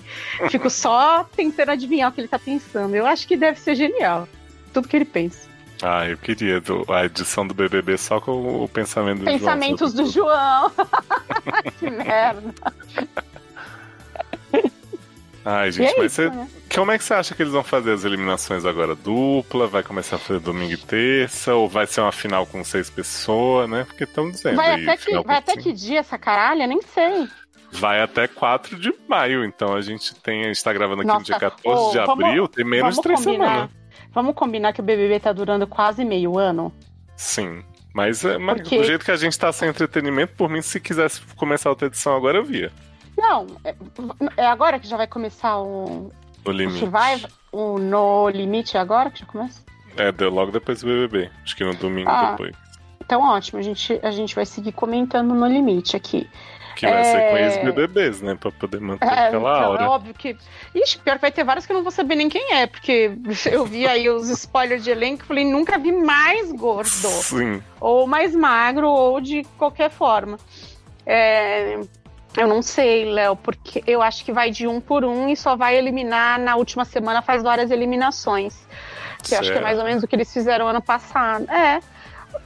[0.50, 2.94] fico só tentando adivinhar o que ele tá pensando.
[2.94, 4.28] Eu acho que deve ser genial.
[4.72, 5.48] Tudo que ele pensa.
[5.82, 9.92] Ah, eu queria a edição do BBB só com o pensamento do Pensamentos João.
[9.92, 10.72] Pensamentos do João.
[11.78, 12.54] que merda.
[15.44, 16.30] Ai, gente, é mas isso, você...
[16.30, 16.48] né?
[16.74, 18.94] como é que você acha que eles vão fazer as eliminações agora?
[18.94, 19.66] Dupla?
[19.66, 21.54] Vai começar a fazer domingo e terça?
[21.54, 23.84] Ou vai ser uma final com seis pessoas, né?
[23.84, 24.56] Porque estão dizendo.
[24.56, 26.66] Vai, aí, até, que, vai até que dia essa caralha?
[26.66, 27.28] Nem sei.
[27.72, 30.44] Vai até 4 de maio, então a gente tem.
[30.44, 32.94] A gente tá gravando aqui Nossa, no dia 14 oh, de abril, vamos, tem menos
[32.94, 33.70] de três semanas.
[34.12, 36.72] Vamos combinar que o BBB tá durando quase meio ano?
[37.16, 37.64] Sim.
[37.92, 38.78] Mas, é, mas Porque...
[38.78, 42.16] do jeito que a gente tá sem entretenimento, por mim, se quisesse começar outra edição
[42.16, 42.72] agora, eu via.
[43.16, 43.74] Não, é,
[44.36, 46.10] é agora que já vai começar o.
[46.44, 46.84] O limite.
[46.84, 46.88] O
[47.54, 49.62] o No Limite é agora que já começa?
[49.96, 51.30] É, logo depois do BBB.
[51.44, 52.54] Acho que no domingo ah, depois.
[53.00, 56.28] Então ótimo, a gente, a gente vai seguir comentando No Limite aqui.
[56.74, 57.04] Que vai é...
[57.04, 58.34] ser com ex-BBBs, né?
[58.34, 59.84] Pra poder manter é, aquela então, aura.
[59.84, 60.36] É óbvio que.
[60.74, 63.12] Ixi, pior que vai ter vários que eu não vou saber nem quem é, porque
[63.50, 66.88] eu vi aí os spoilers de elenco e falei, nunca vi mais gordo.
[66.88, 67.62] Sim.
[67.80, 70.36] Ou mais magro, ou de qualquer forma.
[71.06, 71.78] É,
[72.36, 75.54] eu não sei, Léo, porque eu acho que vai de um por um e só
[75.54, 78.66] vai eliminar na última semana, faz várias eliminações.
[79.22, 79.32] Que certo.
[79.32, 81.48] eu acho que é mais ou menos o que eles fizeram ano passado.
[81.50, 81.80] É.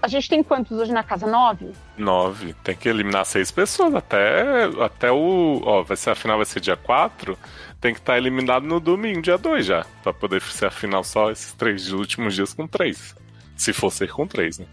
[0.02, 1.26] A gente tem quantos hoje na casa?
[1.26, 1.72] Nove?
[1.96, 2.52] Nove.
[2.62, 5.62] Tem que eliminar seis pessoas até, até o.
[5.64, 7.38] Ó, vai ser a final vai ser dia 4.
[7.80, 9.86] Tem que estar tá eliminado no domingo, dia 2 já.
[10.02, 13.16] Pra poder ser a final só esses três últimos dias com três.
[13.56, 14.66] Se for ser com três, né?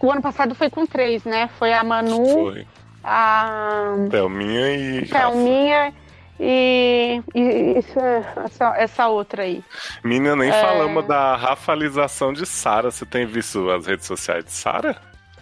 [0.00, 1.48] O ano passado foi com três, né?
[1.58, 2.26] Foi a Manu.
[2.26, 2.66] Foi
[3.04, 5.92] a Thelminha e Thelminha
[6.38, 7.98] e, e isso,
[8.44, 9.62] essa, essa outra aí.
[10.02, 10.60] Menina, nem é...
[10.60, 12.90] falamos da rafalização de Sara.
[12.90, 14.96] Você tem visto as redes sociais de Sara?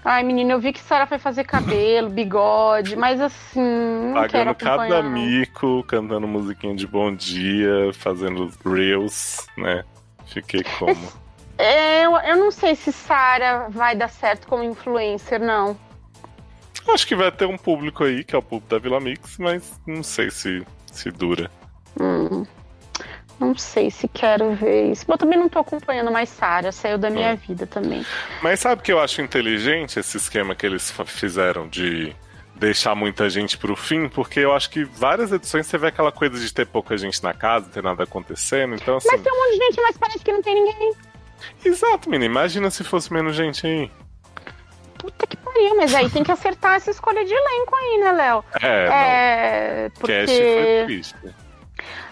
[0.05, 4.12] Ai, menina, eu vi que Sara foi fazer cabelo, bigode, mas assim.
[4.12, 9.84] Pagando cada mico, cantando musiquinha de bom dia, fazendo reels, né?
[10.26, 10.97] Fiquei como?
[11.59, 15.76] É, eu, eu não sei se Sara vai dar certo como influencer, não.
[16.88, 19.80] Acho que vai ter um público aí, que é o público da Vila Mix, mas
[19.86, 21.50] não sei se, se dura.
[22.00, 22.44] Hum,
[23.38, 25.04] não sei se quero ver isso.
[25.09, 27.36] Eu também não tô acompanhando mais Sara, saiu da minha hum.
[27.36, 28.04] vida também.
[28.42, 32.14] Mas sabe que eu acho inteligente esse esquema que eles fizeram de
[32.54, 36.38] deixar muita gente pro fim, porque eu acho que várias edições você vê aquela coisa
[36.38, 39.09] de ter pouca gente na casa, ter nada acontecendo, então assim...
[39.10, 40.92] Mas tem um monte de gente, mas parece que não tem ninguém.
[41.64, 42.26] Exato, menina.
[42.30, 43.90] Imagina se fosse menos gente aí.
[45.02, 48.44] Puta que pariu, mas aí tem que acertar essa escolha de elenco aí, né, Léo?
[48.62, 48.88] É,
[49.86, 50.12] é porque...
[50.12, 51.16] Cast foi triste.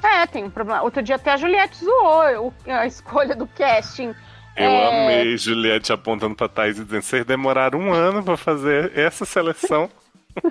[0.03, 0.83] É, tem um problema.
[0.83, 4.13] Outro dia até a Juliette zoou a escolha do casting
[4.57, 5.05] Eu É.
[5.05, 9.89] amei Juliette apontando pra Thaís e dizendo: vocês demoraram um ano pra fazer essa seleção.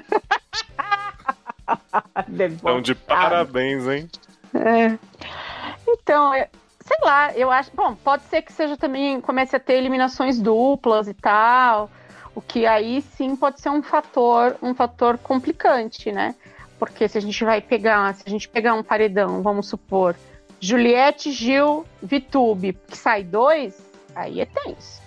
[2.28, 4.10] Então, de parabéns, hein?
[4.56, 4.98] É.
[5.88, 6.50] Então, é-
[6.82, 7.70] sei lá, eu acho.
[7.76, 11.90] Bom, pode ser que seja também comece a ter eliminações duplas e tal.
[12.36, 16.36] O que aí sim pode ser um fator, um fator complicante, né?
[16.78, 20.16] Porque se a gente vai pegar, se a gente pegar um paredão, vamos supor,
[20.60, 23.80] Juliette, Gil, Vitube, que sai dois,
[24.16, 25.02] aí é tenso.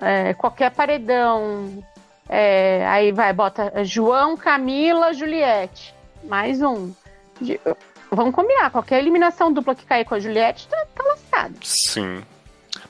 [0.00, 1.82] É, qualquer paredão,
[2.28, 6.92] é, aí vai, bota João, Camila, Juliette, mais um.
[8.10, 11.54] Vamos combinar, qualquer eliminação dupla que cair com a Juliette tá, tá lascado.
[11.64, 12.22] Sim.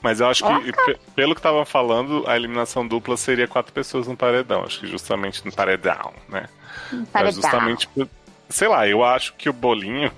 [0.07, 4.07] Mas eu acho que, pe- pelo que estavam falando, a eliminação dupla seria quatro pessoas
[4.07, 4.63] no paredão.
[4.63, 6.47] Acho que justamente no paredão, né?
[6.93, 7.41] Mas Paredão.
[7.41, 8.07] justamente, por-
[8.47, 10.09] sei lá, eu acho que o Bolinho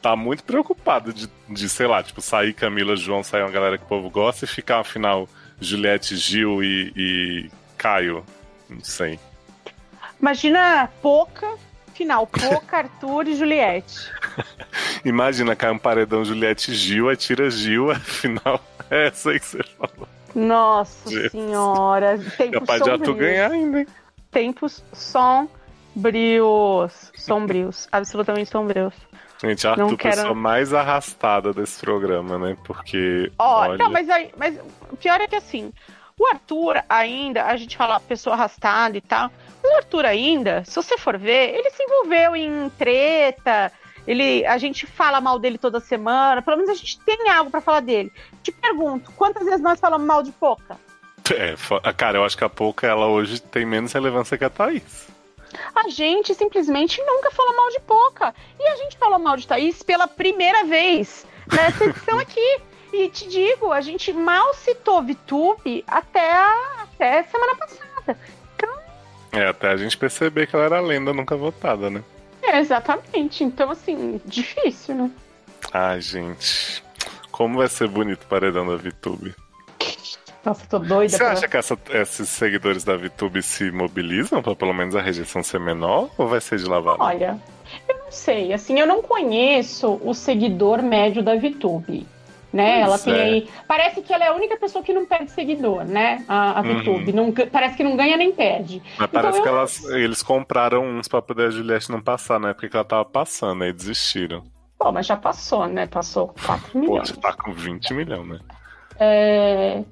[0.00, 3.84] tá muito preocupado de, de, sei lá, tipo, sair Camila, João, sair uma galera que
[3.84, 5.28] o povo gosta e ficar, afinal,
[5.60, 8.24] Juliette, Gil e, e Caio.
[8.70, 9.20] Não sei.
[10.18, 11.46] Imagina Poca,
[11.98, 14.10] final, Poca, Arthur e Juliette.
[15.04, 18.60] Imagina, cai um paredão Juliette e Gil, aí tira Gil, afinal,
[18.90, 20.08] é essa aí que você falou.
[20.34, 21.32] Nossa Jesus.
[21.32, 23.30] senhora, tempos Capaz de Arthur sombrios.
[23.30, 23.86] ganhar ainda, hein?
[24.30, 25.48] Tempos sombrios.
[27.16, 28.94] Sombrios, absolutamente sombrios.
[29.42, 32.56] Gente, Arthur, Não quero- pessoa mais arrastada desse programa, né?
[32.64, 33.32] Porque.
[33.38, 34.58] Ó, olha, não, mas aí, mas
[34.90, 35.72] o pior é que assim,
[36.18, 39.30] o Arthur ainda, a gente fala pessoa arrastada e tal,
[39.68, 43.72] mas o Arthur ainda, se você for ver, ele se envolveu em treta,
[44.06, 47.60] ele, a gente fala mal dele toda semana, pelo menos a gente tem algo pra
[47.60, 48.12] falar dele.
[48.42, 50.78] Te pergunto, quantas vezes nós falamos mal de Poca?
[51.30, 55.08] É, cara, eu acho que a pouca ela hoje tem menos relevância que a Thaís.
[55.74, 58.34] A gente simplesmente nunca falou mal de Poca.
[58.58, 62.60] E a gente falou mal de Thaís pela primeira vez nessa edição aqui.
[62.92, 68.18] E te digo, a gente mal citou Vitube até, a- até semana passada.
[69.38, 72.02] É, até a gente perceber que ela era lenda nunca votada, né?
[72.42, 73.44] É, exatamente.
[73.44, 75.10] Então, assim, difícil, né?
[75.72, 76.82] Ai, gente.
[77.30, 79.34] Como vai ser bonito o paredão da VTube.
[80.44, 81.08] Nossa, tô doida.
[81.10, 85.00] Você pra- acha que essa- esses seguidores da VTube se mobilizam pra pelo menos a
[85.02, 86.08] rejeição ser menor?
[86.16, 87.02] Ou vai ser de lavada?
[87.02, 87.38] Olha,
[87.88, 88.52] eu não sei.
[88.52, 92.06] Assim, eu não conheço o seguidor médio da VTube.
[92.52, 92.78] Né?
[92.86, 93.22] Pois ela tem é.
[93.24, 93.48] aí.
[93.66, 96.24] Parece que ela é a única pessoa que não perde seguidor, né?
[96.26, 96.78] A, a Uhum.
[96.80, 97.12] VTube.
[97.12, 98.82] Não ga- parece que não ganha nem perde.
[98.98, 102.40] Mas parece Então, que eu- elas, eles compraram uns pra poder a Juliette não passar,
[102.40, 104.42] na época que ela tava passando, aí desistiram.
[104.78, 105.86] Pô, mas já passou, né?
[105.86, 107.08] Passou 4 Pô, milhões.
[107.10, 108.38] já tá com 20 milhões, né?
[108.98, 109.82] É,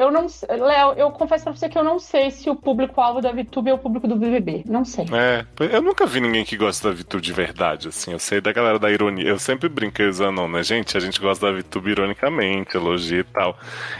[0.00, 3.20] Eu não sei, Léo, eu confesso pra você que eu não sei se o público-alvo
[3.20, 4.64] da VTube é o público do BBB.
[4.66, 5.04] Não sei.
[5.12, 5.44] É,
[5.74, 8.12] eu nunca vi ninguém que gosta da VTube de verdade, assim.
[8.12, 9.28] Eu sei da galera da ironia.
[9.28, 10.96] Eu sempre brinquei usando, né, gente?
[10.96, 13.54] A gente gosta da VTube ironicamente, elogia e tal.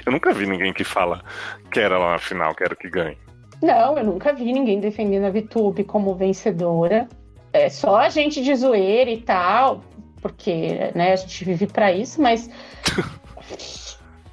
[0.07, 1.23] Eu nunca vi ninguém que fala,
[1.71, 3.19] quero ela na final, quero que ganhe.
[3.63, 7.11] Não, eu nunca vi ninguém defendendo a VTube como vencedora.
[7.53, 9.85] É só a gente de zoeira e tal,
[10.23, 12.49] porque né, a gente vive pra isso, mas.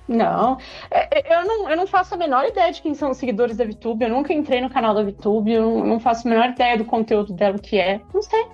[0.07, 0.57] Não.
[0.89, 3.65] É, Eu não, eu não faço a menor ideia de quem são os seguidores da
[3.65, 4.05] VTube.
[4.05, 5.51] Eu nunca entrei no canal da VTube.
[5.51, 7.99] Eu não, faço a menor ideia do conteúdo dela, o que é.
[8.13, 8.47] Não sei.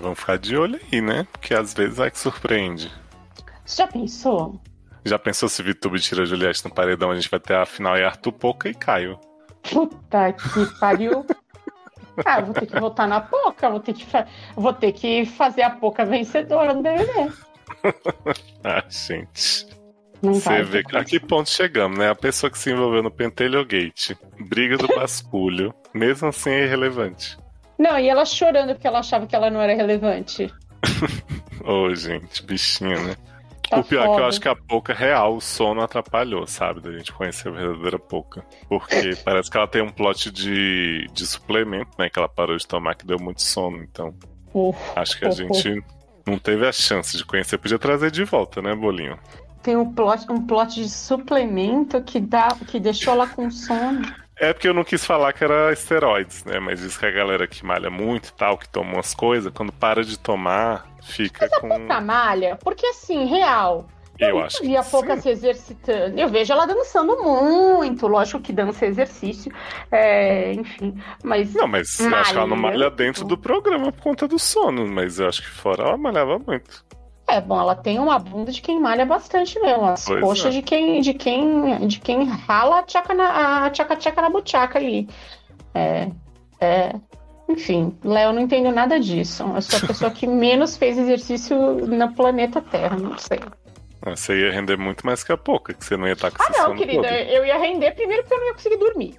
[0.00, 1.26] Vamos ficar de olho aí, né?
[1.32, 2.92] Porque às vezes vai que surpreende.
[3.64, 4.60] Você já pensou?
[5.04, 7.10] Já pensou se VTube tira a Juliette no paredão?
[7.10, 9.18] A gente vai ter a final e Arthur Pouca e Caio.
[9.62, 11.24] Puta que pariu.
[12.24, 14.06] Ah, vou ter que votar na Poca, vou ter que,
[14.54, 17.32] vou ter que fazer a Poca vencedora no BBB.
[18.64, 19.66] Ah, gente.
[20.22, 22.08] Não Você vê ter a que ponto chegamos, né?
[22.10, 27.36] A pessoa que se envolveu no Pentelho Gate, briga do basculho, mesmo assim é irrelevante.
[27.78, 30.52] Não, e ela chorando porque ela achava que ela não era relevante.
[31.64, 33.16] Ô, gente, bichinho, né?
[33.68, 34.26] Tá o pior é que eu foda.
[34.28, 36.80] acho que a Pouca real, o sono atrapalhou, sabe?
[36.80, 38.44] Da gente conhecer a verdadeira Pouca.
[38.68, 42.08] Porque parece que ela tem um plot de, de suplemento, né?
[42.08, 43.82] Que ela parou de tomar, que deu muito sono.
[43.82, 44.14] Então,
[44.54, 45.34] Uf, acho que a Uhum.
[45.34, 45.82] gente
[46.24, 47.58] não teve a chance de conhecer.
[47.58, 49.18] Podia trazer de volta, né, Bolinho?
[49.66, 54.06] Tem um plot, um plot de suplemento que, dá, que deixou ela com sono.
[54.36, 56.60] É porque eu não quis falar que era esteroides, né?
[56.60, 59.72] Mas diz que a galera que malha muito e tal, que toma umas coisas, quando
[59.72, 61.68] para de tomar, fica com.
[61.68, 63.88] Puta malha, porque assim, real.
[64.20, 65.22] Eu nunca acho vi que a Poca sim.
[65.22, 66.18] se exercitando.
[66.18, 69.52] Eu vejo ela dançando muito, lógico que dança é exercício,
[69.90, 70.96] é, enfim.
[71.24, 72.78] Mas Não, mas eu acho que ela não Malha.
[72.78, 76.38] malha dentro do programa por conta do sono, mas eu acho que fora ela malhava
[76.38, 76.84] muito.
[77.28, 79.84] É, bom, ela tem uma bunda de quem malha bastante mesmo.
[79.84, 80.50] As Pois coxas é.
[80.58, 84.78] de quem de quem de quem rala a tchaca na a tchaca tchaca na buchaca
[84.78, 85.08] ali.
[85.74, 86.08] É,
[86.60, 86.92] é,
[87.48, 89.42] enfim, Léo não entendo nada disso.
[89.54, 93.40] Eu sou a pessoa que menos fez exercício no planeta Terra, não sei.
[94.04, 96.48] Você ia render muito mais que a pouca, que você não ia estar com Ah,
[96.68, 97.12] não, querida, todo.
[97.12, 99.14] eu ia render primeiro porque eu não ia conseguir dormir.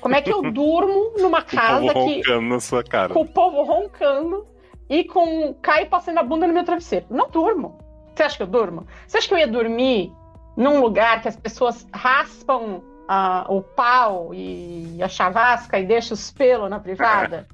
[0.00, 1.98] Como é que eu durmo numa O povo casa que.
[1.98, 3.12] roncando na sua cara.
[3.12, 4.46] com o povo roncando
[4.90, 7.06] e com Caio passando a bunda no meu travesseiro.
[7.08, 7.78] Não durmo.
[8.12, 8.86] Você acha que eu durmo?
[9.06, 10.12] Você acha que eu ia dormir
[10.56, 16.32] num lugar que as pessoas raspam ah, o pau e a chavasca e deixam os
[16.32, 17.46] pelos na privada?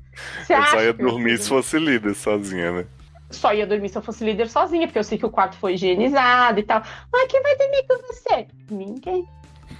[0.42, 2.86] Você Eu só ia que eu dormir se fosse líder sozinha, né?
[3.30, 5.74] Só ia dormir se eu fosse líder sozinha, porque eu sei que o quarto foi
[5.74, 6.82] higienizado e tal.
[7.12, 8.46] Mas quem vai dormir com você?
[8.70, 9.28] Ninguém.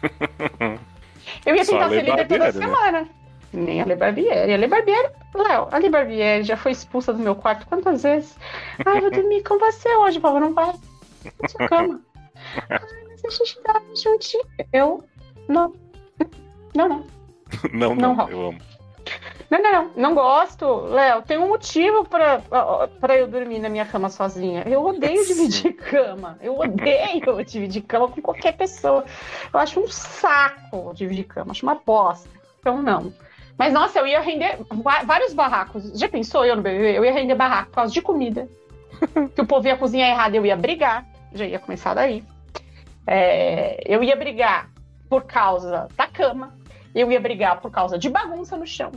[1.45, 3.09] Eu ia tentar ser líder toda Barbieri, né?
[3.53, 4.53] Nem a Lei Barbieri.
[4.53, 8.37] A Lei Barbieri, Léo, a Lei Barbieri já foi expulsa do meu quarto quantas vezes?
[8.85, 10.73] Ah, eu vou dormir com você hoje, Paulo, não vai.
[11.41, 12.01] Na sua cama.
[12.71, 14.45] Ah, mas a gente tava juntinho.
[14.73, 15.03] Eu,
[15.49, 15.73] não.
[16.75, 17.07] Não, não.
[17.73, 18.59] Não, Não não, eu amo.
[19.51, 19.91] Não, não, não.
[19.97, 21.23] Não gosto, Léo.
[21.23, 22.41] Tem um motivo pra,
[23.01, 24.63] pra eu dormir na minha cama sozinha.
[24.67, 26.39] Eu odeio dividir cama.
[26.41, 29.05] Eu odeio dividir cama com qualquer pessoa.
[29.53, 31.53] Eu acho um saco dividir cama.
[31.53, 32.29] Acho uma bosta.
[32.61, 33.13] Então, não.
[33.59, 34.59] Mas, nossa, eu ia render
[35.05, 35.99] vários barracos.
[35.99, 36.99] Já pensou eu no BBB?
[36.99, 38.49] Eu ia render barraco por causa de comida.
[39.35, 41.07] que o povo ia cozinhar errado, eu ia brigar.
[41.33, 42.23] Já ia começar daí.
[43.07, 44.71] É, eu ia brigar
[45.09, 46.55] por causa da cama.
[46.95, 48.93] Eu ia brigar por causa de bagunça no chão.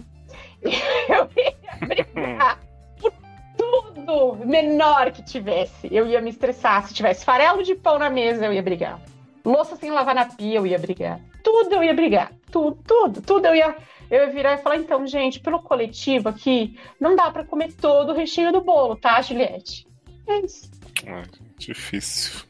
[0.64, 2.60] Eu ia brigar
[2.99, 3.14] por
[3.57, 5.88] tudo menor que tivesse.
[5.91, 6.88] Eu ia me estressar.
[6.88, 8.99] Se tivesse farelo de pão na mesa, eu ia brigar.
[9.44, 11.19] Louça sem lavar na pia, eu ia brigar.
[11.44, 12.31] Tudo eu ia brigar.
[12.52, 13.76] Tudo, tudo, tudo eu ia.
[14.10, 18.11] Eu ia virar e falar, então, gente, pelo coletivo aqui, não dá pra comer todo
[18.11, 19.88] o recheio do bolo, tá, Juliette?
[20.27, 20.69] É isso.
[21.07, 21.23] Ai,
[21.57, 22.41] difícil.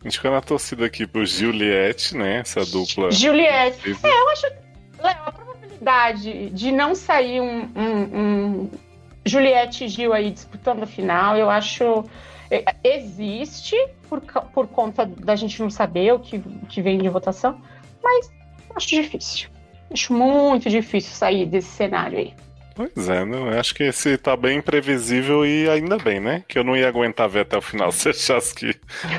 [0.00, 2.36] A gente fica na torcida aqui pro Juliette, né?
[2.38, 3.10] Essa dupla.
[3.10, 3.96] Juliette.
[4.02, 4.46] É, eu acho.
[5.02, 8.70] Léo, a probabilidade de não sair um, um- um
[9.26, 12.04] Juliette e Gil aí disputando a final, eu acho.
[12.50, 13.76] é, Existe
[14.08, 17.60] por, por conta da gente não saber o que, que vem de votação,
[18.02, 18.30] mas
[18.74, 19.48] acho difícil.
[19.92, 22.34] Acho muito difícil sair desse cenário aí.
[22.74, 26.44] Pois é, não, acho que esse tá bem imprevisível e ainda bem, né?
[26.48, 28.74] Que eu não ia aguentar ver até o final se achasse que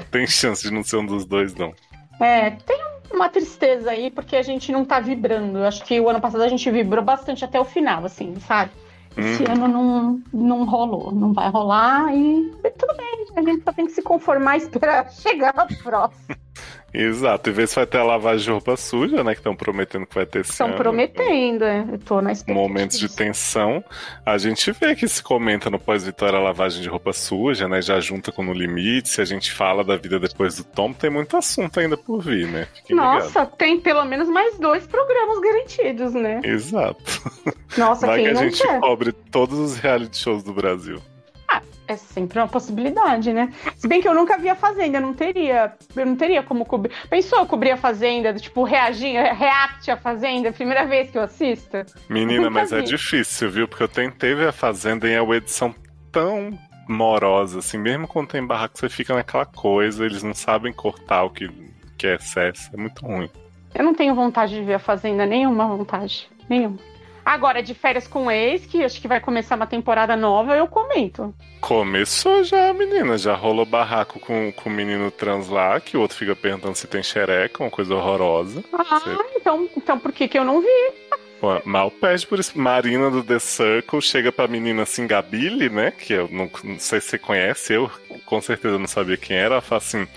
[0.10, 1.74] tem chance de não ser um dos dois, não.
[2.20, 2.80] É, tem
[3.12, 5.60] uma tristeza aí, porque a gente não tá vibrando.
[5.60, 8.72] Eu acho que o ano passado a gente vibrou bastante até o final, assim, sabe?
[9.18, 13.72] Esse Hum, ano não, não rolou, não vai rolar e tudo bem, a gente só
[13.74, 16.36] tem que se conformar e esperar chegar na próxima.
[16.94, 19.34] exato, e ver se vai ter a lavagem de roupa suja, né?
[19.34, 21.86] Que estão prometendo que vai ter esse Estão prometendo, é.
[21.92, 22.68] eu tô na expectativa.
[22.68, 23.84] Momentos de tensão.
[24.26, 27.82] A gente vê que se comenta no pós-vitória a lavagem de roupa suja, né?
[27.82, 29.10] Já junta com No Limite.
[29.10, 32.48] Se a gente fala da vida depois do Tom, tem muito assunto ainda por vir,
[32.48, 32.68] né?
[32.74, 32.96] Fiquem.
[32.96, 36.42] Nossa, tem pelo menos mais dois programas garantidos, né?
[36.44, 37.22] Exato.
[37.78, 38.80] Nossa, Vai que quem a não gente quer?
[38.82, 41.02] cobre todos os reality shows do Brasil.
[41.92, 43.52] É sempre uma possibilidade, né?
[43.76, 46.64] Se bem que eu nunca vi a Fazenda, eu não teria, eu não teria como
[46.64, 46.94] cobrir.
[47.10, 51.84] Pensou eu cobrir a Fazenda, tipo, reagir, react a Fazenda, primeira vez que eu assisto?
[52.10, 52.86] Menina, Nunca mas é vi.
[52.86, 53.68] difícil, viu?
[53.68, 55.76] Porque eu tentei ver a Fazenda e é uma edição
[56.14, 56.58] tão
[56.88, 61.30] morosa, assim, mesmo quando tem barraco, você fica naquela coisa, eles não sabem cortar o
[61.30, 61.50] que,
[61.98, 63.30] que é excesso, é muito ruim.
[63.76, 66.78] Eu não tenho vontade de ver a Fazenda, nenhuma vontade, nenhuma.
[67.26, 70.68] Agora, de férias com o ex, que acho que vai começar uma temporada nova, eu
[70.68, 71.34] comento.
[71.60, 76.18] Começou já, menina, já rolou barraco com, com o menino trans lá, que o outro
[76.18, 78.64] fica perguntando se tem xereca, uma coisa horrorosa.
[78.74, 79.16] Ah, Sei.
[79.36, 80.94] então, então por que que eu não vi?
[81.40, 82.58] Pô, Mal pede por isso.
[82.58, 85.90] Marina do The Circle chega pra menina assim, Gabile, né?
[85.90, 87.90] Que eu não, não sei se você conhece, eu
[88.26, 89.56] com certeza não sabia quem era.
[89.56, 90.08] Ela fala assim: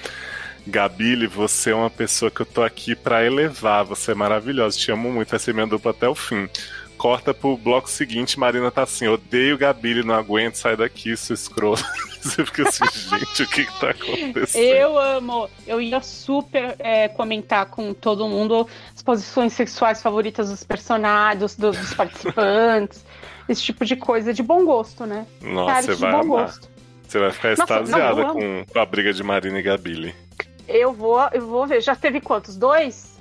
[0.66, 4.92] Gabile, você é uma pessoa que eu tô aqui pra elevar, você é maravilhosa, te
[4.92, 6.46] amo muito, vai ser minha dupla até o fim.
[7.04, 11.84] Corta pro bloco seguinte, Marina tá assim: odeio Gabile, não aguento, sai daqui, seu escroto.
[12.18, 14.62] Você fica assim, gente, o que que tá acontecendo?
[14.64, 15.50] Eu amo.
[15.66, 18.66] Eu ia super é, comentar com todo mundo
[18.96, 23.04] as posições sexuais favoritas dos personagens, dos, dos participantes.
[23.50, 25.26] esse tipo de coisa de bom gosto, né?
[25.42, 26.46] Nossa, você vai bom amar.
[26.46, 26.70] gosto.
[27.06, 30.14] Você vai ficar Nossa, extasiada não, com, com a briga de Marina e Gabile.
[30.66, 31.82] Eu vou, eu vou ver.
[31.82, 32.56] Já teve quantos?
[32.56, 33.13] Dois?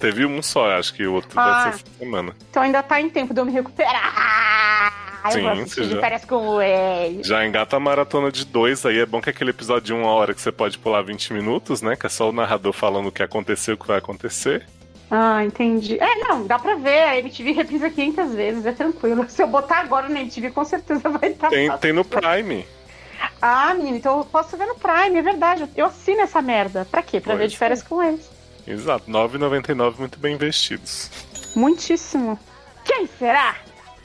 [0.00, 1.64] Teve um só, acho que o outro Ah.
[1.64, 2.34] deve ser essa semana.
[2.50, 4.92] Então ainda tá em tempo de eu me recuperar.
[5.30, 7.26] Sim, eu já- férias com o ex.
[7.26, 10.32] Já engata a maratona de dois, aí é bom que aquele episódio de uma hora
[10.32, 11.94] que você pode pular 20 minutos, né?
[11.94, 14.66] Que é só o narrador falando o que aconteceu, o que vai acontecer.
[15.10, 15.98] Ah, entendi.
[16.00, 17.00] É, não, dá pra ver.
[17.02, 19.26] A MTV reprisa 500 vezes, é tranquilo.
[19.28, 21.50] Se eu botar agora na MTV, com certeza vai estar.
[21.50, 22.66] Tem, tem no Prime.
[23.42, 25.68] Ah, menino, então eu posso ver no Prime, é verdade.
[25.76, 26.86] Eu assino essa merda.
[26.90, 27.20] Pra quê?
[27.20, 28.30] Pra Pois ver de férias com eles.
[28.70, 31.10] Exato, R$ 9,99 muito bem investidos.
[31.56, 32.38] Muitíssimo.
[32.84, 33.56] Quem será?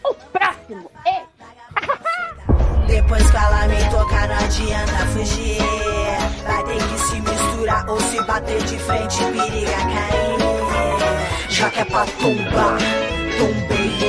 [0.04, 0.90] O próximo.
[1.06, 1.22] É
[2.88, 5.58] Depois que ela me tocar, não adianta fugir.
[6.48, 10.36] Vai ter que se misturar ou se bater de frente, periga cair.
[11.50, 12.78] Já que é pra tombar,
[13.38, 14.00] tombei.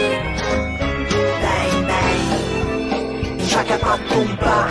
[1.43, 3.47] Bem, bem.
[3.47, 4.69] Já que é pra tombar,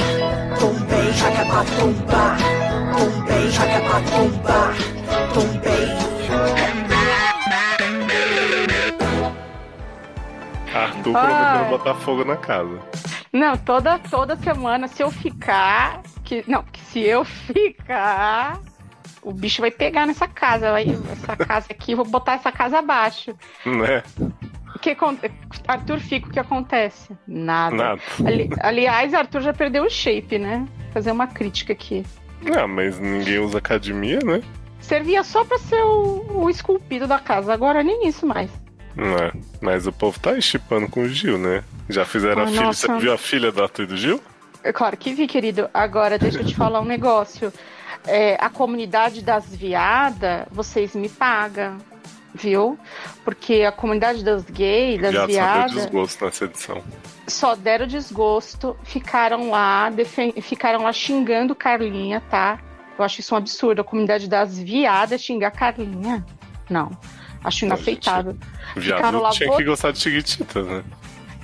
[0.59, 1.13] tombei.
[1.13, 2.37] Já que é pra tombar,
[2.97, 3.51] tombei.
[3.51, 4.94] Já que é pra tombei.
[10.73, 12.79] Arthur prometendo botar fogo na casa.
[13.31, 16.01] Não, toda, toda semana, se eu ficar.
[16.23, 18.59] Que, não, que se eu ficar.
[19.21, 20.71] O bicho vai pegar nessa casa.
[20.71, 23.35] Vai, essa casa aqui, vou botar essa casa abaixo.
[23.65, 24.03] Né?
[24.75, 24.95] O que
[25.67, 27.15] Arthur fica, o que acontece?
[27.27, 27.75] Nada.
[27.75, 28.01] Nada.
[28.25, 30.65] Ali- aliás, Arthur já perdeu o shape, né?
[30.93, 32.05] Fazer uma crítica aqui.
[32.55, 34.41] Ah, mas ninguém usa academia, né?
[34.87, 38.49] Servia só pra ser o, o esculpido da casa, agora nem isso mais.
[38.95, 39.31] Não é.
[39.61, 41.63] Mas o povo tá aí chipando com o Gil, né?
[41.89, 42.65] Já fizeram a filha.
[42.73, 44.21] Você viu a filha Arthur e do Gil?
[44.63, 45.69] É Claro que vi, querido.
[45.73, 47.51] Agora, deixa eu te falar um negócio.
[48.07, 51.77] É, a comunidade das viadas, vocês me pagam,
[52.33, 52.77] viu?
[53.23, 56.83] Porque a comunidade das gays, das Já só deu viadas, desgosto nessa edição.
[57.27, 62.59] só deram desgosto, ficaram lá, defen- ficaram lá xingando Carlinha, tá?
[62.97, 63.81] Eu acho isso um absurdo.
[63.81, 66.25] A comunidade das viadas xingar Carlinha.
[66.69, 66.91] Não.
[67.43, 68.37] Acho inaceitável.
[68.75, 70.83] Viado Ficaram lá tinha que gostar de Chiquititas, né?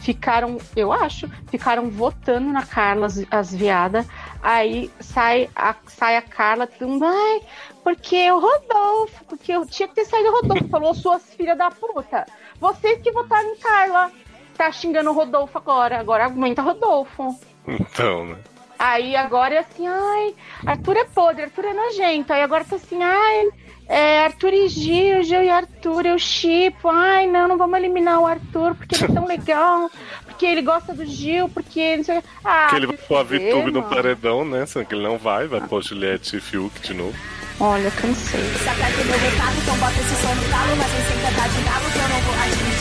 [0.01, 4.05] ficaram, eu acho, ficaram votando na Carla, as, as viadas.
[4.41, 7.41] Aí sai a, sai a Carla dizendo, ai,
[7.83, 10.67] porque o Rodolfo, porque eu tinha que ter saído o Rodolfo.
[10.69, 12.25] Falou, suas filhas da puta.
[12.59, 14.11] Vocês que votaram em Carla.
[14.57, 15.99] Tá xingando o Rodolfo agora.
[15.99, 17.39] Agora aguenta Rodolfo.
[17.67, 18.37] Então, né?
[18.81, 20.33] Aí agora é assim, ai,
[20.65, 22.33] Arthur é podre, Arthur é nojento.
[22.33, 23.49] Aí agora tá assim, ai,
[23.87, 26.89] é Arthur e Gil, Gil e Arthur, eu chipo.
[26.89, 29.87] Ai, não, não vamos eliminar o Arthur, porque ele é tão legal,
[30.25, 32.23] porque ele gosta do Gil, porque não sei.
[32.43, 34.65] Ah, Porque ele vai pôr a VTube no paredão, né?
[34.65, 37.15] Sendo que ele não vai, vai pôr Juliette e Fiuk de novo.
[37.59, 38.41] Olha, cansei.
[38.65, 41.99] Sabe meu recado, então bota esse som no talo, mas sem tá de galo que
[41.99, 42.80] eu não vou admitir.